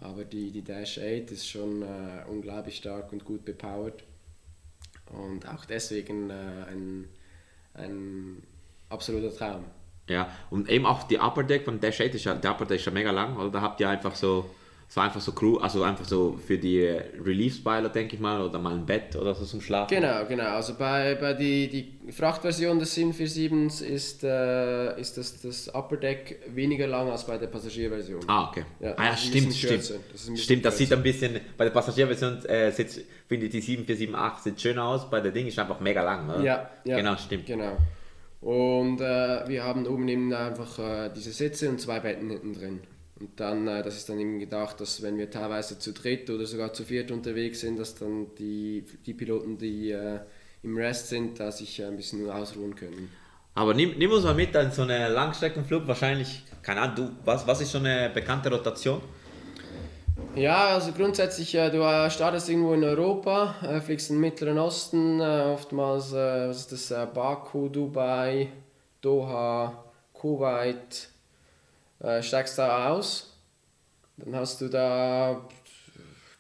aber 0.01 0.25
die, 0.25 0.51
die 0.51 0.63
Dash 0.63 0.99
8 0.99 1.31
ist 1.31 1.49
schon 1.49 1.83
äh, 1.83 2.25
unglaublich 2.29 2.77
stark 2.77 3.13
und 3.13 3.25
gut 3.25 3.45
bepowert 3.45 4.05
und 5.11 5.49
auch 5.49 5.65
deswegen 5.65 6.31
äh, 6.31 6.35
ein, 6.71 7.09
ein 7.75 8.43
absoluter 8.89 9.35
Traum. 9.35 9.65
Ja, 10.09 10.31
und 10.51 10.71
eben 10.71 10.87
auch 10.87 11.03
die 11.03 11.19
Upper 11.19 11.43
Deck 11.43 11.65
von 11.65 11.81
Dash 11.81 12.01
8 12.01 12.15
ist 12.15 12.25
ja, 12.25 12.35
der 12.35 12.53
Upper 12.53 12.65
Deck 12.65 12.79
ist 12.79 12.87
ja 12.87 12.93
mega 12.93 13.11
lang, 13.11 13.37
oder? 13.37 13.51
Da 13.51 13.61
habt 13.61 13.81
ihr 13.81 13.89
einfach 13.89 14.15
so, 14.15 14.49
so 14.91 15.03
einfach 15.03 15.21
so 15.21 15.33
Crew, 15.33 15.59
also 15.59 15.83
einfach 15.83 16.07
so 16.07 16.39
für 16.47 16.57
die 16.57 16.81
Relief-Spiler, 16.83 17.91
denke 17.91 18.15
ich 18.15 18.21
mal, 18.21 18.41
oder 18.41 18.59
mal 18.59 18.73
ein 18.73 18.87
Bett 18.87 19.15
oder 19.17 19.35
so 19.35 19.45
zum 19.45 19.61
Schlafen. 19.61 19.95
Genau, 19.95 20.25
genau. 20.27 20.45
Also 20.45 20.75
bei, 20.79 21.15
bei 21.15 21.35
die, 21.35 21.69
die 21.69 22.11
Frachtversion 22.11 22.79
des 22.79 22.95
747 22.95 23.87
ist, 23.87 24.25
äh, 24.25 24.99
ist 24.99 25.19
das, 25.19 25.43
das 25.43 25.69
Upper 25.75 25.99
Deck 25.99 26.41
weniger 26.55 26.87
lang 26.87 27.11
als 27.11 27.27
bei 27.27 27.37
der 27.37 27.49
Passagierversion. 27.49 28.23
Ah, 28.29 28.49
okay. 28.49 28.65
Ja, 28.81 28.95
ah, 28.97 29.05
ja, 29.05 29.17
stimmt, 29.17 29.53
stimmt. 29.53 29.85
Stimmt, 29.85 30.65
das 30.65 30.77
kürzer. 30.77 30.79
sieht 30.79 30.93
ein 30.95 31.03
bisschen, 31.03 31.39
bei 31.59 31.65
der 31.65 31.73
Passagierversion 31.73 32.47
äh, 32.47 32.73
finde 32.73 33.45
ich 33.45 33.51
die 33.51 33.61
7478 33.61 34.43
sieht 34.43 34.61
schön 34.61 34.79
aus, 34.79 35.11
bei 35.11 35.21
der 35.21 35.33
Ding 35.33 35.47
ist 35.47 35.59
einfach 35.59 35.81
mega 35.81 36.03
lang, 36.03 36.31
oder? 36.31 36.43
Ja, 36.43 36.71
ja. 36.85 36.97
Genau, 36.97 37.15
stimmt. 37.17 37.45
Genau. 37.45 37.77
Und 38.41 39.03
äh, 39.03 39.47
wir 39.49 39.65
haben 39.65 39.87
oben 39.87 40.09
eben 40.09 40.33
einfach 40.33 40.79
äh, 40.79 41.11
diese 41.15 41.33
Sitze 41.33 41.69
und 41.69 41.79
zwei 41.79 42.01
Betten 42.01 42.31
hinten 42.31 42.55
drin. 42.55 42.81
Und 43.21 43.41
dann, 43.41 43.67
äh, 43.67 43.83
das 43.83 43.97
ist 43.97 44.09
dann 44.09 44.19
eben 44.19 44.39
gedacht, 44.39 44.81
dass 44.81 45.03
wenn 45.03 45.19
wir 45.19 45.31
teilweise 45.31 45.79
zu 45.79 45.93
dritt 45.93 46.31
oder 46.31 46.47
sogar 46.47 46.73
zu 46.73 46.85
viert 46.85 47.11
unterwegs 47.11 47.61
sind, 47.61 47.79
dass 47.79 47.95
dann 47.95 48.35
die, 48.39 48.85
die 49.07 49.15
Piloten, 49.15 49.59
die 49.59 49.91
äh, 49.91 50.21
im 50.63 50.77
Rest 50.77 51.09
sind, 51.09 51.41
da 51.41 51.51
sich 51.51 51.81
äh, 51.81 51.87
ein 51.87 51.97
bisschen 51.97 52.31
ausruhen 52.31 52.75
können. 52.75 53.11
Aber 53.55 53.75
nimm, 53.75 53.99
nimm 53.99 54.13
uns 54.13 54.25
mal 54.25 54.35
mit 54.35 54.55
an 54.55 54.71
so 54.71 54.83
einen 54.83 55.13
Langstreckenflug, 55.13 55.87
wahrscheinlich, 55.89 56.45
keine 56.63 56.81
Ahnung, 56.81 56.97
du, 56.97 57.11
was, 57.25 57.45
was 57.47 57.61
ist 57.61 57.73
so 57.73 57.79
eine 57.79 58.11
bekannte 58.15 58.51
Rotation? 58.51 59.01
Ja, 60.37 60.75
also 60.75 60.93
grundsätzlich, 60.93 61.53
äh, 61.57 61.71
du 61.71 61.79
startest 62.11 62.49
irgendwo 62.49 62.75
in 62.75 62.85
Europa, 62.85 63.55
fliegst 63.85 64.11
in 64.11 64.17
den 64.17 64.21
Mittleren 64.21 64.59
Osten, 64.59 65.21
oftmals, 65.21 66.13
was 66.13 66.71
ist 66.71 66.91
das, 66.93 67.13
Baku, 67.13 67.69
Dubai, 67.69 68.49
Doha, 69.01 69.85
Kuwait, 70.13 71.09
äh, 72.01 72.23
steigst 72.23 72.59
da 72.59 72.91
aus. 72.91 73.35
Dann 74.17 74.35
hast 74.35 74.61
du 74.61 74.69
da 74.69 75.49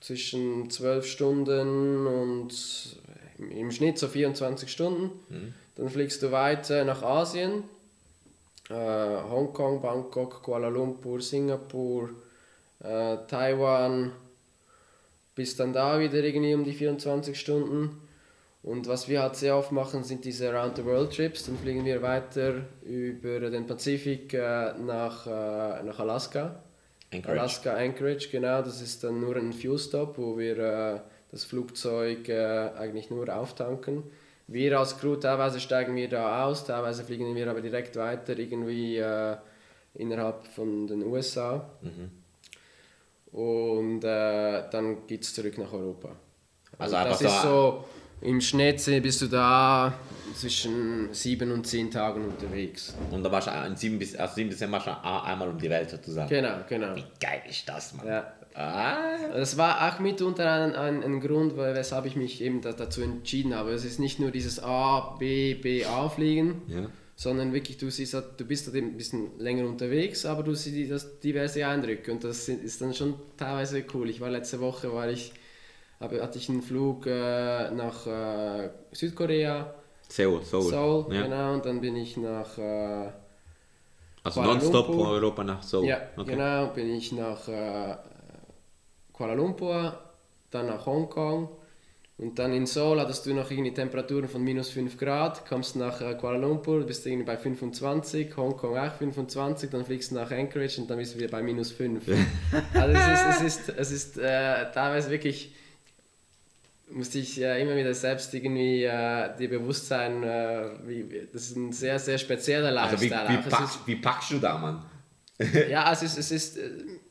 zwischen 0.00 0.70
12 0.70 1.06
Stunden 1.06 2.06
und 2.06 2.98
im, 3.38 3.50
im 3.50 3.70
Schnitt 3.70 3.98
so 3.98 4.09
24 4.09 4.70
Stunden. 4.70 5.11
Dann 5.76 5.88
fliegst 5.88 6.22
du 6.22 6.32
weiter 6.32 6.84
nach 6.84 7.02
Asien, 7.02 7.64
äh, 8.68 8.74
Hongkong, 8.74 9.80
Bangkok, 9.80 10.42
Kuala 10.42 10.68
Lumpur, 10.68 11.20
Singapur, 11.20 12.11
äh, 12.80 13.16
Taiwan, 13.28 14.12
bis 15.34 15.56
dann 15.56 15.72
da 15.72 16.00
wieder 16.00 16.22
irgendwie 16.22 16.54
um 16.54 16.64
die 16.64 16.72
24 16.72 17.38
Stunden. 17.38 18.07
Und 18.62 18.86
was 18.88 19.09
wir 19.09 19.22
halt 19.22 19.36
sehr 19.36 19.56
oft 19.56 19.72
machen, 19.72 20.02
sind 20.02 20.24
diese 20.24 20.50
Around-the-World-Trips. 20.50 21.46
Dann 21.46 21.59
fliegen 21.59 21.84
wir 21.84 22.02
weiter 22.02 22.62
über 22.82 23.50
den 23.50 23.66
Pazifik 23.66 24.34
äh, 24.34 24.74
nach, 24.78 25.26
äh, 25.26 25.82
nach 25.82 25.98
Alaska. 26.00 26.62
Anchorage. 27.12 27.40
Alaska 27.40 27.74
Anchorage, 27.74 28.28
genau. 28.30 28.61
Das 28.62 28.82
ist 28.82 29.04
dann 29.04 29.20
nur 29.20 29.36
ein 29.36 29.52
Fuel-Stop, 29.52 30.18
wo 30.18 30.36
wir 30.36 30.59
äh, 30.59 31.00
das 31.30 31.44
Flugzeug 31.44 32.28
äh, 32.28 32.70
eigentlich 32.78 33.11
nur 33.11 33.34
auftanken. 33.34 34.02
Wir 34.48 34.78
als 34.78 34.98
Crew, 34.98 35.16
teilweise 35.16 35.61
steigen 35.61 35.94
wir 35.94 36.09
da 36.09 36.46
aus, 36.46 36.64
teilweise 36.64 37.04
fliegen 37.04 37.34
wir 37.34 37.50
aber 37.50 37.61
direkt 37.61 37.96
weiter, 37.96 38.38
irgendwie 38.38 38.96
äh, 38.96 39.36
innerhalb 39.94 40.46
von 40.46 40.86
den 40.86 41.02
USA. 41.04 41.68
Und 43.32 44.04
äh, 44.04 44.62
dann 44.70 45.06
geht 45.06 45.22
es 45.22 45.34
zurück 45.34 45.59
nach 45.59 45.72
Europa. 45.72 46.16
Also 46.78 46.96
Also 46.96 47.11
das 47.11 47.20
ist 47.20 47.42
so, 47.42 47.84
im 48.20 48.40
Schnitt 48.40 48.84
bist 49.02 49.22
du 49.22 49.26
da 49.26 49.94
zwischen 50.34 51.08
sieben 51.12 51.50
und 51.52 51.66
zehn 51.66 51.90
Tagen 51.90 52.24
unterwegs. 52.24 52.94
Und 53.10 53.22
da 53.22 53.30
warst 53.32 53.48
du 53.48 53.50
in 53.66 53.76
sieben 53.76 53.98
bis, 53.98 54.14
also 54.16 54.34
sieben 54.34 54.50
bis 54.50 54.58
zehn 54.58 54.70
warst 54.70 54.86
du 54.86 54.90
ein- 54.90 55.22
einmal 55.24 55.48
um 55.48 55.58
die 55.58 55.70
Welt 55.70 55.90
sozusagen. 55.90 56.28
Genau, 56.28 56.56
genau. 56.68 56.94
Wie 56.94 57.04
geil 57.20 57.42
ist 57.48 57.68
das, 57.68 57.94
Mann? 57.94 58.06
Ja. 58.06 58.32
Ah, 58.54 58.96
Das 59.34 59.56
war 59.56 59.88
auch 59.88 60.00
mitunter 60.00 60.50
ein, 60.50 60.74
ein, 60.74 61.02
ein 61.04 61.20
Grund, 61.20 61.56
weil- 61.56 61.74
weshalb 61.76 62.06
ich 62.06 62.16
mich 62.16 62.40
eben 62.42 62.60
da, 62.60 62.72
dazu 62.72 63.02
entschieden 63.02 63.54
habe. 63.54 63.70
Es 63.72 63.84
ist 63.84 64.00
nicht 64.00 64.18
nur 64.18 64.30
dieses 64.32 64.60
A, 64.62 65.16
B, 65.18 65.54
B, 65.54 65.84
A 65.84 66.08
fliegen, 66.08 66.62
Ja. 66.66 66.86
sondern 67.14 67.52
wirklich, 67.52 67.78
du, 67.78 67.88
siehst, 67.90 68.14
halt- 68.14 68.38
du 68.38 68.44
bist 68.44 68.66
halt 68.66 68.76
ein 68.76 68.96
bisschen 68.96 69.38
länger 69.38 69.64
unterwegs, 69.66 70.24
aber 70.26 70.42
du 70.42 70.54
siehst 70.54 70.90
das 70.90 71.20
diverse 71.20 71.64
Eindrücke 71.66 72.10
und 72.10 72.24
das 72.24 72.48
ist 72.48 72.80
dann 72.80 72.94
schon 72.94 73.14
teilweise 73.36 73.84
cool. 73.94 74.10
Ich 74.10 74.20
war 74.20 74.30
letzte 74.30 74.58
Woche, 74.60 74.92
war 74.92 75.08
ich, 75.08 75.32
habe, 76.01 76.22
hatte 76.22 76.38
ich 76.38 76.49
einen 76.49 76.62
Flug 76.62 77.07
äh, 77.07 77.70
nach 77.70 78.07
äh, 78.07 78.70
Südkorea, 78.92 79.74
Seoul, 80.09 80.42
Seoul. 80.42 80.62
Seoul, 80.70 81.14
ja. 81.14 81.22
genau, 81.22 81.55
und 81.55 81.66
dann 81.66 81.80
bin 81.80 81.96
ich 81.96 82.16
nach... 82.16 82.57
Äh, 82.59 83.11
Also 84.22 84.42
nonstop 84.42 84.86
von 84.86 85.07
Europa 85.07 85.44
nach 85.44 85.62
Seoul. 85.62 85.86
Ja, 85.86 86.01
okay. 86.16 86.32
genau, 86.32 86.66
bin 86.68 86.94
ich 86.94 87.12
nach 87.12 87.49
äh, 87.49 87.96
Kuala 89.12 89.34
Lumpur, 89.34 89.99
dann 90.51 90.66
nach 90.66 90.86
Hongkong 90.86 91.49
Und 92.16 92.38
dann 92.38 92.53
in 92.53 92.66
Seoul 92.66 93.01
hattest 93.01 93.26
du 93.26 93.34
noch 93.34 93.51
irgendwie 93.51 93.72
Temperaturen 93.72 94.28
von 94.28 94.42
minus 94.42 94.70
5 94.70 94.96
Grad, 94.96 95.46
kommst 95.46 95.76
nach 95.76 96.01
äh, 96.01 96.14
Kuala 96.14 96.38
Lumpur, 96.38 96.84
bist 96.84 97.07
irgendwie 97.07 97.26
bei 97.26 97.36
25, 97.36 98.36
Hongkong 98.36 98.76
auch 98.78 98.92
25, 98.92 99.70
dann 99.70 99.84
fliegst 99.84 100.11
du 100.11 100.16
nach 100.16 100.30
Anchorage 100.30 100.80
und 100.80 100.88
dann 100.90 100.99
bist 100.99 101.14
du 101.14 101.18
wieder 101.18 101.28
bei 101.28 101.42
minus 101.42 101.70
5. 101.72 102.03
also 102.74 102.99
es 102.99 103.07
ist, 103.09 103.26
es 103.28 103.40
ist, 103.42 103.68
es 103.68 103.90
ist 103.92 104.18
äh, 104.18 104.70
teilweise 104.72 105.11
wirklich, 105.11 105.55
musste 106.91 107.18
ich 107.18 107.41
äh, 107.41 107.61
immer 107.62 107.76
wieder 107.76 107.93
selbst 107.95 108.32
irgendwie 108.34 108.84
äh, 108.84 109.36
dir 109.36 109.49
bewusst 109.51 109.89
sein, 109.89 110.22
äh, 110.22 110.70
wie, 110.86 111.28
das 111.32 111.43
ist 111.51 111.57
ein 111.57 111.72
sehr, 111.72 111.99
sehr 111.99 112.18
spezieller 112.18 112.68
Also 112.80 113.01
wie, 113.03 113.09
Lifestyle. 113.09 113.39
wie. 113.39 113.43
Es 113.49 113.49
packst, 113.55 113.78
wie 113.86 113.97
packst 113.97 114.30
du 114.32 114.39
da, 114.39 114.59
Mann? 114.59 114.84
ja, 115.70 115.93
es 115.93 116.03
ist, 116.03 116.18
es 116.18 116.30
ist, 116.30 116.59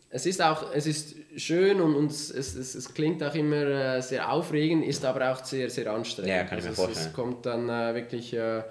es 0.10 0.26
ist 0.26 0.42
auch, 0.42 0.74
es 0.74 0.86
ist 0.88 1.16
schön 1.36 1.80
und, 1.80 1.96
und 1.96 2.12
es, 2.12 2.30
es, 2.32 2.56
es 2.56 2.94
klingt 2.94 3.24
auch 3.24 3.36
immer 3.36 3.96
äh, 3.98 4.02
sehr 4.02 4.32
aufregend, 4.32 4.86
ist 4.86 5.06
aber 5.06 5.32
auch 5.32 5.44
sehr, 5.46 5.70
sehr 5.70 5.92
anstrengend. 5.94 6.30
Ja, 6.32 6.44
kann 6.44 6.58
ich 6.58 6.64
mir 6.66 6.70
also 6.72 6.82
es- 6.82 6.86
vorstellen. 6.88 7.08
Es 7.08 7.14
kommt 7.14 7.46
dann 7.46 7.70
äh, 7.70 7.94
wirklich 7.96 8.34
äh, 8.34 8.58
äh, 8.60 8.64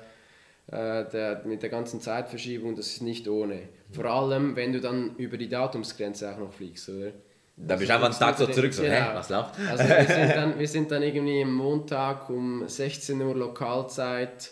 der, 0.69 1.43
mit 1.45 1.63
der 1.63 1.71
ganzen 1.71 2.01
Zeitverschiebung, 2.01 2.75
das 2.77 2.89
ist 2.89 3.03
nicht 3.03 3.29
ohne. 3.29 3.63
Vor 3.93 4.05
allem, 4.07 4.57
wenn 4.57 4.73
du 4.73 4.81
dann 4.81 5.15
über 5.17 5.37
die 5.37 5.49
Datumsgrenze 5.49 6.33
auch 6.35 6.39
noch 6.39 6.53
fliegst, 6.53 6.89
oder? 6.89 7.13
Da 7.59 7.77
bist 7.77 7.89
du 7.89 7.95
einfach 7.95 8.09
einen 8.11 8.19
Tag 8.19 8.37
so 8.37 8.47
zurück, 8.47 8.73
so, 8.75 8.83
hä, 8.83 8.89
Genau. 8.89 9.15
was 9.15 9.29
läuft? 9.31 9.51
Also 9.71 9.85
wir 9.85 10.05
sind, 10.05 10.29
dann, 10.37 10.59
wir 10.59 10.69
sind 10.69 10.91
dann 10.91 11.03
irgendwie 11.03 11.43
am 11.43 11.55
Montag 11.55 12.29
um 12.29 12.69
16 12.69 13.21
Uhr 13.23 13.35
Lokalzeit 13.35 14.51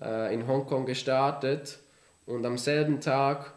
äh, 0.00 0.32
in 0.32 0.46
Hongkong 0.46 0.86
gestartet 0.86 1.78
und 2.24 2.46
am 2.46 2.56
selben 2.56 3.00
Tag 3.00 3.52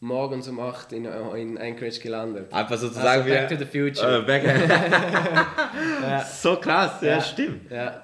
morgens 0.00 0.48
um 0.48 0.58
8 0.58 0.92
in, 0.92 1.04
in 1.04 1.56
Anchorage 1.56 2.00
gelandet. 2.00 2.52
Einfach 2.52 2.76
sozusagen 2.76 3.22
Also 3.22 3.28
back 3.28 3.48
to 3.48 3.56
the 3.56 3.64
future. 3.64 4.18
Äh, 4.18 4.22
back 4.22 4.42
So 6.32 6.56
krass, 6.56 7.00
ja, 7.02 7.20
stimmt. 7.20 7.70
Ja. 7.70 8.02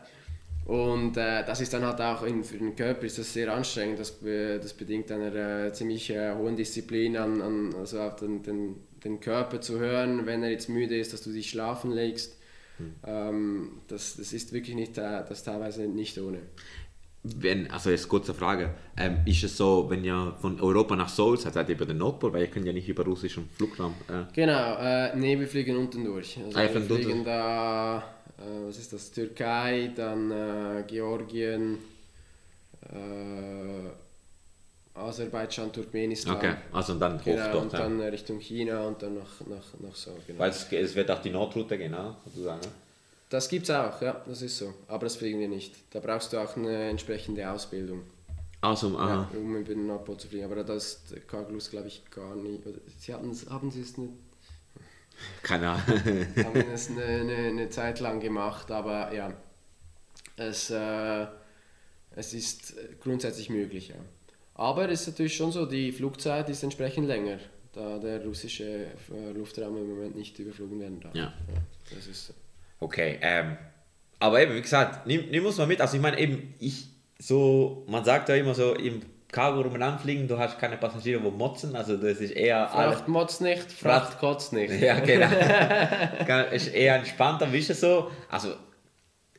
Und 0.67 1.17
äh, 1.17 1.45
das 1.45 1.61
ist 1.63 1.73
dann 1.73 1.85
halt 1.85 2.01
auch 2.01 2.23
in, 2.25 2.45
für 2.45 2.59
den 2.59 2.77
Körper 2.77 3.05
ist 3.07 3.19
das 3.19 3.33
sehr 3.33 3.53
anstrengend. 3.53 3.99
Das, 3.99 4.15
das 4.21 4.73
bedingt 4.75 5.11
einer 5.11 5.35
äh, 5.35 5.73
ziemlich 5.73 6.11
äh, 6.11 6.35
hohen 6.35 6.57
Disziplin 6.57 7.17
an, 7.17 7.41
an 7.41 7.75
also 7.77 8.01
auf 8.01 8.17
den, 8.17 8.43
den, 8.43 8.77
den 9.05 9.21
Körper 9.21 9.61
zu 9.61 9.79
hören, 9.79 10.27
wenn 10.27 10.43
er 10.43 10.51
jetzt 10.51 10.69
müde 10.69 10.99
ist, 10.99 11.13
dass 11.13 11.23
du 11.23 11.33
dich 11.33 11.51
schlafen 11.51 11.91
legst. 11.93 12.37
Hm. 12.79 12.95
Ähm, 13.07 13.71
das, 13.89 14.17
das 14.17 14.33
ist 14.33 14.53
wirklich 14.53 14.77
nicht, 14.77 14.99
äh, 14.99 15.25
das 15.29 15.43
teilweise 15.43 15.83
nicht 15.87 16.19
ohne. 16.19 16.39
Wenn, 17.25 17.69
also 17.71 17.91
jetzt 17.91 18.09
kurze 18.09 18.33
Frage, 18.33 18.71
ähm, 18.97 19.19
ist 19.27 19.43
es 19.43 19.57
so, 19.57 19.87
wenn 19.91 20.05
ihr 20.05 20.37
von 20.41 20.61
Europa 20.61 20.95
nach 20.95 21.09
Seoul 21.09 21.37
seid, 21.37 21.55
seid 21.55 21.69
ihr 21.69 21.75
über 21.75 21.85
den 21.85 21.99
Nordpol, 21.99 22.33
weil 22.33 22.43
ihr 22.43 22.47
könnt 22.47 22.65
ja 22.65 22.73
nicht 22.73 22.89
über 22.89 23.05
russischen 23.05 23.49
Flugraum. 23.57 23.95
Äh, 24.09 24.33
Genau, 24.35 24.77
äh, 24.79 25.17
nee, 25.17 25.39
wir 25.39 25.49
fliegen 25.49 25.77
unten 25.77 26.05
durch. 26.05 26.39
Also 26.39 26.57
Ah, 26.57 26.63
wir 26.73 26.81
fliegen 26.81 27.25
da, 27.25 27.99
äh, 28.39 28.69
was 28.69 28.79
ist 28.79 28.93
das, 28.93 29.11
Türkei, 29.11 29.91
dann 29.97 30.31
äh, 30.31 30.85
Georgien, 30.87 31.79
äh, 32.83 33.91
Aserbaidschan, 34.99 35.73
Turkmenistan. 35.73 36.37
okay, 36.37 36.55
also 36.73 36.93
und 36.95 37.01
dann 37.01 37.19
hoch 37.19 37.25
Genau, 37.25 37.53
dort. 37.53 37.65
und 37.65 37.73
ja. 37.73 37.79
dann 37.81 38.01
äh, 38.01 38.07
Richtung 38.09 38.39
China 38.41 38.87
und 38.87 39.03
dann 39.03 39.15
nach, 39.15 39.41
nach, 39.47 39.65
nach 39.81 39.95
so. 39.95 40.17
Genau. 40.27 40.39
Weil 40.39 40.51
es, 40.51 40.71
es 40.73 40.95
wird 40.95 41.11
auch 41.11 41.21
die 41.21 41.31
Nordroute 41.31 41.79
gehen, 41.79 41.93
ne? 41.93 42.17
sozusagen. 42.25 42.61
ne? 42.61 42.69
Das 43.31 43.49
gibt's 43.49 43.71
auch, 43.71 44.01
ja, 44.01 44.23
das 44.27 44.43
ist 44.43 44.57
so. 44.59 44.73
Aber 44.87 45.05
das 45.05 45.17
fliegen 45.17 45.39
wir 45.41 45.49
nicht. 45.49 45.75
Da 45.91 46.01
brauchst 46.01 46.33
du 46.33 46.39
auch 46.39 46.57
eine 46.57 46.89
entsprechende 46.89 47.49
Ausbildung, 47.51 48.03
Also, 48.63 48.97
aha. 48.99 49.29
ja, 49.33 49.39
um 49.39 49.57
über 49.57 49.75
den 49.75 49.87
Nordpol 49.87 50.17
zu 50.17 50.29
fliegen. 50.29 50.45
Aber 50.45 50.63
das 50.65 51.03
ist 51.11 51.29
Carglus, 51.29 51.71
glaube 51.71 51.89
ich, 51.89 52.03
gar 52.11 52.35
nicht. 52.35 52.63
Sie 52.99 53.13
hatten, 53.13 53.37
haben 53.51 53.71
sie 53.71 53.83
es 53.83 53.99
nicht 53.99 54.13
keine 55.43 55.71
Ahnung. 55.71 55.85
haben 56.45 56.65
es 56.73 56.91
eine, 56.91 57.05
eine, 57.05 57.37
eine 57.37 57.71
Zeit 57.71 58.01
lang 58.01 58.21
gemacht, 58.21 58.71
aber 58.71 59.13
ja, 59.13 59.33
es, 60.37 60.71
äh, 60.71 61.27
es 62.15 62.35
ist 62.35 62.75
grundsätzlich 63.01 63.51
möglich. 63.51 63.89
Ja. 63.89 63.97
Aber 64.59 64.89
es 64.89 65.03
ist 65.03 65.07
natürlich 65.07 65.37
schon 65.37 65.53
so, 65.53 65.67
die 65.67 65.93
Flugzeit 65.93 66.49
ist 66.49 66.65
entsprechend 66.65 67.07
länger, 67.07 67.39
da 67.73 67.99
der 67.99 68.25
russische 68.25 68.65
äh, 68.65 69.31
Luftraum 69.33 69.77
im 69.77 69.89
Moment 69.89 70.17
nicht 70.17 70.37
überflogen 70.37 70.81
werden 70.81 71.01
darf. 71.01 71.15
Ja. 71.15 71.33
das 71.95 72.09
ist 72.09 72.27
so. 72.27 72.35
Okay, 72.81 73.19
ähm, 73.23 73.57
aber 74.19 74.43
eben, 74.43 74.57
wie 74.57 74.61
gesagt, 74.61 75.07
nimm, 75.07 75.31
nimm 75.31 75.47
uns 75.47 75.59
mal 75.59 75.69
mit. 75.69 75.81
Also 75.81 75.97
ich 75.97 76.03
meine 76.03 76.19
eben, 76.19 76.55
ich, 76.59 76.89
so, 77.21 77.85
man 77.89 78.05
sagt 78.05 78.29
ja 78.29 78.35
immer 78.35 78.53
so, 78.53 78.75
im 78.75 79.01
Cargo 79.31 79.61
rumeinander 79.61 80.01
fliegen, 80.01 80.27
du 80.27 80.39
hast 80.39 80.59
keine 80.59 80.77
Passagiere, 80.77 81.23
wo 81.23 81.31
motzen, 81.31 81.77
also 81.77 81.97
das 81.97 82.19
ist 82.19 82.33
eher... 82.33 82.67
Fracht 82.67 83.07
motzt 83.07 83.41
nicht, 83.41 83.71
Fracht 83.71 84.19
kotzt 84.19 84.53
nicht. 84.53 84.73
Ja, 84.81 84.99
genau. 84.99 85.29
Ist 86.51 86.69
eher 86.69 86.97
entspannter, 86.97 87.53
wie 87.53 87.59
ist 87.59 87.71
es 87.71 87.81
so? 87.81 88.11
Also, 88.31 88.55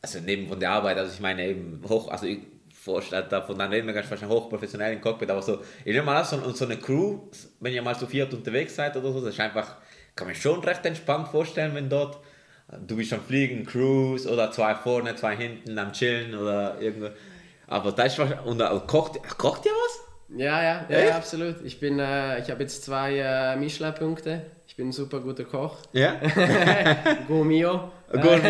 also 0.01 0.19
neben 0.19 0.47
von 0.47 0.59
der 0.59 0.71
Arbeit, 0.71 0.97
also 0.97 1.11
ich 1.11 1.19
meine 1.19 1.45
eben 1.45 1.81
hoch, 1.89 2.07
also 2.09 2.27
ich 2.27 2.39
vorstelle 2.79 3.23
davon, 3.23 3.57
dann 3.57 3.71
reden 3.71 3.87
wir 3.87 3.93
ganz 3.93 4.09
wahrscheinlich 4.09 4.37
hochprofessionell 4.37 4.93
im 4.93 5.01
Cockpit, 5.01 5.29
aber 5.29 5.41
so, 5.41 5.59
ich 5.83 5.93
nehme 5.93 6.03
mal 6.03 6.17
an, 6.17 6.25
so, 6.25 6.51
so 6.51 6.65
eine 6.65 6.77
Crew, 6.77 7.19
wenn 7.59 7.73
ihr 7.73 7.81
mal 7.81 7.97
zu 7.97 8.07
viert 8.07 8.33
unterwegs 8.33 8.75
seid 8.75 8.95
oder 8.95 9.11
so, 9.11 9.21
das 9.21 9.33
ist 9.33 9.39
einfach, 9.39 9.75
kann 10.15 10.27
man 10.27 10.35
schon 10.35 10.59
recht 10.63 10.85
entspannt 10.85 11.27
vorstellen, 11.27 11.75
wenn 11.75 11.89
dort, 11.89 12.19
du 12.87 12.95
bist 12.95 13.11
am 13.13 13.21
Fliegen, 13.21 13.65
Cruise 13.65 14.31
oder 14.31 14.51
zwei 14.51 14.75
vorne, 14.75 15.15
zwei 15.15 15.35
hinten 15.35 15.77
am 15.77 15.91
Chillen 15.91 16.35
oder 16.35 16.79
irgendwo. 16.79 17.09
Aber 17.67 17.91
da 17.91 18.03
ist 18.03 18.17
wahrscheinlich, 18.17 18.45
und 18.45 18.61
äh, 18.61 18.79
kocht, 18.87 19.19
kocht 19.37 19.65
ihr 19.65 19.71
was? 19.71 19.99
Ja, 20.37 20.61
ja, 20.61 20.85
ja, 20.89 20.97
Echt? 20.97 21.13
absolut. 21.13 21.61
Ich 21.63 21.79
bin, 21.79 21.99
äh, 21.99 22.39
ich 22.39 22.49
habe 22.49 22.61
jetzt 22.61 22.83
zwei 22.83 23.17
äh, 23.17 23.55
Michelin-Punkte. 23.55 24.45
Ich 24.79 24.81
bin 24.81 24.91
ein 24.91 24.93
super 24.93 25.19
guter 25.19 25.43
Koch. 25.43 25.75
Ja? 25.91 26.21
Go 27.27 27.43
mio. 27.43 27.91
Gut, 28.13 28.41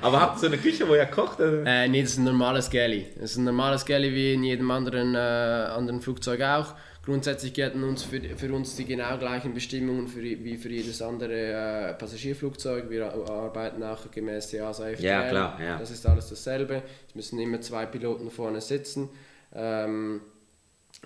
aber 0.00 0.20
habt 0.20 0.36
ihr 0.36 0.38
so 0.38 0.46
eine 0.46 0.56
Küche, 0.56 0.88
wo 0.88 0.94
ihr 0.94 1.04
kocht? 1.06 1.40
Äh, 1.40 1.88
nee, 1.88 2.00
das 2.00 2.12
ist 2.12 2.18
ein 2.18 2.24
normales 2.26 2.70
Galley. 2.70 3.08
Das 3.16 3.32
ist 3.32 3.38
ein 3.38 3.44
normales 3.46 3.84
Galley 3.84 4.14
wie 4.14 4.34
in 4.34 4.44
jedem 4.44 4.70
anderen, 4.70 5.16
äh, 5.16 5.18
anderen 5.18 6.00
Flugzeug 6.00 6.42
auch. 6.42 6.76
Grundsätzlich 7.04 7.54
gelten 7.54 7.82
uns 7.82 8.04
für, 8.04 8.20
für 8.20 8.52
uns 8.52 8.76
die 8.76 8.84
genau 8.84 9.18
gleichen 9.18 9.52
Bestimmungen 9.52 10.06
für, 10.06 10.22
wie 10.22 10.56
für 10.56 10.68
jedes 10.68 11.02
andere 11.02 11.34
äh, 11.34 11.94
Passagierflugzeug. 11.94 12.88
Wir 12.88 13.12
arbeiten 13.12 13.82
auch 13.82 14.12
gemäß 14.12 14.50
der 14.50 14.66
ASA 14.68 14.90
FTL. 14.90 15.04
Ja, 15.04 15.28
klar, 15.28 15.58
ja. 15.60 15.76
Das 15.76 15.90
ist 15.90 16.06
alles 16.06 16.28
dasselbe. 16.28 16.84
Es 17.08 17.16
müssen 17.16 17.40
immer 17.40 17.60
zwei 17.60 17.86
Piloten 17.86 18.30
vorne 18.30 18.60
sitzen. 18.60 19.08
Ähm, 19.52 20.20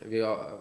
wir 0.05 0.59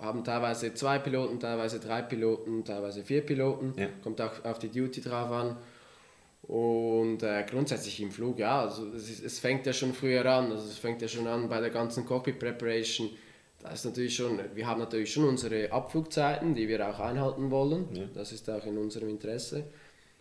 haben 0.00 0.24
teilweise 0.24 0.74
zwei 0.74 0.98
Piloten, 0.98 1.40
teilweise 1.40 1.80
drei 1.80 2.02
Piloten, 2.02 2.64
teilweise 2.64 3.02
vier 3.02 3.22
Piloten. 3.22 3.74
Ja. 3.76 3.88
Kommt 4.02 4.20
auch 4.20 4.44
auf 4.44 4.58
die 4.58 4.68
Duty 4.68 5.00
drauf 5.00 5.30
an. 5.30 5.56
Und 6.42 7.22
äh, 7.22 7.44
grundsätzlich 7.48 8.00
im 8.00 8.10
Flug, 8.10 8.38
ja, 8.38 8.62
also 8.62 8.86
es, 8.94 9.10
ist, 9.10 9.24
es 9.24 9.38
fängt 9.38 9.66
ja 9.66 9.72
schon 9.72 9.92
früher 9.92 10.24
an, 10.24 10.50
also 10.50 10.64
es 10.66 10.78
fängt 10.78 11.02
ja 11.02 11.08
schon 11.08 11.26
an 11.26 11.48
bei 11.48 11.60
der 11.60 11.70
ganzen 11.70 12.06
Cockpit 12.06 12.38
Preparation. 12.38 13.10
Da 13.60 13.70
ist 13.70 13.84
natürlich 13.84 14.14
schon, 14.14 14.38
wir 14.54 14.66
haben 14.66 14.80
natürlich 14.80 15.12
schon 15.12 15.24
unsere 15.24 15.70
Abflugzeiten, 15.70 16.54
die 16.54 16.68
wir 16.68 16.88
auch 16.88 17.00
einhalten 17.00 17.50
wollen. 17.50 18.10
Das 18.14 18.32
ist 18.32 18.48
auch 18.48 18.64
in 18.64 18.78
unserem 18.78 19.08
Interesse. 19.08 19.64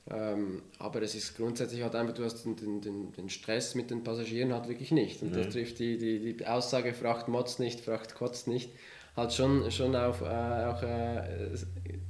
Ähm, 0.10 0.64
aber 0.80 1.02
es 1.02 1.16
ist 1.16 1.36
grundsätzlich 1.36 1.82
halt 1.84 1.94
einfach, 1.96 2.14
du 2.14 2.24
hast 2.24 2.44
den, 2.46 2.82
den, 2.82 3.12
den, 3.12 3.30
Stress 3.30 3.76
mit 3.76 3.92
den 3.92 4.04
Passagieren 4.04 4.54
halt 4.54 4.70
wirklich 4.70 4.92
nicht. 4.92 5.22
Und 5.22 5.36
das 5.36 5.50
trifft 5.50 5.80
die, 5.80 5.98
die, 5.98 6.34
die 6.34 6.48
Aussage, 6.48 6.94
Fracht 6.94 7.28
motzt 7.28 7.60
nicht, 7.60 7.82
Fracht 7.82 8.16
kotzt 8.16 8.48
nicht, 8.48 8.72
halt 9.18 9.34
schon, 9.34 9.70
schon 9.72 9.95
auf, 9.95 10.22
äh, 10.22 10.26
auch 10.26 10.82
äh, 10.84 11.49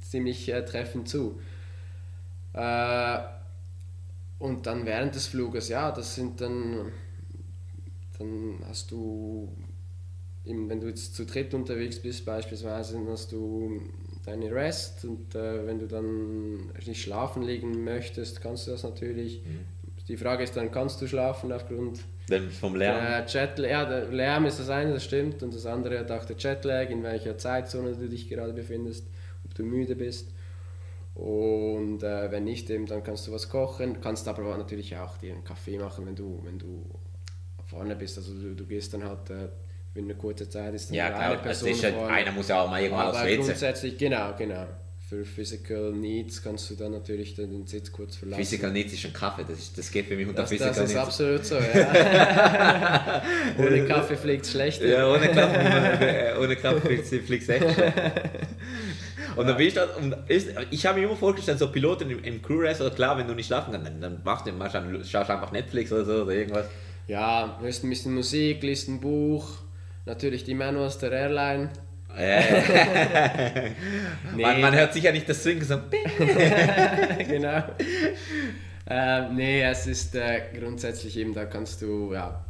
ziemlich 0.00 0.48
äh, 0.50 0.64
treffend 0.64 1.08
zu. 1.08 1.40
Äh, 2.52 3.18
und 4.38 4.66
dann 4.66 4.86
während 4.86 5.14
des 5.14 5.26
Fluges, 5.26 5.68
ja, 5.68 5.90
das 5.90 6.14
sind 6.14 6.40
dann, 6.40 6.92
dann 8.18 8.58
hast 8.68 8.90
du, 8.90 9.52
eben, 10.44 10.68
wenn 10.68 10.80
du 10.80 10.86
jetzt 10.86 11.16
zu 11.16 11.24
dritt 11.24 11.54
unterwegs 11.54 12.00
bist 12.00 12.24
beispielsweise, 12.24 12.94
dann 12.94 13.08
hast 13.08 13.32
du 13.32 13.80
deine 14.24 14.52
Rest 14.52 15.04
und 15.04 15.34
äh, 15.34 15.66
wenn 15.66 15.78
du 15.78 15.88
dann 15.88 16.68
nicht 16.86 17.02
schlafen 17.02 17.42
legen 17.42 17.82
möchtest, 17.82 18.40
kannst 18.40 18.66
du 18.66 18.72
das 18.72 18.82
natürlich. 18.82 19.42
Die 20.08 20.16
Frage 20.16 20.42
ist 20.44 20.56
dann, 20.56 20.70
kannst 20.70 21.00
du 21.02 21.06
schlafen 21.06 21.52
aufgrund 21.52 22.00
Dann 22.28 22.50
vom 22.50 22.74
Lärm. 22.76 23.24
Jetlag? 23.26 23.68
Ja, 23.70 23.84
der 23.84 24.06
Lärm 24.06 24.46
ist 24.46 24.58
das 24.58 24.70
eine, 24.70 24.94
das 24.94 25.04
stimmt, 25.04 25.42
und 25.42 25.54
das 25.54 25.66
andere 25.66 25.98
hat 25.98 26.10
auch 26.10 26.24
der 26.24 26.36
Jetlag, 26.36 26.88
in 26.90 27.02
welcher 27.02 27.36
Zeitzone 27.36 27.92
du 27.94 28.08
dich 28.08 28.28
gerade 28.28 28.52
befindest, 28.54 29.06
ob 29.44 29.54
du 29.54 29.62
müde 29.64 29.94
bist. 29.96 30.32
Und 31.14 32.02
äh, 32.02 32.30
wenn 32.30 32.44
nicht, 32.44 32.70
eben, 32.70 32.86
dann 32.86 33.02
kannst 33.02 33.26
du 33.26 33.32
was 33.32 33.48
kochen, 33.48 34.00
kannst 34.00 34.26
aber 34.28 34.56
natürlich 34.56 34.96
auch 34.96 35.16
dir 35.18 35.32
einen 35.34 35.44
Kaffee 35.44 35.78
machen, 35.78 36.06
wenn 36.06 36.14
du, 36.14 36.40
wenn 36.44 36.58
du 36.58 36.86
vorne 37.66 37.96
bist. 37.96 38.16
Also 38.18 38.32
du, 38.34 38.54
du 38.54 38.64
gehst 38.66 38.94
dann 38.94 39.04
halt, 39.04 39.28
äh, 39.30 39.48
für 39.92 39.98
eine 39.98 40.14
kurze 40.14 40.48
Zeit 40.48 40.74
ist 40.74 40.90
dann 40.90 40.94
Ja, 40.96 41.06
eine 41.08 41.18
also 41.18 41.42
Person 41.42 41.70
ist 41.70 41.82
ja, 41.82 41.90
vorne. 41.90 42.12
einer 42.12 42.30
muss 42.32 42.48
ja 42.48 42.62
auch 42.62 42.70
mal 42.70 42.80
irgendwann 42.80 43.08
aber 43.08 43.24
WC. 43.24 43.36
grundsätzlich, 43.36 43.98
genau, 43.98 44.32
genau. 44.38 44.66
Für 45.08 45.24
Physical 45.24 45.92
Needs 45.92 46.42
kannst 46.42 46.68
du 46.68 46.74
dann 46.74 46.92
natürlich 46.92 47.34
den, 47.34 47.50
den 47.50 47.66
Sitz 47.66 47.90
kurz 47.90 48.16
verlassen. 48.16 48.44
Physical 48.44 48.70
Needs 48.70 48.92
ist 48.92 49.06
ein 49.06 49.14
Kaffee, 49.14 49.42
das, 49.48 49.58
ist, 49.58 49.78
das 49.78 49.90
geht 49.90 50.04
für 50.04 50.16
mich 50.16 50.28
unter 50.28 50.42
das, 50.42 50.50
Physical 50.50 50.74
das 50.74 50.84
ist 50.84 50.88
Needs. 50.88 51.00
absolut 51.00 51.44
so, 51.46 51.54
ja. 51.54 53.22
Ohne 53.58 53.86
Kaffee 53.86 54.16
fliegt 54.16 54.44
es 54.44 54.50
schlecht. 54.50 54.82
Ja, 54.82 55.10
ohne 55.10 55.28
Kaffee, 55.28 56.38
ohne 56.38 56.56
Kaffee 56.56 56.98
fliegt 57.20 57.42
es 57.42 57.48
echt 57.48 57.74
schlecht. 57.74 57.94
Und 59.34 59.46
dann 59.46 59.56
bist 59.56 59.78
du, 59.78 59.80
und 59.96 60.14
ist, 60.28 60.48
ich 60.70 60.84
habe 60.84 60.98
mir 60.98 61.06
immer 61.06 61.16
vorgestellt, 61.16 61.58
so 61.58 61.72
Piloten 61.72 62.10
im, 62.10 62.22
im 62.22 62.42
Crew 62.42 62.60
Race, 62.60 62.82
oder 62.82 62.90
klar, 62.90 63.16
wenn 63.16 63.26
du 63.26 63.34
nicht 63.34 63.46
schlafen 63.46 63.72
kannst, 63.72 63.86
dann, 63.86 64.02
dann 64.02 64.20
machst 64.22 64.46
du 64.46 64.58
wahrscheinlich, 64.58 65.10
schaust 65.10 65.30
einfach 65.30 65.52
Netflix 65.52 65.90
oder 65.90 66.04
so 66.04 66.22
oder 66.24 66.32
irgendwas. 66.32 66.66
Ja, 67.06 67.56
hörst 67.62 67.82
ein 67.82 67.88
bisschen 67.88 68.14
Musik, 68.14 68.62
liest 68.62 68.88
ein 68.88 69.00
Buch, 69.00 69.48
natürlich 70.04 70.44
die 70.44 70.54
Manuals 70.54 70.98
der 70.98 71.12
Airline. 71.12 71.70
Äh, 72.18 73.70
Nee. 74.34 74.42
man, 74.42 74.60
man 74.60 74.74
hört 74.74 74.92
sicher 74.92 75.12
nicht 75.12 75.28
das 75.28 75.42
Swing 75.42 75.62
so. 75.62 75.76
genau. 77.28 77.62
ähm, 78.88 79.36
nee, 79.36 79.62
es 79.62 79.86
ist 79.86 80.14
äh, 80.14 80.42
grundsätzlich 80.58 81.16
eben, 81.16 81.34
da 81.34 81.44
kannst 81.46 81.82
du, 81.82 82.12
ja, 82.12 82.44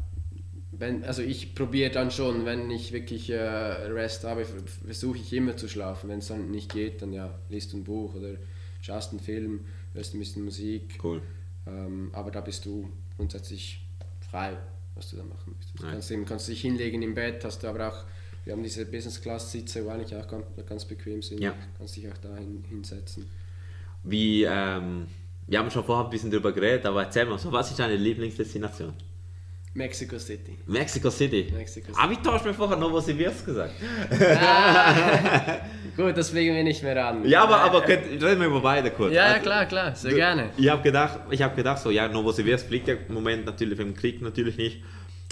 wenn, 0.73 1.05
also 1.05 1.23
ich 1.23 1.55
probiere 1.55 1.91
dann 1.91 2.11
schon, 2.11 2.45
wenn 2.45 2.71
ich 2.71 2.93
wirklich 2.93 3.31
äh, 3.31 3.37
Rest 3.39 4.25
habe, 4.25 4.45
ver- 4.45 4.63
versuche 4.85 5.19
ich 5.19 5.33
immer 5.33 5.57
zu 5.57 5.69
schlafen. 5.69 6.09
Wenn 6.09 6.21
es 6.21 6.29
dann 6.29 6.51
nicht 6.51 6.73
geht, 6.73 7.03
dann 7.03 7.13
ja, 7.13 7.35
liest 7.49 7.73
du 7.73 7.79
ein 7.79 7.85
Buch 7.85 8.15
oder 8.15 8.31
schaust 8.81 9.11
einen 9.11 9.21
Film, 9.21 9.67
hörst 9.95 10.15
ein 10.15 10.19
bisschen 10.21 10.45
Musik. 10.45 10.99
Cool. 11.03 11.21
Ähm, 11.67 12.11
aber 12.13 12.31
da 12.31 12.41
bist 12.41 12.65
du 12.65 12.89
grundsätzlich 13.17 13.85
frei, 14.31 14.57
was 14.95 15.11
du 15.11 15.17
da 15.17 15.25
machen 15.25 15.53
möchtest. 15.57 15.79
Du 15.81 15.83
kannst, 15.91 16.11
eben, 16.13 16.25
kannst 16.25 16.49
dich 16.49 16.61
hinlegen 16.61 17.03
im 17.03 17.15
Bett, 17.15 17.45
hast 17.45 17.63
du 17.63 17.67
aber 17.69 17.89
auch, 17.89 18.05
wir 18.49 18.55
haben 18.55 18.63
diese 18.63 18.87
Business-Class-Sitze, 18.87 19.85
wo 19.85 19.91
eigentlich 19.91 20.17
auch 20.17 20.27
ganz, 20.27 20.47
ganz 20.67 20.85
bequem 20.87 21.21
sind. 21.21 21.39
Ja. 21.39 21.53
Kannst 21.77 21.97
dich 21.97 22.09
auch 22.09 22.17
da 22.17 22.35
hin, 22.35 22.65
hinsetzen. 22.67 23.29
Wie, 24.05 24.43
ähm, 24.45 25.07
wir 25.47 25.59
haben 25.59 25.71
schon 25.71 25.85
vorher 25.85 26.07
ein 26.07 26.11
bisschen 26.11 26.31
drüber 26.31 26.51
geredet, 26.51 26.87
aber 26.87 27.03
erzähl 27.03 27.27
mal, 27.27 27.39
so, 27.39 27.53
was 27.53 27.71
ist 27.71 27.79
deine 27.79 27.97
Lieblingsdestination? 27.97 28.95
Mexico 29.75 30.19
City. 30.19 30.57
Mexico 30.65 31.11
City. 31.11 31.53
Mexico 31.55 31.89
City. 31.89 31.99
Aber 32.01 32.13
ich 32.13 32.21
tausche 32.21 32.47
mir 32.47 32.55
vorher 32.55 32.79
Novosibirsk 32.79 33.45
gesagt. 33.45 33.75
Gut, 35.97 36.17
das 36.17 36.31
fliegen 36.31 36.55
wir 36.55 36.65
nicht 36.65 36.83
mehr 36.83 37.07
an. 37.07 37.29
Ja, 37.29 37.43
aber, 37.43 37.59
aber 37.59 37.83
könnt, 37.83 38.07
reden 38.07 38.41
wir 38.41 38.47
über 38.47 38.63
beide 38.63 38.91
kurz. 38.91 39.13
Ja, 39.13 39.27
ja, 39.27 39.33
Also, 39.33 39.43
klar, 39.43 39.67
klar, 39.67 39.95
sehr 39.95 40.15
gerne. 40.15 40.49
Ich 40.57 40.71
habe 40.71 40.83
gedacht, 40.83 41.21
ich 41.31 41.43
habe 41.43 41.55
gedacht, 41.55 41.83
so 41.83 41.91
ja, 41.91 42.09
Novosibirsk 42.09 42.67
fliegt 42.67 42.89
ja 42.89 42.95
im 42.95 43.13
Moment 43.13 43.45
natürlich 43.45 43.79
im 43.79 43.95
Krieg 43.95 44.23
natürlich 44.23 44.57
nicht, 44.57 44.83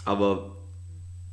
aber 0.05 0.55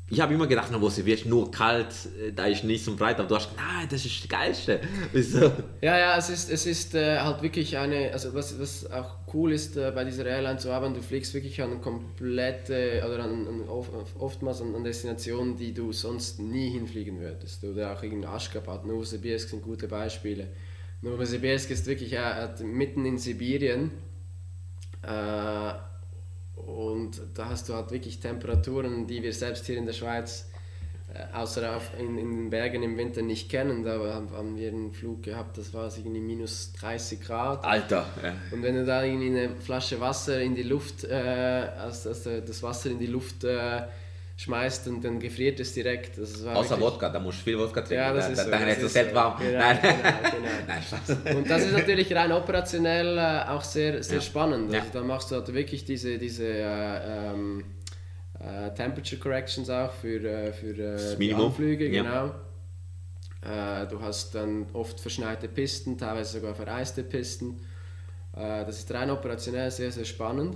ich 0.10 0.20
habe 0.20 0.34
immer 0.34 0.48
gedacht, 0.48 0.72
Novosibirsk 0.72 1.26
nur 1.26 1.50
kalt, 1.50 1.88
äh, 2.20 2.32
da 2.34 2.46
ist 2.46 2.64
nicht 2.64 2.84
so 2.84 2.96
breit, 2.96 3.20
aber 3.20 3.28
du 3.28 3.36
hast 3.36 3.50
gesagt, 3.50 3.62
nein, 3.66 3.88
das 3.90 4.06
ist 4.06 4.22
das 4.22 4.30
Geilste. 4.30 4.82
Wieso? 5.14 5.52
Ja, 5.82 5.98
ja, 5.98 6.18
es 6.18 6.30
ist, 6.30 6.52
es 6.52 6.66
ist 6.66 6.94
äh, 6.94 7.20
halt 7.20 7.42
wirklich 7.42 7.78
eine, 7.78 8.12
also 8.12 8.34
was, 8.34 8.60
was 8.60 8.92
auch 8.92 9.16
cool 9.34 9.54
ist 9.54 9.78
äh, 9.78 9.92
bei 9.96 10.04
dieser 10.04 10.26
Airline 10.26 10.60
zu 10.60 10.72
haben, 10.74 10.94
du 10.94 11.02
fliegst 11.02 11.34
wirklich 11.34 11.62
an 11.62 11.82
komplette, 11.82 13.02
oder 13.06 13.24
an, 13.24 13.48
an, 13.48 13.70
oft, 13.70 13.92
oftmals 14.20 14.62
an, 14.62 14.76
an 14.76 14.84
Destinationen, 14.84 15.56
die 15.56 15.74
du 15.74 15.92
sonst 15.94 16.40
nie 16.40 16.70
hinfliegen 16.70 17.20
würdest. 17.20 17.64
Oder 17.64 17.94
auch 17.94 18.04
in 18.04 18.26
Aschgabat, 18.26 18.86
Novosibirsk 18.86 19.50
sind 19.50 19.64
gute 19.64 19.88
Beispiele. 19.88 20.48
Novosibirsk 21.02 21.72
ist 21.72 21.86
wirklich 21.88 22.14
äh, 22.14 22.50
mitten 22.62 23.06
in 23.06 23.18
Sibirien. 23.18 23.92
Äh, 25.02 25.74
und 26.56 27.22
da 27.34 27.50
hast 27.50 27.70
du 27.70 27.74
halt 27.74 27.92
wirklich 27.92 28.20
Temperaturen, 28.20 29.08
die 29.08 29.24
wir 29.24 29.34
selbst 29.34 29.66
hier 29.66 29.78
in 29.78 29.86
der 29.86 29.94
Schweiz 29.94 30.48
äh, 31.14 31.36
außer 31.36 31.76
auf, 31.76 31.92
in, 32.00 32.18
in 32.18 32.32
den 32.32 32.50
Bergen 32.50 32.82
im 32.82 32.98
Winter 32.98 33.22
nicht 33.22 33.50
kennen. 33.50 33.84
Da 33.84 34.00
haben, 34.14 34.58
wir 34.58 34.70
einen 34.70 34.94
Flug 34.94 35.24
gehabt, 35.24 35.58
das 35.58 35.74
war 35.74 35.86
irgendwie 35.96 36.20
minus 36.20 36.74
30 36.74 37.22
Grad. 37.22 37.64
Alter. 37.64 38.06
Ja. 38.22 38.34
Und 38.52 38.64
wenn 38.64 38.76
du 38.76 38.86
da 38.86 39.04
irgendwie 39.04 39.28
eine 39.28 39.56
Flasche 39.56 40.00
Wasser 40.00 40.42
in 40.42 40.56
die 40.56 40.64
Luft, 40.64 41.04
äh, 41.04 41.14
also, 41.14 42.10
also 42.10 42.40
das 42.40 42.64
Wasser 42.64 42.90
in 42.92 43.00
die 43.00 43.08
Luft 43.08 43.44
äh, 43.44 43.82
schmeißt, 44.36 44.88
und 44.88 45.04
dann 45.04 45.20
gefriert 45.20 45.60
es 45.60 45.74
direkt. 45.74 46.20
Außer 46.20 46.44
wirklich- 46.46 46.80
Wodka, 46.80 47.10
da 47.10 47.20
musst 47.20 47.40
du 47.40 47.44
viel 47.44 47.60
Wodka 47.60 47.82
trinken. 47.82 47.96
Ja, 48.04 48.14
das 48.14 48.26
da, 48.26 48.32
ist 48.34 48.44
so. 48.46 48.52
Dann 48.52 48.68
ist 48.68 48.82
es 48.84 48.94
so. 48.94 49.16
warm. 49.16 49.40
Genau, 49.40 49.60
Nein. 49.60 49.80
genau, 49.82 49.94
genau. 50.32 50.82
Spaß. 50.88 51.36
Und 51.36 51.50
das 51.50 51.66
ist 51.66 51.74
natürlich 51.74 52.16
rein 52.16 52.32
operationell 52.32 53.18
äh, 53.18 53.50
auch 53.50 53.64
sehr, 53.64 54.02
sehr 54.04 54.16
Ja. 54.18 54.22
spannend. 54.22 54.74
Also 54.74 54.88
Ja. 54.88 54.92
da 54.94 55.02
machst 55.04 55.32
du 55.32 55.36
halt 55.36 55.54
wirklich 55.54 55.86
diese, 55.86 56.18
diese 56.18 56.48
äh, 56.48 57.32
ähm, 57.32 57.64
äh, 58.40 58.74
Temperature 58.74 59.22
Corrections 59.22 59.70
auch 59.70 59.92
für, 59.92 60.24
äh, 60.24 60.52
für 60.52 60.78
äh, 60.78 61.16
die. 61.18 61.34
Anflüge, 61.34 61.90
genau. 61.90 62.32
Du 63.90 64.00
hast 64.02 64.34
dann 64.36 64.68
oft 64.72 65.02
verschneite 65.02 65.50
Pisten, 65.50 65.98
teilweise 65.98 66.40
sogar 66.40 66.56
vereiste 66.56 67.04
Pisten. 67.04 67.60
Das 68.32 68.78
ist 68.80 68.90
rein 68.94 69.10
operationell 69.10 69.70
sehr, 69.70 69.92
sehr 69.92 70.06
spannend. 70.06 70.56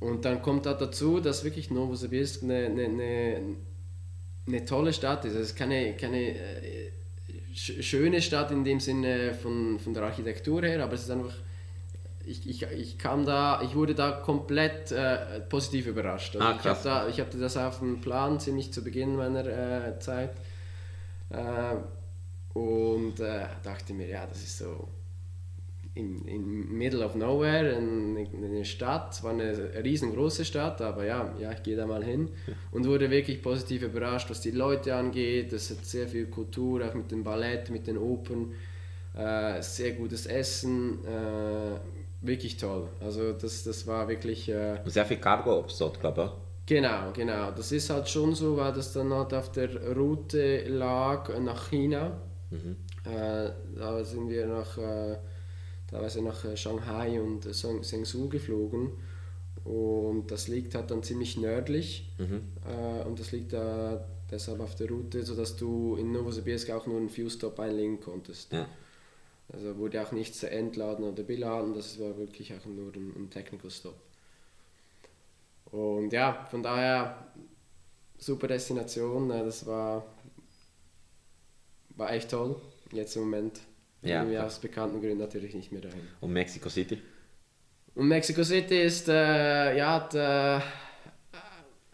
Und 0.00 0.24
dann 0.24 0.42
kommt 0.42 0.66
da 0.66 0.74
dazu, 0.74 1.20
dass 1.20 1.42
wirklich 1.44 1.70
Novosibirsk 1.70 2.42
eine, 2.42 2.66
eine, 2.66 2.84
eine, 2.84 3.40
eine 4.46 4.64
tolle 4.64 4.92
Stadt 4.92 5.24
ist. 5.24 5.34
Es 5.34 5.50
ist 5.50 5.56
keine, 5.56 5.94
keine 5.96 6.20
äh, 6.36 6.90
sch- 7.54 7.82
schöne 7.82 8.20
Stadt 8.22 8.50
in 8.50 8.64
dem 8.64 8.80
Sinne 8.80 9.34
von, 9.34 9.78
von 9.78 9.94
der 9.94 10.02
Architektur 10.04 10.62
her, 10.62 10.82
aber 10.84 10.92
es 10.94 11.02
ist 11.04 11.10
einfach, 11.10 11.34
ich, 12.26 12.48
ich, 12.48 12.62
ich 12.62 12.98
kam 12.98 13.24
da, 13.24 13.62
ich 13.62 13.74
wurde 13.74 13.94
da 13.94 14.10
komplett 14.12 14.92
äh, 14.92 15.40
positiv 15.48 15.86
überrascht. 15.86 16.36
Also 16.36 16.46
Ah, 16.48 16.56
ich, 16.60 16.66
hab 16.66 16.82
da, 16.82 17.08
ich 17.08 17.20
hatte 17.20 17.38
das 17.38 17.56
auf 17.56 17.78
dem 17.78 18.00
Plan 18.00 18.38
ziemlich 18.40 18.72
zu 18.72 18.82
Beginn 18.84 19.16
meiner 19.16 19.46
äh, 19.46 19.98
Zeit 19.98 20.32
äh, 21.30 21.76
und 22.58 23.20
äh, 23.20 23.46
dachte 23.62 23.94
mir, 23.94 24.08
ja, 24.08 24.26
das 24.26 24.38
ist 24.42 24.58
so 24.58 24.88
in, 25.96 26.28
in 26.28 26.78
middle 26.78 27.04
of 27.04 27.14
nowhere, 27.14 27.76
eine, 27.76 28.26
eine 28.36 28.64
Stadt, 28.64 29.22
war 29.22 29.32
eine 29.32 29.72
riesengroße 29.82 30.44
Stadt, 30.44 30.80
aber 30.82 31.04
ja, 31.04 31.34
ja, 31.40 31.52
ich 31.52 31.62
gehe 31.62 31.76
da 31.76 31.86
mal 31.86 32.04
hin 32.04 32.28
und 32.70 32.86
wurde 32.86 33.10
wirklich 33.10 33.42
positiv 33.42 33.82
überrascht, 33.82 34.28
was 34.30 34.42
die 34.42 34.50
Leute 34.50 34.94
angeht. 34.94 35.52
Es 35.52 35.70
hat 35.70 35.84
sehr 35.84 36.06
viel 36.06 36.26
Kultur, 36.26 36.86
auch 36.86 36.94
mit 36.94 37.10
dem 37.10 37.24
Ballett, 37.24 37.70
mit 37.70 37.86
den 37.86 37.96
Opern, 37.96 38.52
äh, 39.16 39.62
sehr 39.62 39.92
gutes 39.92 40.26
Essen, 40.26 40.98
äh, 41.06 41.78
wirklich 42.20 42.58
toll. 42.58 42.88
Also 43.00 43.32
das, 43.32 43.64
das 43.64 43.86
war 43.86 44.06
wirklich... 44.08 44.48
Äh, 44.48 44.78
Sehr 44.84 45.06
viel 45.06 45.16
Cargo 45.18 45.58
ob's 45.58 45.78
dort, 45.78 45.98
glaube 45.98 46.32
Genau, 46.66 47.12
genau. 47.14 47.52
Das 47.52 47.70
ist 47.72 47.88
halt 47.90 48.08
schon 48.08 48.34
so, 48.34 48.56
weil 48.56 48.72
das 48.72 48.92
dann 48.92 49.12
halt 49.14 49.32
auf 49.32 49.52
der 49.52 49.70
Route 49.94 50.64
lag 50.68 51.30
nach 51.38 51.70
China. 51.70 52.20
Äh, 53.04 53.50
da 53.78 54.04
sind 54.04 54.28
wir 54.28 54.46
nach, 54.46 54.76
äh, 54.76 55.16
teilweise 55.90 56.22
nach 56.22 56.44
äh, 56.44 56.56
Shanghai 56.56 57.20
und 57.20 57.46
äh, 57.46 57.52
Seng- 57.52 57.82
Zhengzhou 57.82 58.28
geflogen. 58.28 58.92
Und 59.64 60.30
das 60.30 60.46
liegt 60.48 60.74
halt 60.74 60.90
dann 60.90 61.02
ziemlich 61.02 61.36
nördlich. 61.36 62.08
Äh, 62.66 63.04
und 63.04 63.18
das 63.18 63.32
liegt 63.32 63.52
da 63.52 64.06
deshalb 64.30 64.60
auf 64.60 64.74
der 64.76 64.88
Route, 64.88 65.24
sodass 65.24 65.56
du 65.56 65.96
in 65.96 66.12
Novosibirsk 66.12 66.70
auch 66.70 66.86
nur 66.86 66.98
einen 66.98 67.08
Fuel-Stop 67.10 67.58
einlegen 67.60 68.00
konntest. 68.00 68.52
Ja. 68.52 68.68
Also 69.52 69.76
wurde 69.76 70.02
auch 70.02 70.10
nichts 70.10 70.42
entladen 70.42 71.04
oder 71.04 71.22
beladen, 71.22 71.72
das 71.74 72.00
war 72.00 72.16
wirklich 72.18 72.52
auch 72.52 72.66
nur 72.66 72.92
ein, 72.92 73.12
ein 73.16 73.30
Technical 73.30 73.70
Stop. 73.70 73.94
Und 75.70 76.12
ja, 76.12 76.46
von 76.50 76.64
daher 76.64 77.28
super 78.18 78.48
Destination, 78.48 79.28
das 79.28 79.64
war, 79.66 80.04
war 81.90 82.12
echt 82.12 82.30
toll. 82.30 82.56
Jetzt 82.92 83.14
im 83.14 83.22
Moment 83.22 83.60
Ja, 84.08 84.24
wir 84.24 84.32
klar. 84.34 84.46
aus 84.46 84.58
bekannten 84.58 85.00
Gründen 85.00 85.18
natürlich 85.18 85.54
nicht 85.54 85.72
mehr 85.72 85.82
dahin. 85.82 86.00
Und 86.20 86.32
Mexico 86.32 86.68
City? 86.68 87.00
Und 87.94 88.08
Mexico 88.08 88.44
City 88.44 88.82
ist, 88.82 89.08
äh, 89.08 89.76
ja, 89.76 89.94
hat, 89.94 90.14
äh, 90.14 90.60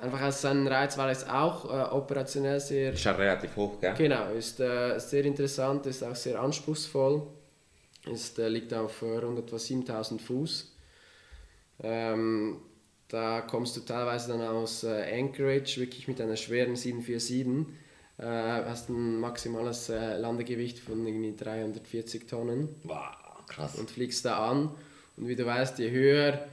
einfach 0.02 0.20
als 0.20 0.42
seinen 0.42 0.66
Reiz, 0.66 0.98
weil 0.98 1.10
es 1.10 1.26
auch 1.28 1.64
äh, 1.64 1.94
operationell 1.94 2.58
sehr 2.60 2.92
Ist 2.92 3.04
ja 3.04 3.12
relativ 3.12 3.54
hoch, 3.56 3.80
gell? 3.80 3.94
Genau, 3.96 4.32
ist 4.32 4.58
äh, 4.60 4.98
sehr 4.98 5.24
interessant, 5.24 5.86
ist 5.86 6.02
auch 6.02 6.16
sehr 6.16 6.40
anspruchsvoll. 6.40 7.22
Ist, 8.12 8.38
äh, 8.38 8.48
liegt 8.48 8.74
auf 8.74 9.02
äh, 9.02 9.18
rund 9.18 9.38
etwa 9.38 9.58
7000 9.58 10.20
Fuß. 10.20 10.76
Ähm, 11.84 12.56
da 13.08 13.42
kommst 13.42 13.76
du 13.76 13.80
teilweise 13.80 14.32
dann 14.32 14.40
aus 14.40 14.84
Anchorage, 14.84 15.76
wirklich 15.80 16.08
mit 16.08 16.20
einer 16.20 16.36
schweren 16.36 16.74
747. 16.74 17.66
Äh, 18.18 18.24
hast 18.24 18.88
ein 18.90 19.18
maximales 19.20 19.88
äh, 19.88 20.16
Landegewicht 20.18 20.78
von 20.78 21.06
irgendwie 21.06 21.34
340 21.36 22.28
Tonnen 22.28 22.68
Wow, 22.84 22.98
krass. 23.48 23.76
und 23.76 23.90
fliegst 23.90 24.24
da 24.24 24.50
an. 24.50 24.70
Und 25.16 25.28
wie 25.28 25.36
du 25.36 25.44
weißt, 25.46 25.78
je 25.78 25.90
höher 25.90 26.46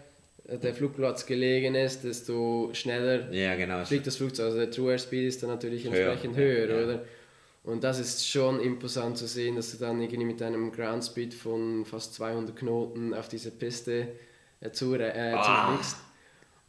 äh, 0.48 0.58
der 0.58 0.74
Flugplatz 0.74 1.26
gelegen 1.26 1.76
ist, 1.76 2.04
desto 2.04 2.70
schneller 2.74 3.32
Ja, 3.32 3.56
genau. 3.56 3.84
fliegt 3.86 4.08
das 4.08 4.16
Flugzeug. 4.16 4.46
Also 4.48 4.58
der 4.58 4.72
True 4.72 4.92
Airspeed 4.94 5.28
ist 5.28 5.44
dann 5.44 5.50
natürlich 5.50 5.86
entsprechend 5.86 6.38
höher, 6.38 6.68
ja. 6.70 6.84
oder? 6.86 7.02
Und 7.66 7.84
das 7.84 8.00
ist 8.00 8.26
schon 8.28 8.62
imposant 8.62 9.18
zu 9.18 9.28
sehen, 9.28 9.58
dass 9.58 9.72
du 9.72 9.78
dann 9.78 10.02
irgendwie 10.02 10.24
mit 10.24 10.42
einem 10.42 10.72
Ground 10.72 11.04
Speed 11.04 11.34
von 11.34 11.84
fast 11.86 12.14
200 12.16 12.56
Knoten 12.56 13.14
auf 13.14 13.28
diese 13.28 13.52
Piste 13.52 14.08
äh, 14.62 14.72
zu, 14.72 14.96
äh, 14.96 15.34
Ah. 15.36 15.68
zufliegst. 15.68 15.98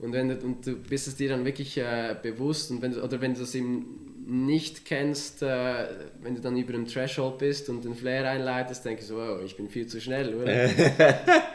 Und, 0.01 0.13
wenn 0.13 0.29
du, 0.31 0.35
und 0.45 0.67
du 0.67 0.77
bist 0.77 1.07
es 1.09 1.15
dir 1.17 1.29
dann 1.29 1.45
wirklich 1.45 1.77
äh, 1.79 2.17
bewusst 2.21 2.71
und 2.71 2.83
wenn 2.83 2.93
du, 2.93 3.03
oder 3.03 3.21
wenn 3.21 3.35
du 3.35 3.41
das 3.41 3.55
eben 3.55 4.10
nicht 4.33 4.85
kennst, 4.85 5.43
äh, 5.43 5.87
wenn 6.23 6.37
du 6.37 6.41
dann 6.41 6.57
über 6.57 6.73
dem 6.73 6.87
Threshold 6.87 7.39
bist 7.39 7.69
und 7.69 7.85
den 7.85 7.95
Flare 7.97 8.29
einleitest, 8.29 8.85
denkst 8.85 9.09
du, 9.09 9.17
wow, 9.17 9.41
ich 9.45 9.57
bin 9.57 9.69
viel 9.69 9.87
zu 9.89 10.01
schnell, 10.01 10.35
oder? 10.35 10.47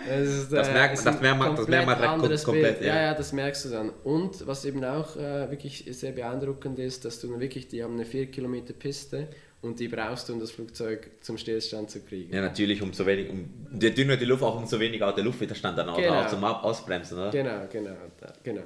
das, 0.10 0.28
ist, 0.28 0.52
Das 0.52 0.72
merkt- 0.72 0.96
ist 0.98 1.06
das 1.06 1.22
merkt 1.22 1.40
man- 1.40 1.56
das 1.56 1.68
merkt 1.68 1.88
man 1.88 2.20
komplett 2.20 2.44
komplett, 2.44 2.82
ja. 2.82 2.88
Ja, 2.88 3.02
ja, 3.04 3.14
das 3.14 3.32
merkst 3.32 3.66
du 3.66 3.70
dann. 3.70 3.92
Und 4.04 4.46
was 4.46 4.66
eben 4.66 4.84
auch 4.84 5.16
äh, 5.16 5.50
wirklich 5.50 5.86
sehr 5.90 6.12
beeindruckend 6.12 6.78
ist, 6.80 7.06
dass 7.06 7.22
du 7.22 7.40
wirklich, 7.40 7.68
die 7.70 7.82
haben 7.82 7.94
eine 7.94 8.06
4 8.06 8.26
Kilometer 8.28 8.74
Piste 8.74 9.30
und 9.62 9.80
die 9.80 9.88
brauchst 9.88 10.28
du, 10.28 10.34
um 10.34 10.40
das 10.42 10.52
Flugzeug 10.52 11.10
zum 11.22 11.38
Stillstand 11.38 11.90
zu 11.90 12.02
kriegen. 12.02 12.34
Ja, 12.36 12.42
natürlich, 12.42 12.82
umso 12.82 13.06
wenig, 13.06 13.30
um, 13.30 13.50
je 13.80 13.90
dünner 13.92 14.18
die 14.18 14.26
Luft, 14.26 14.44
auch 14.44 14.58
umso 14.58 14.80
weniger 14.80 15.08
auch 15.10 15.16
der 15.16 15.24
Luftwiderstand 15.24 15.78
dann 15.78 15.88
auch, 15.90 15.98
Genau. 15.98 16.22
auch 16.24 16.28
zum 16.28 16.44
Ausbremsen, 16.44 17.18
oder? 17.18 17.32
Genau, 17.32 17.62
genau, 17.72 17.96
da, 18.20 18.34
genau. 18.44 18.64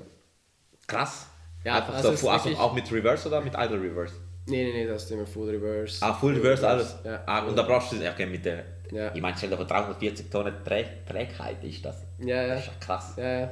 Krass. 0.88 1.28
Ja, 1.64 1.76
Einfach 1.78 1.96
also 1.96 2.10
so, 2.10 2.14
ist 2.14 2.26
also 2.26 2.46
wirklich- 2.46 2.60
auch 2.60 2.74
mit 2.74 2.92
Reverse 2.92 3.28
oder 3.28 3.42
mit 3.42 3.54
Idle 3.54 3.82
Reverse? 3.82 4.14
Nee, 4.48 4.64
nee, 4.64 4.72
nee, 4.74 4.88
das 4.88 5.04
ist 5.04 5.12
immer 5.12 5.26
Full 5.28 5.50
Reverse. 5.50 5.98
Ah, 6.04 6.14
Full 6.14 6.36
Reverse, 6.38 6.68
alles. 6.68 6.96
Ja. 7.04 7.22
Ah, 7.26 7.46
und 7.46 7.56
da 7.56 7.64
brauchst 7.64 7.92
du 7.92 7.98
es, 7.98 8.10
okay, 8.10 8.26
mit 8.26 8.44
der, 8.46 8.64
Ja. 8.92 9.14
ich 9.14 9.22
meine, 9.22 9.36
stell 9.38 9.50
dir 9.50 9.58
vor, 9.58 9.66
340 9.66 10.30
Tonnen 10.32 10.54
Trä 10.66 10.86
Trägheit 11.08 11.64
ist 11.64 11.84
das. 11.86 11.98
Ja, 12.20 12.42
ja. 12.44 12.48
Das 12.56 12.60
ist 12.62 12.68
ja 12.68 12.74
krass. 12.80 13.14
Ja, 13.18 13.40
ja. 13.42 13.52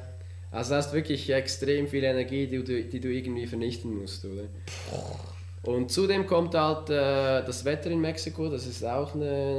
Also 0.52 0.72
du 0.72 0.78
hast 0.78 0.94
wirklich 0.94 1.30
extrem 1.30 1.88
viel 1.88 2.04
Energie, 2.06 2.48
die 2.48 2.64
du, 2.64 2.84
die 2.84 3.00
du 3.00 3.10
irgendwie 3.10 3.46
vernichten 3.46 3.94
musst, 4.00 4.24
oder? 4.26 4.44
Und 5.64 5.92
zudem 5.92 6.26
kommt 6.26 6.56
halt 6.56 6.90
äh, 6.90 7.44
das 7.46 7.66
Wetter 7.66 7.92
in 7.92 8.00
Mexiko, 8.00 8.48
das 8.50 8.66
ist 8.66 8.84
auch 8.86 9.14
eine, 9.14 9.58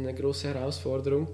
eine 0.00 0.14
große 0.14 0.48
Herausforderung. 0.54 1.26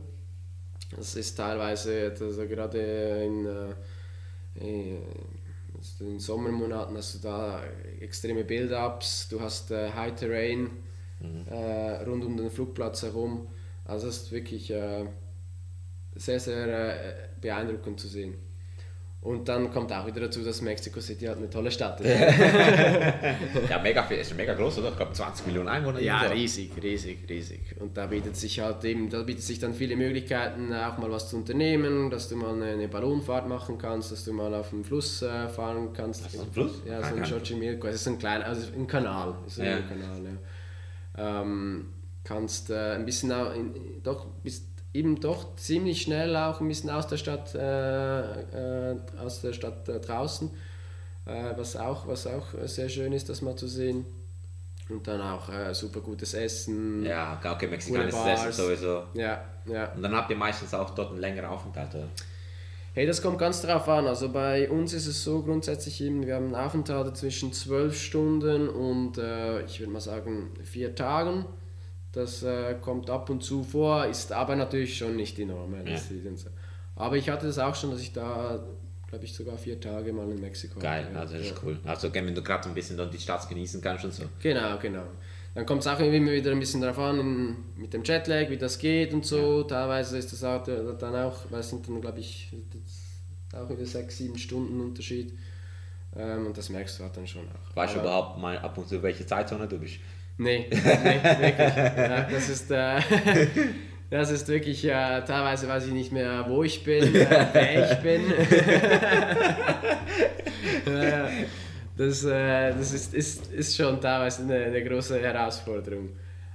Das 0.97 1.15
ist 1.15 1.35
teilweise, 1.37 2.15
also 2.19 2.47
gerade 2.47 2.79
in, 3.27 3.47
äh, 3.47 4.65
in 4.65 5.03
also 5.85 6.07
in 6.07 6.19
Sommermonaten 6.19 6.97
hast 6.97 7.15
du 7.15 7.19
da 7.19 7.63
extreme 8.01 8.45
Build-ups, 8.45 9.29
du 9.29 9.41
hast 9.41 9.71
äh, 9.71 9.91
High 9.93 10.15
Terrain 10.15 10.71
äh, 11.47 12.03
rund 12.05 12.25
um 12.25 12.37
den 12.37 12.51
Flugplatz 12.51 13.03
herum. 13.03 13.49
Also 13.85 14.09
es 14.09 14.23
ist 14.23 14.33
wirklich 14.33 14.71
äh, 14.71 15.05
sehr, 16.15 16.41
sehr 16.41 16.67
äh, 16.67 17.29
beeindruckend 17.41 18.01
zu 18.01 18.09
sehen. 18.09 18.35
Und 19.25 19.49
dann 19.49 19.73
kommt 19.73 19.91
auch 19.91 20.07
wieder 20.07 20.21
dazu, 20.21 20.45
dass 20.45 20.61
Mexico 20.61 21.01
City 21.01 21.25
halt 21.25 21.39
eine 21.39 21.49
tolle 21.49 21.71
Stadt 21.71 21.99
ist. 22.03 22.11
Ja, 23.71 23.79
mega 23.83 24.03
viel, 24.03 24.19
ist 24.19 24.37
mega 24.37 24.53
groß, 24.53 24.79
oder? 24.79 24.91
Ich 24.91 24.97
glaube 24.97 25.13
20 25.15 25.47
Millionen 25.47 25.69
Einwohner. 25.69 25.99
Ja, 26.01 26.21
riesig, 26.21 26.71
riesig, 26.83 27.19
riesig. 27.29 27.75
Und 27.81 27.97
da 27.97 28.07
bietet 28.07 28.37
sich 28.37 28.61
halt 28.61 28.85
eben, 28.85 29.09
da 29.09 29.23
bietet 29.23 29.43
sich 29.43 29.59
dann 29.59 29.73
viele 29.73 29.97
Möglichkeiten, 29.97 30.73
auch 30.75 30.99
mal 30.99 31.11
was 31.11 31.31
zu 31.31 31.37
unternehmen, 31.37 32.11
dass 32.11 32.29
du 32.29 32.37
mal 32.37 32.53
eine, 32.53 32.67
eine 32.73 32.87
Ballonfahrt 32.87 33.49
machen 33.49 33.79
kannst, 33.79 34.13
dass 34.13 34.25
du 34.27 34.35
mal 34.35 34.53
auf 34.55 34.69
dem 34.71 34.85
Fluss 34.85 35.23
äh, 35.23 35.49
fahren 35.49 35.89
kannst. 35.95 36.27
ist 36.27 36.39
ein 36.39 36.53
Fluss? 36.53 36.83
Ja, 36.87 37.03
so 37.03 37.15
ein 37.17 37.23
Xochimilco. 37.23 37.87
Es 37.87 37.97
ist 38.03 38.09
ein 38.09 38.19
kleiner, 38.19 38.45
also 38.45 38.67
ein 38.77 38.87
Kanal. 38.87 39.37
Ist 39.47 39.59
ein 39.59 39.67
Ja. 39.67 39.79
Kanal, 39.81 40.21
ja. 41.17 41.41
Ähm, 41.41 41.87
kannst 42.25 42.69
äh, 42.71 42.93
ein 42.97 43.07
bisschen 43.07 43.33
auch 43.33 43.55
in, 43.55 43.73
doch 44.03 44.27
bist 44.43 44.65
eben 44.95 45.21
doch 45.21 45.57
ziemlich 45.57 46.03
schnell 46.03 46.35
auch 46.37 46.61
ein 46.61 46.69
bisschen 46.69 46.89
aus 46.89 47.09
der 47.09 47.17
Stadt 47.17 47.55
äh, 47.55 48.93
äh, 48.93 48.97
aus 49.19 49.43
der 49.43 49.53
Stadt 49.53 49.89
äh, 49.89 50.01
draußen 50.01 50.51
äh, 51.27 51.53
was 51.57 51.77
auch 51.77 52.07
was 52.07 52.27
auch 52.27 52.47
sehr 52.65 52.89
schön 52.89 53.13
ist 53.13 53.29
das 53.29 53.43
mal 53.43 53.57
zu 53.57 53.67
sehen 53.67 54.07
und 54.89 55.07
dann 55.07 55.21
auch 55.21 55.49
äh, 55.49 55.75
super 55.75 56.01
gutes 56.01 56.35
Essen 56.35 57.05
Ja, 57.05 57.41
okay, 57.45 57.67
mexikanisches 57.67 58.25
Essen 58.25 58.53
sowieso. 58.53 59.03
ja 59.15 59.45
ja 59.67 59.93
Und 59.93 60.03
dann 60.03 60.15
habt 60.15 60.31
ihr 60.31 60.37
meistens 60.37 60.73
auch 60.73 60.91
dort 60.91 61.11
einen 61.11 61.21
längeren 61.21 61.49
Aufenthalt, 61.51 61.95
oder? 61.95 62.09
Hey, 62.93 63.07
das 63.07 63.21
kommt 63.21 63.39
ganz 63.39 63.61
drauf 63.61 63.89
an. 63.89 64.07
Also 64.07 64.29
bei 64.29 64.71
uns 64.71 64.93
ist 64.93 65.09
es 65.09 65.25
so 65.25 65.43
grundsätzlich 65.43 66.01
eben, 66.01 66.25
wir 66.25 66.37
haben 66.37 66.55
einen 66.55 66.67
Aufenthalt 66.67 67.17
zwischen 67.17 67.53
zwölf 67.53 68.01
Stunden 68.01 68.69
und 68.69 69.19
ich 69.67 69.81
würde 69.81 69.91
mal 69.91 70.01
sagen 70.01 70.51
vier 70.63 70.95
Tagen. 70.95 71.45
Das 72.15 72.45
äh, 72.45 72.77
kommt 72.81 73.11
ab 73.11 73.29
und 73.29 73.43
zu 73.43 73.65
vor, 73.65 74.07
ist 74.07 74.31
aber 74.31 74.55
natürlich 74.55 74.97
schon 74.97 75.17
nicht 75.17 75.37
die 75.37 75.45
Norm. 75.45 75.75
ja, 75.85 75.97
so. 75.99 76.49
Aber 76.95 77.17
ich 77.17 77.29
hatte 77.29 77.47
das 77.49 77.59
auch 77.59 77.75
schon, 77.75 77.91
dass 77.91 78.01
ich 78.01 78.13
da, 78.13 78.65
glaube 79.09 79.25
ich, 79.25 79.35
sogar 79.35 79.59
vier 79.59 79.81
Tage 79.81 80.13
mal 80.13 80.31
in 80.31 80.41
Mexiko 80.41 80.79
Geil, 80.79 81.05
hatte. 81.07 81.13
ja. 81.15 81.21
also 81.21 81.35
das 81.35 81.43
ist 81.43 81.51
Ja. 81.51 81.57
cool. 81.65 81.81
Also 81.85 82.15
wenn 82.15 82.33
du 82.33 82.41
gerade 82.41 82.69
ein 82.69 82.75
bisschen 82.75 82.97
dann 82.97 83.11
die 83.11 83.19
Stadt 83.19 83.49
genießen 83.49 83.81
kannst 83.81 84.05
und 84.05 84.15
so. 84.15 84.25
Genau, 84.41 84.79
genau. 84.79 85.03
Dann 85.57 85.67
kommt 85.67 85.81
es 85.81 85.89
auch 85.89 85.99
immer 85.99 86.31
wieder 86.31 86.53
ein 86.53 86.61
bisschen 86.61 86.81
darauf 86.81 86.99
an, 86.99 87.19
in, 87.19 87.57
mit 87.77 87.93
dem 87.93 88.05
Jetlag, 88.05 88.49
wie 88.49 88.59
das 88.59 88.79
geht 88.79 89.13
und 89.13 89.27
so. 89.27 89.65
Teilweise 89.65 90.17
ist 90.17 90.33
das 90.33 90.45
auch 90.45 90.67
äh, 90.69 90.95
dann 90.97 91.17
auch, 91.17 91.37
weil 91.51 91.61
es 91.61 91.71
sind 91.71 91.89
dann, 91.89 92.01
glaube 92.01 92.21
ich, 92.21 92.53
auch 93.53 93.69
wieder 93.69 93.87
sechs, 93.87 94.19
sieben 94.19 94.39
Stunden 94.39 94.81
Unterschied. 94.81 95.37
Ähm, 96.17 96.47
und 96.47 96.57
das 96.57 96.71
merkst 96.71 96.99
du 97.01 97.03
halt 97.05 97.17
dann 97.17 97.27
schon 97.27 97.43
auch. 97.49 97.77
Weißt 97.77 97.97
du 97.97 98.01
überhaupt 98.01 98.39
mal 98.39 98.57
ab 98.59 98.79
und 98.79 98.89
zu, 98.89 99.03
welche 99.03 99.27
Zeitzone 99.27 99.67
du 99.67 99.79
bist? 99.79 99.97
Nee, 100.37 100.67
nee 100.71 100.79
wirklich. 100.83 101.77
Ja, 101.77 102.23
das 102.23 102.49
ist, 102.49 102.71
äh, 102.71 103.01
das 104.11 104.31
ist 104.31 104.49
wirklich, 104.49 104.85
äh, 104.85 105.23
teilweise 105.25 105.69
weiß 105.69 105.87
ich 105.87 105.93
nicht 105.93 106.13
mehr, 106.13 106.45
wo 106.49 106.65
ich 106.65 106.83
bin, 106.83 107.15
äh, 107.15 107.47
wer 107.53 107.93
ich 107.93 107.99
bin. 107.99 108.23
Ja, 110.87 111.29
das 111.97 112.25
äh, 112.25 112.73
das 112.73 112.93
ist, 112.93 113.15
ist, 113.15 113.53
ist 113.53 113.77
schon 113.77 114.01
teilweise 114.01 114.43
eine, 114.43 114.65
eine 114.65 114.85
große 114.85 115.21
Herausforderung. 115.21 116.11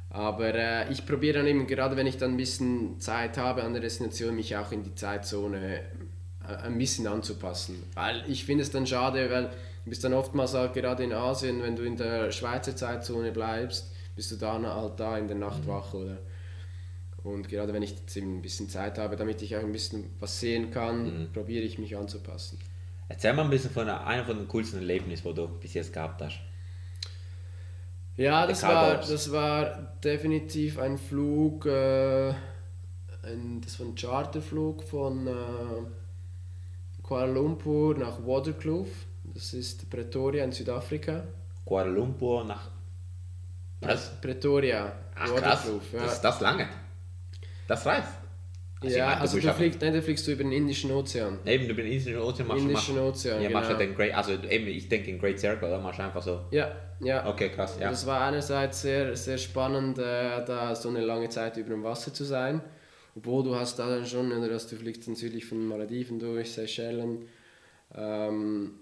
Aber 0.10 0.54
äh, 0.54 0.92
ich 0.92 1.06
probiere 1.06 1.40
dann 1.40 1.48
eben, 1.48 1.68
gerade 1.68 1.96
wenn 1.96 2.08
ich 2.08 2.18
dann 2.18 2.32
ein 2.32 2.38
bisschen 2.38 3.00
Zeit 3.00 3.38
habe 3.38 3.64
an 3.64 3.74
der 3.74 3.82
Destination, 3.82 4.36
mich 4.36 4.56
auch 4.56 4.72
in 4.72 4.84
die 4.84 4.96
Zeitzone 4.96 5.82
äh, 6.48 6.56
ein 6.64 6.78
bisschen 6.78 7.08
anzupassen. 7.08 7.84
Weil 7.94 8.24
ich 8.28 8.44
finde 8.46 8.64
es 8.64 8.72
dann 8.72 8.88
schade, 8.88 9.30
weil 9.30 9.50
bist 9.86 10.04
dann 10.04 10.14
oftmals 10.14 10.54
halt 10.54 10.74
gerade 10.74 11.04
in 11.04 11.14
Asien, 11.14 11.62
wenn 11.64 11.76
du 11.76 11.84
in 11.84 11.98
der 11.98 12.32
Schweizer 12.32 12.76
Zeitzone 12.76 13.32
bleibst, 13.32 13.92
bist 14.16 14.32
du 14.32 14.36
dann 14.36 14.66
halt 14.66 15.00
da 15.00 15.18
in 15.18 15.28
der 15.28 15.38
Nacht 15.38 15.68
wach, 15.68 15.94
oder? 15.94 16.18
Und 17.24 17.50
gerade 17.50 17.74
wenn 17.74 17.84
ich 17.84 17.92
jetzt 17.92 18.16
ein 18.18 18.42
bisschen 18.42 18.70
Zeit 18.70 18.98
habe, 18.98 19.16
damit 19.16 19.42
ich 19.42 19.56
auch 19.56 19.64
ein 19.64 19.72
bisschen 19.72 20.06
was 20.20 20.40
sehen 20.40 20.72
kann, 20.72 21.30
probiere 21.34 21.64
ich 21.64 21.78
mich 21.78 21.98
anzupassen. 21.98 22.60
Erzähl 23.10 23.34
mal 23.34 23.44
ein 23.44 23.50
bisschen 23.50 23.72
von 23.72 23.90
einer 23.90 24.24
von 24.24 24.38
den 24.38 24.48
coolsten 24.48 24.80
Erlebnissen, 24.80 25.26
wo 25.26 25.34
du 25.34 25.48
bis 25.48 25.74
jetzt 25.74 25.92
gehabt 25.92 26.22
hast. 26.22 26.40
Ja, 28.16 28.46
das 28.46 28.64
war, 28.64 28.96
das 28.98 29.32
war 29.32 29.94
definitiv 30.04 30.78
ein 30.78 30.98
Flug, 30.98 31.66
äh, 31.66 32.30
ein, 33.24 33.62
das 33.64 33.80
war 33.80 33.88
ein 33.88 33.96
Charterflug 33.96 34.84
von 34.84 35.28
äh, 35.28 35.32
Kuala 37.02 37.32
Lumpur 37.32 37.98
nach 37.98 38.20
Waterkloof. 38.26 38.90
Das 39.34 39.54
ist 39.54 39.90
Pretoria 39.90 40.44
in 40.44 40.52
Südafrika. 40.52 41.24
Kuala 41.66 41.90
Lumpur 41.90 42.44
nach. 42.44 42.70
Was? 43.82 44.20
Pretoria, 44.20 44.92
Ach 45.16 45.36
krass. 45.36 45.70
Ja, 45.94 46.00
das, 46.00 46.22
das 46.22 46.42
lange. 46.42 46.68
Das 47.68 47.86
reicht. 47.86 48.08
Also 48.82 48.98
ja 48.98 49.06
meine, 49.08 49.22
also 49.22 49.40
du 49.40 49.54
fliegst, 49.54 49.82
nein, 49.82 49.94
du 49.94 50.02
fliegst 50.02 50.26
du 50.26 50.32
über 50.32 50.44
den 50.44 50.54
Indischen 50.54 50.92
Ozean. 50.92 51.40
Eben, 51.46 51.68
du 51.68 51.74
bist 51.74 51.86
in 51.86 51.94
Indischen 51.94 52.18
Ozean, 52.18 52.48
machst 52.48 52.64
du 52.64 52.70
Indischen 52.70 52.96
machst, 52.96 53.26
Ozean, 53.26 53.42
ja, 53.42 53.50
machst 53.50 53.70
du 53.70 53.78
genau. 53.78 53.88
den 53.88 53.96
Great, 53.96 54.14
also 54.14 54.32
eben, 54.32 54.68
ich 54.68 54.88
denke 54.88 55.12
in 55.12 55.20
Great 55.20 55.40
Circle, 55.40 55.68
oder? 55.68 55.80
Machst 55.80 56.00
du 56.00 56.04
einfach 56.04 56.22
so. 56.22 56.46
Ja, 56.52 56.72
ja. 57.02 57.28
Okay, 57.28 57.50
krass, 57.50 57.78
ja. 57.80 57.90
Das 57.90 58.06
war 58.06 58.22
einerseits 58.22 58.82
sehr, 58.82 59.16
sehr 59.18 59.38
spannend, 59.38 59.98
äh, 59.98 60.46
da 60.46 60.74
so 60.76 60.90
eine 60.90 61.02
lange 61.02 61.28
Zeit 61.28 61.58
über 61.58 61.72
dem 61.72 61.84
Wasser 61.84 62.14
zu 62.14 62.24
sein. 62.24 62.62
Obwohl 63.16 63.44
du 63.44 63.56
hast 63.56 63.80
da 63.80 63.90
dann 63.90 64.06
schon, 64.06 64.32
oder, 64.32 64.48
dass 64.48 64.68
du 64.68 64.78
fliegst 64.78 65.06
dann 65.08 65.16
südlich 65.16 65.46
von 65.46 65.68
Malediven 65.68 66.18
durch, 66.20 66.52
Seychellen. 66.54 67.26
Ähm, 67.94 68.79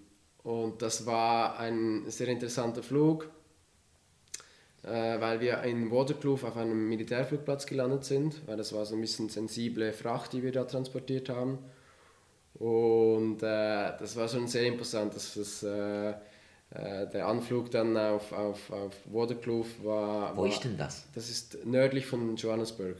und 0.48 0.82
das 0.82 1.06
war 1.06 1.60
ein 1.60 2.04
sehr 2.10 2.30
interessanter 2.30 2.82
Flug, 2.82 3.28
äh, 4.84 5.20
weil 5.20 5.41
wir 5.41 5.62
in 5.64 5.91
Waterkloof 5.91 6.45
auf 6.45 6.56
einem 6.56 6.88
Militärflugplatz 6.88 7.66
gelandet 7.66 8.06
sind, 8.06 8.48
weil 8.48 8.56
das 8.56 8.72
war 8.72 8.86
so 8.86 8.95
ein 8.95 9.02
bisschen 9.02 9.28
sensible 9.28 9.91
Fracht, 9.91 10.32
die 10.32 10.41
wir 10.43 10.54
da 10.54 10.64
transportiert 10.64 11.28
haben. 11.28 11.60
Und 12.54 13.43
äh, 13.43 13.91
das 14.00 14.16
war 14.16 14.30
schon 14.30 14.48
sehr 14.48 14.66
imposant, 14.68 15.14
dass 15.16 15.34
das, 15.34 15.64
äh, 15.64 16.12
äh, 16.12 16.16
der 17.12 17.28
Anflug 17.28 17.70
dann 17.72 17.98
auf, 17.98 18.32
auf, 18.32 18.72
auf 18.72 18.93
Waterkloof 19.12 19.68
war, 19.84 20.34
Wo 20.38 20.43
war. 20.43 20.48
ist 20.48 20.64
denn 20.64 20.78
das? 20.78 21.04
Das 21.14 21.30
ist 21.30 21.66
nördlich 21.66 22.06
von 22.06 22.38
Johannesburg. 22.38 22.95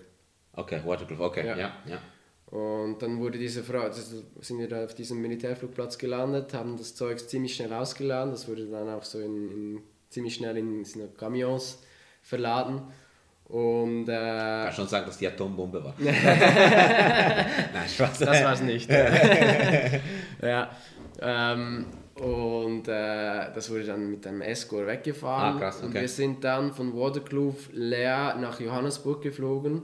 Okay, 0.52 0.82
Waterkloof, 0.86 1.22
okay, 1.22 1.48
ja, 1.48 1.56
Ja. 1.58 1.72
ja. 1.88 2.02
Und 2.50 3.02
dann 3.02 3.20
wurde 3.20 3.38
diese 3.38 3.62
Frau, 3.62 3.88
das 3.88 4.14
sind 4.40 4.60
wir 4.60 4.70
da 4.70 4.86
auf 4.86 4.96
diesem 4.96 5.22
Militärflugplatz 5.22 5.98
gelandet, 5.98 6.54
haben 6.54 6.78
das 6.78 6.96
Zeug 6.96 7.20
ziemlich 7.20 7.56
schnell 7.56 7.74
ausgeladen. 7.74 8.32
Das 8.32 8.48
wurde 8.48 8.68
dann 8.68 8.88
auch 8.90 9.04
so 9.04 9.20
in, 9.20 9.52
in, 9.52 9.82
ziemlich 10.10 10.36
schnell 10.36 10.56
in 10.58 10.86
so 10.86 11.08
Camions 11.18 11.80
verladen. 12.22 12.84
Und 13.50 14.08
äh, 14.08 14.64
Kann 14.66 14.74
schon 14.74 14.88
sagen, 14.88 15.06
dass 15.08 15.18
die 15.18 15.28
Atombombe 15.28 15.84
war. 15.84 15.94
Nein, 16.00 16.16
Spaß. 17.88 18.20
Das 18.20 18.44
war 18.44 18.54
es 18.54 18.62
nicht. 18.62 18.90
ja. 20.42 20.70
Ähm, 21.22 21.86
und 22.16 22.88
äh, 22.88 23.52
das 23.54 23.70
wurde 23.70 23.86
dann 23.86 24.10
mit 24.10 24.26
einem 24.26 24.42
Escort 24.42 24.88
weggefahren. 24.88 25.58
Ah, 25.58 25.60
krass, 25.60 25.82
Und 25.82 25.90
okay. 25.90 26.02
wir 26.02 26.08
sind 26.08 26.44
dann 26.44 26.74
von 26.74 26.94
Waterkloof 26.94 27.70
leer 27.74 28.36
nach 28.40 28.60
Johannesburg 28.60 29.22
geflogen. 29.22 29.84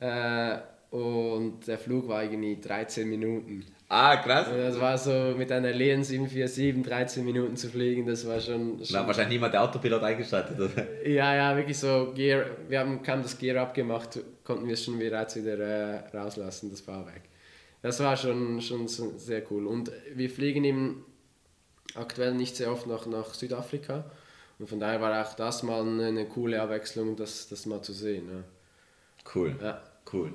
Äh, 0.00 0.58
und 0.92 1.66
der 1.66 1.78
Flug 1.78 2.06
war 2.06 2.22
irgendwie 2.22 2.60
13 2.60 3.08
Minuten. 3.08 3.64
Ah, 3.88 4.16
krass. 4.16 4.48
Und 4.48 4.58
das 4.58 4.78
war 4.78 4.98
so 4.98 5.34
mit 5.36 5.50
einer 5.50 5.72
Lean 5.72 6.04
747 6.04 6.82
13 6.82 7.24
Minuten 7.24 7.56
zu 7.56 7.70
fliegen, 7.70 8.06
das 8.06 8.26
war 8.26 8.38
schon. 8.40 8.78
Da 8.78 8.84
schon 8.84 8.98
hat 8.98 9.06
wahrscheinlich 9.06 9.36
niemand 9.36 9.54
der 9.54 9.62
Autopilot 9.62 10.02
eingeschaltet, 10.02 10.60
oder? 10.60 11.08
ja, 11.08 11.34
ja, 11.34 11.56
wirklich 11.56 11.78
so 11.78 12.12
Gear. 12.14 12.44
Wir 12.68 12.80
haben 12.80 13.02
kaum 13.02 13.22
das 13.22 13.38
Gear 13.38 13.62
abgemacht, 13.62 14.20
konnten 14.44 14.66
wir 14.66 14.74
es 14.74 14.84
schon 14.84 14.98
bereits 14.98 15.34
wieder 15.34 15.58
äh, 15.58 16.16
rauslassen, 16.16 16.70
das 16.70 16.82
Fahrwerk. 16.82 17.22
Das 17.80 17.98
war 18.00 18.14
schon, 18.14 18.60
schon 18.60 18.86
sehr 18.86 19.42
cool. 19.50 19.66
Und 19.66 19.90
wir 20.14 20.28
fliegen 20.28 20.62
eben 20.64 21.06
aktuell 21.94 22.34
nicht 22.34 22.56
sehr 22.56 22.70
oft 22.70 22.86
nach, 22.86 23.06
nach 23.06 23.32
Südafrika. 23.32 24.04
Und 24.58 24.68
von 24.68 24.78
daher 24.78 25.00
war 25.00 25.26
auch 25.26 25.32
das 25.34 25.62
mal 25.62 25.80
eine, 25.80 26.06
eine 26.08 26.26
coole 26.26 26.60
Abwechslung, 26.60 27.16
das, 27.16 27.48
das 27.48 27.64
mal 27.64 27.80
zu 27.80 27.94
sehen. 27.94 28.28
Ja. 28.30 28.44
Cool. 29.34 29.56
Ja. 29.60 29.82
Cool. 30.12 30.34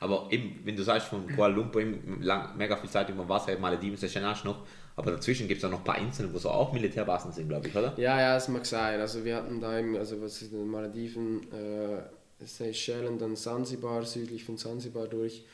Aber 0.00 0.28
eben, 0.30 0.60
wenn 0.64 0.76
du 0.76 0.82
sagst, 0.82 1.08
von 1.08 1.26
Kuala 1.34 1.54
Lumpur 1.54 1.80
eben 1.80 2.22
lang, 2.22 2.56
mega 2.56 2.76
viel 2.76 2.90
Zeit 2.90 3.08
über 3.08 3.28
Wasser, 3.28 3.58
Malediven, 3.58 3.96
Seychellen 3.96 4.34
noch, 4.44 4.64
aber 4.94 5.12
dazwischen 5.12 5.46
gibt 5.46 5.58
es 5.58 5.64
auch 5.64 5.70
noch 5.70 5.78
ein 5.78 5.84
paar 5.84 5.98
Inseln, 5.98 6.32
wo 6.32 6.38
so 6.38 6.50
auch 6.50 6.72
Militärbasen 6.72 7.32
sind, 7.32 7.48
glaube 7.48 7.68
ich, 7.68 7.76
oder? 7.76 7.94
Ja, 7.96 8.20
ja, 8.20 8.36
es 8.36 8.48
mag 8.48 8.66
sein. 8.66 9.00
Also 9.00 9.24
wir 9.24 9.36
hatten 9.36 9.60
da 9.60 9.78
eben, 9.78 9.96
also 9.96 10.20
was 10.20 10.42
ist 10.42 10.52
in 10.52 10.58
den 10.58 10.68
Malediven, 10.68 11.42
äh, 11.52 12.02
Seychellen, 12.44 13.18
dann 13.18 13.36
Sansibar, 13.36 14.04
südlich 14.04 14.44
von 14.44 14.56
Sansibar 14.56 15.06
durch. 15.06 15.44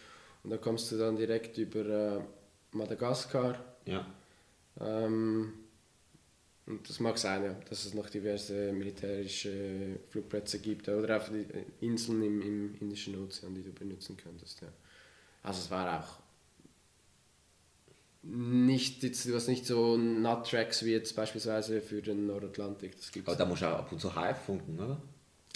Und 0.43 0.51
da 0.51 0.57
kommst 0.57 0.93
du 0.93 0.99
dann 0.99 1.17
direkt 1.17 1.57
über 1.59 1.87
äh, 1.87 2.21
Madagaskar. 2.73 3.57
Ja. 3.87 4.07
Ähm, 4.81 5.53
und 6.67 6.89
das 6.89 6.99
mag 6.99 7.19
sein, 7.19 7.45
ja, 7.45 7.57
dass 7.69 7.85
es 7.85 7.93
noch 7.93 8.09
diverse 8.09 8.73
militärische 8.73 9.99
Flugplätze 10.09 10.61
gibt 10.61 10.89
oder 10.89 11.19
auch 11.19 11.29
die 11.29 11.47
Inseln 11.85 12.23
im, 12.23 12.41
im 12.41 12.75
Indischen 12.81 13.23
Ozean, 13.23 13.55
die 13.55 13.63
du 13.63 13.73
benutzen 13.73 14.17
könntest. 14.17 14.63
Ja. 14.63 14.69
Also 15.43 15.61
es 15.61 15.71
war 15.71 16.01
auch 16.01 16.21
nicht, 18.23 19.03
jetzt, 19.03 19.31
hast 19.31 19.49
nicht 19.49 19.67
so 19.67 19.99
Nut-Tracks 19.99 20.85
wie 20.87 20.93
jetzt 20.93 21.15
beispielsweise 21.15 21.83
für 21.83 22.01
den 22.01 22.27
Nordatlantik. 22.27 22.97
Das 22.97 23.13
gibt's 23.13 23.29
Aber 23.29 23.37
da 23.37 23.45
musst 23.45 23.61
du 23.61 23.67
auch 23.67 23.81
ab 23.81 23.93
und 23.93 24.01
zu 24.01 24.15
HF 24.15 24.39
funken, 24.47 24.81
oder? 24.81 25.03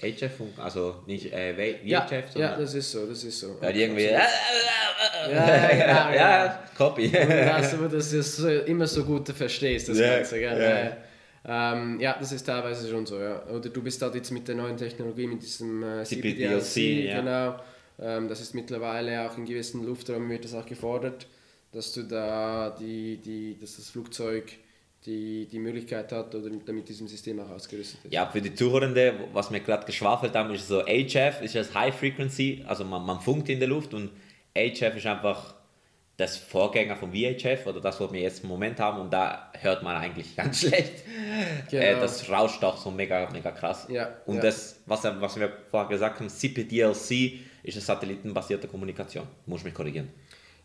HF 0.03 0.37
funken, 0.37 0.61
also 0.61 1.03
nicht 1.07 1.33
äh, 1.33 1.55
VHF, 1.55 1.85
ja, 1.85 2.07
sondern 2.07 2.35
ja, 2.37 2.57
das 2.59 2.75
ist 2.75 2.93
so, 2.93 3.07
das 3.07 3.25
ist 3.25 3.41
so. 3.41 3.59
ja, 3.63 3.73
die 3.73 3.83
irgendwie. 3.83 4.09
ja, 5.31 5.49
ja, 5.49 5.69
genau, 5.69 6.17
ja, 6.17 6.63
Copy. 6.77 7.11
Das, 7.11 7.75
aber 7.75 7.89
dass 7.89 8.11
du 8.11 8.19
es 8.19 8.37
so- 8.37 8.49
immer 8.49 8.87
so 8.87 9.05
gut 9.05 9.29
verstehst, 9.29 9.89
das 9.89 9.99
Ja, 9.99 10.17
Ganze. 10.17 10.39
Gell? 10.39 10.97
Ähm, 11.45 11.99
ja, 12.01 12.17
das 12.19 12.33
ist 12.33 12.45
teilweise 12.45 12.89
schon 12.91 13.07
so. 13.07 13.19
Ja. 13.21 13.43
Oder 13.47 13.69
du 13.71 13.83
bist 13.83 14.03
halt 14.03 14.15
jetzt 14.15 14.31
mit 14.31 14.47
der 14.49 14.55
neuen 14.57 14.77
Technologie, 14.77 15.27
mit 15.27 15.43
diesem 15.43 15.83
äh, 15.83 16.05
CPDLC, 16.05 16.63
CPDLC, 16.63 17.05
ja. 17.07 17.21
genau. 17.21 17.57
Ähm, 18.01 18.29
das 18.29 18.41
ist 18.41 18.55
mittlerweile 18.55 19.29
auch 19.29 19.37
in 19.39 19.45
gewissen 19.47 19.85
Lufträumen 19.87 20.29
wird 20.29 20.45
das 20.45 20.55
auch 20.55 20.67
gefordert, 20.67 21.27
dass 21.73 21.93
du 21.95 22.03
da 22.03 22.77
die, 22.79 23.17
die, 23.19 23.57
dass 23.61 23.77
das 23.77 23.89
Flugzeug 23.91 24.53
die, 25.07 25.47
die 25.51 25.59
Möglichkeit 25.59 26.13
hat 26.13 26.35
oder 26.35 26.51
mit, 26.51 26.67
mit 26.69 26.89
diesem 26.89 27.09
System 27.09 27.41
auch 27.41 27.49
ausgerüstet 27.51 28.01
ist. 28.05 28.13
Ja, 28.13 28.27
für 28.27 28.43
die 28.43 28.55
Zuhörende, 28.55 29.15
was 29.33 29.51
wir 29.51 29.61
gerade 29.61 29.87
geschwafelt 29.87 30.35
haben, 30.35 30.53
ist 30.53 30.69
so 30.69 30.83
HF, 30.83 31.41
ist 31.41 31.55
das 31.55 31.73
High 31.75 31.95
Frequency, 31.95 32.65
also 32.67 32.85
man, 32.85 33.07
man 33.07 33.21
funkt 33.21 33.49
in 33.49 33.59
der 33.59 33.69
Luft 33.69 33.95
und 33.95 34.11
HF 34.57 34.97
ist 34.97 35.07
einfach 35.07 35.55
das 36.17 36.37
Vorgänger 36.37 36.97
von 36.97 37.13
VHF 37.13 37.67
oder 37.67 37.81
das, 37.81 38.01
was 38.01 38.13
wir 38.13 38.21
jetzt 38.21 38.43
im 38.43 38.49
Moment 38.49 38.81
haben 38.81 39.01
und 39.01 39.13
da 39.13 39.53
hört 39.61 39.85
man 39.85 39.97
eigentlich 39.97 40.35
ganz 40.37 40.61
schlecht. 40.61 41.05
Genau. 41.71 41.83
Äh, 41.83 42.01
das 42.01 42.29
rauscht 42.29 42.63
auch 42.65 42.77
so 42.77 42.91
mega, 42.91 43.29
mega 43.33 43.53
krass. 43.53 43.87
Ja, 43.89 44.11
und 44.27 44.37
ja. 44.37 44.43
das, 44.43 44.81
was, 44.87 45.05
was 45.05 45.39
wir 45.39 45.53
vorher 45.71 45.89
gesagt 45.89 46.19
haben, 46.19 46.29
CPDLC, 46.29 47.39
ist 47.63 47.75
eine 47.75 47.85
satellitenbasierte 47.85 48.67
Kommunikation. 48.67 49.27
Muss 49.47 49.63
mich 49.63 49.75
korrigieren. 49.75 50.11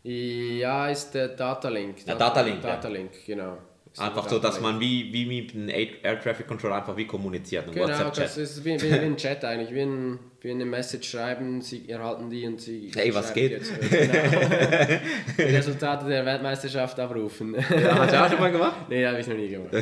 Ja, 0.02 0.88
ist 0.88 1.14
der 1.14 1.28
Datalink. 1.28 2.06
Ja, 2.06 2.14
Datalink, 2.14 2.62
ja. 2.62 2.70
Datalink, 2.70 3.12
genau. 3.24 3.58
Einfach 3.96 4.28
so, 4.28 4.40
dass 4.40 4.60
man 4.60 4.80
wie, 4.80 5.12
wie 5.12 5.24
mit 5.24 5.54
einem 5.54 5.68
Air 5.68 6.20
Traffic 6.20 6.48
Controller 6.48 6.76
einfach 6.76 6.96
wie 6.96 7.06
kommuniziert. 7.06 7.70
Genau, 7.72 7.86
WhatsApp-Chat. 7.86 8.24
das 8.24 8.36
ist 8.38 8.64
wie, 8.64 8.80
wie, 8.82 8.90
wie 8.90 8.98
ein 8.98 9.16
Chat 9.16 9.44
eigentlich, 9.44 9.72
wie, 9.72 9.82
ein, 9.82 10.18
wie 10.40 10.50
eine 10.50 10.64
Message 10.64 11.10
schreiben, 11.10 11.62
sie 11.62 11.88
erhalten 11.88 12.28
die 12.28 12.44
und 12.44 12.60
sie 12.60 12.90
Hey, 12.92 13.14
was 13.14 13.32
geht? 13.32 13.52
Jetzt, 13.52 13.72
genau. 13.80 14.98
die 15.38 15.42
Resultate 15.42 16.08
der 16.08 16.26
Weltmeisterschaft 16.26 16.98
abrufen. 16.98 17.54
Ja, 17.54 17.98
hast 17.98 18.12
du 18.12 18.24
auch 18.24 18.28
schon 18.28 18.40
mal 18.40 18.50
gemacht? 18.50 18.88
nee, 18.88 19.06
habe 19.06 19.20
ich 19.20 19.28
noch 19.28 19.36
nie 19.36 19.48
gemacht. 19.48 19.72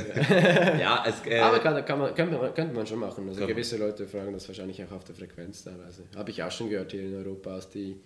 Ja, 0.79 1.05
es, 1.07 1.27
äh, 1.27 1.39
Aber 1.39 1.59
kann, 1.61 1.83
kann 1.85 1.99
man, 1.99 2.15
könnte, 2.15 2.37
man, 2.37 2.53
könnte 2.53 2.75
man 2.75 2.87
schon 2.87 2.99
machen. 2.99 3.27
Also 3.29 3.47
gewisse 3.47 3.79
Leute 3.79 4.07
fragen 4.07 4.35
das 4.35 4.47
wahrscheinlich 4.47 4.83
auch 4.85 4.93
auf 4.93 5.05
der 5.05 5.15
Frequenz 5.15 5.65
teilweise. 5.65 6.03
Habe 6.15 6.31
ich 6.31 6.43
auch 6.43 6.51
schon 6.51 6.69
gehört 6.69 6.93
hier 6.93 7.03
in 7.03 7.15
Europa, 7.15 7.55
als, 7.55 7.71
die, 7.71 7.97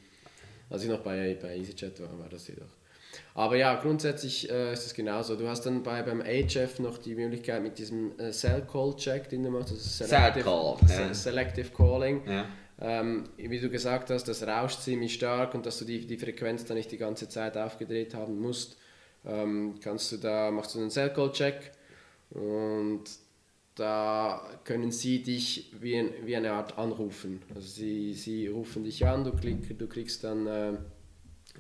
als 0.70 0.84
ich 0.84 0.88
noch 0.88 1.00
bei, 1.00 1.36
bei 1.40 1.56
EasyChat 1.56 2.00
war, 2.00 2.16
war 2.16 2.28
das 2.28 2.46
jedoch. 2.46 2.66
Aber 3.36 3.56
ja, 3.56 3.74
grundsätzlich 3.74 4.50
äh, 4.50 4.72
ist 4.72 4.86
es 4.86 4.94
genauso. 4.94 5.36
Du 5.36 5.46
hast 5.46 5.66
dann 5.66 5.82
bei, 5.82 6.02
beim 6.02 6.22
HF 6.22 6.78
noch 6.78 6.96
die 6.96 7.14
Möglichkeit 7.14 7.62
mit 7.62 7.76
diesem 7.76 8.18
äh, 8.18 8.30
Cell 8.30 8.62
Call 8.62 8.96
Check, 8.96 9.28
den 9.28 9.42
du 9.42 9.50
machst, 9.50 9.72
also 9.72 10.06
Selective, 10.06 10.44
Call, 10.44 10.76
ja. 10.88 11.12
Selective 11.12 11.68
Calling. 11.68 12.22
Ja. 12.26 12.46
Ähm, 12.80 13.24
wie 13.36 13.60
du 13.60 13.68
gesagt 13.68 14.08
hast, 14.08 14.24
das 14.24 14.42
rauscht 14.42 14.80
ziemlich 14.80 15.12
stark 15.12 15.54
und 15.54 15.66
dass 15.66 15.78
du 15.78 15.84
die, 15.84 16.06
die 16.06 16.16
Frequenz 16.16 16.64
dann 16.64 16.78
nicht 16.78 16.90
die 16.90 16.96
ganze 16.96 17.28
Zeit 17.28 17.58
aufgedreht 17.58 18.14
haben 18.14 18.40
musst, 18.40 18.78
ähm, 19.26 19.74
kannst 19.82 20.12
du 20.12 20.16
da, 20.16 20.50
machst 20.50 20.74
du 20.74 20.78
einen 20.78 20.90
Cell 20.90 21.12
Call 21.12 21.30
Check 21.32 21.72
und 22.30 23.04
da 23.74 24.48
können 24.64 24.90
sie 24.90 25.22
dich 25.22 25.72
wie, 25.78 26.10
wie 26.24 26.36
eine 26.36 26.52
Art 26.52 26.78
anrufen. 26.78 27.42
Also 27.54 27.68
sie, 27.68 28.14
sie 28.14 28.46
rufen 28.46 28.82
dich 28.82 29.06
an, 29.06 29.24
du, 29.24 29.32
klick, 29.32 29.78
du 29.78 29.86
kriegst 29.86 30.24
dann 30.24 30.46
äh, 30.46 30.72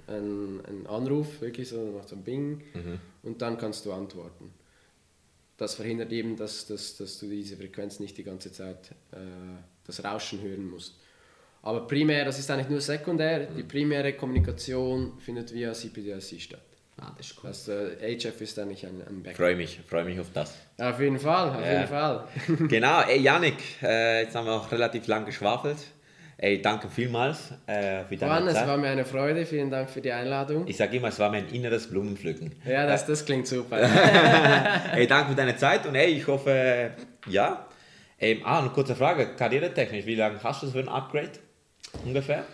einen, 0.06 0.64
einen 0.66 0.86
Anruf, 0.86 1.40
wirklich 1.40 1.68
so, 1.68 1.92
macht 1.96 2.08
so 2.08 2.16
ein 2.16 2.22
Bing 2.24 2.62
und 3.22 3.42
dann 3.42 3.58
kannst 3.58 3.84
du 3.86 3.92
antworten. 3.92 4.52
Das 5.58 5.74
verhindert 5.74 6.12
eben, 6.12 6.36
dass, 6.36 6.66
dass, 6.66 6.96
dass 6.98 7.18
du 7.18 7.28
diese 7.28 7.56
Frequenz 7.56 7.98
nicht 7.98 8.16
die 8.18 8.24
ganze 8.24 8.52
Zeit 8.52 8.90
äh, 9.12 9.16
das 9.86 10.04
Rauschen 10.04 10.42
hören 10.42 10.68
musst. 10.68 10.96
Aber 11.62 11.86
primär, 11.86 12.24
das 12.24 12.38
ist 12.38 12.50
eigentlich 12.50 12.68
nur 12.68 12.80
sekundär, 12.80 13.46
die 13.46 13.62
primäre 13.62 14.12
Kommunikation 14.12 15.18
findet 15.18 15.52
via 15.54 15.72
CPDLC 15.72 16.40
statt. 16.40 16.60
ah, 17.00 17.12
das 17.16 17.26
ist 17.30 17.36
cool. 17.42 17.48
Das 17.48 17.68
äh, 17.68 18.16
HF 18.18 18.40
ist 18.40 18.58
eigentlich 18.58 18.86
ein, 18.86 19.02
ein 19.08 19.22
Backup. 19.22 19.36
Freue 19.38 19.56
mich, 19.56 19.80
freue 19.88 20.04
mich 20.04 20.20
auf 20.20 20.30
das. 20.32 20.54
Auf 20.78 21.00
jeden 21.00 21.18
Fall, 21.18 21.48
auf 21.50 21.64
Ja. 21.64 21.72
jeden 21.72 21.88
Fall. 21.88 22.28
genau, 22.68 23.00
ey 23.08 23.18
Janik, 23.20 23.56
äh, 23.82 24.22
jetzt 24.24 24.34
haben 24.36 24.46
wir 24.46 24.52
auch 24.52 24.70
relativ 24.70 25.06
lang 25.06 25.24
geschwafelt. 25.24 25.78
Ey, 26.38 26.60
danke 26.60 26.90
vielmals 26.90 27.50
äh, 27.66 28.04
für 28.04 28.16
deine 28.16 28.32
Juan, 28.32 28.48
es 28.48 28.54
Zeit. 28.54 28.68
war 28.68 28.76
mir 28.76 28.88
eine 28.90 29.06
Freude, 29.06 29.46
vielen 29.46 29.70
Dank 29.70 29.88
für 29.88 30.02
die 30.02 30.12
Einladung. 30.12 30.66
Ich 30.66 30.76
sage 30.76 30.98
immer, 30.98 31.08
es 31.08 31.18
war 31.18 31.30
mein 31.30 31.48
inneres 31.48 31.88
Blumenpflücken. 31.88 32.54
Ja, 32.66 32.86
das, 32.86 33.06
das 33.06 33.24
klingt 33.24 33.46
super. 33.46 33.78
ey, 34.94 35.06
danke 35.06 35.30
für 35.30 35.34
deine 35.34 35.56
Zeit 35.56 35.86
und 35.86 35.94
ey, 35.94 36.10
ich 36.10 36.26
hoffe, 36.26 36.90
ja. 37.26 37.66
Ähm, 38.20 38.40
ah, 38.44 38.60
eine 38.60 38.68
kurze 38.68 38.94
Frage, 38.94 39.28
karrieretechnisch, 39.34 40.04
wie 40.04 40.14
lange 40.14 40.42
hast 40.42 40.62
du 40.62 40.70
für 40.70 40.80
ein 40.80 40.88
Upgrade? 40.88 41.32
Ungefähr? 42.04 42.44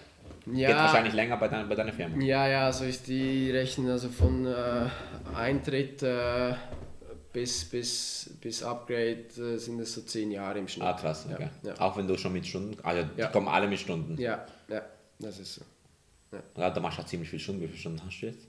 Geht 0.46 0.68
wahrscheinlich 0.68 1.14
länger 1.14 1.36
bei, 1.36 1.48
dein, 1.48 1.68
bei 1.68 1.74
deiner 1.74 1.92
Firma. 1.92 2.16
Ja, 2.22 2.48
ja, 2.48 2.66
also 2.66 2.84
ich 2.84 3.02
die 3.02 3.50
rechnen 3.50 3.90
also 3.90 4.08
von 4.08 4.46
äh, 4.46 5.36
Eintritt 5.36 6.02
äh, 6.02 6.54
bis, 7.32 7.64
bis, 7.64 8.30
bis 8.40 8.62
Upgrade 8.62 9.24
äh, 9.38 9.56
sind 9.58 9.80
es 9.80 9.94
so 9.94 10.02
zehn 10.02 10.30
Jahre 10.30 10.58
im 10.58 10.68
Schnitt. 10.68 10.86
Ah, 10.86 10.92
krass, 10.92 11.26
okay. 11.30 11.48
Ja, 11.62 11.70
ja. 11.70 11.80
Auch 11.80 11.96
wenn 11.96 12.06
du 12.06 12.16
schon 12.18 12.34
mit 12.34 12.46
Stunden, 12.46 12.78
also 12.84 13.08
Ja. 13.16 13.26
die 13.26 13.32
kommen 13.32 13.48
alle 13.48 13.66
mit 13.68 13.80
Stunden. 13.80 14.18
ja, 14.20 14.46
ja, 14.68 14.82
das 15.18 15.38
ist 15.38 15.54
so. 15.54 15.62
Ja, 16.56 16.70
da 16.70 16.80
machst 16.80 16.98
du 16.98 17.02
auch 17.02 17.06
ziemlich 17.06 17.30
viel 17.30 17.38
Stunden. 17.38 17.62
Wie 17.62 17.66
viele 17.68 17.78
Stunden 17.78 18.02
hast 18.04 18.20
du 18.20 18.26
jetzt? 18.26 18.46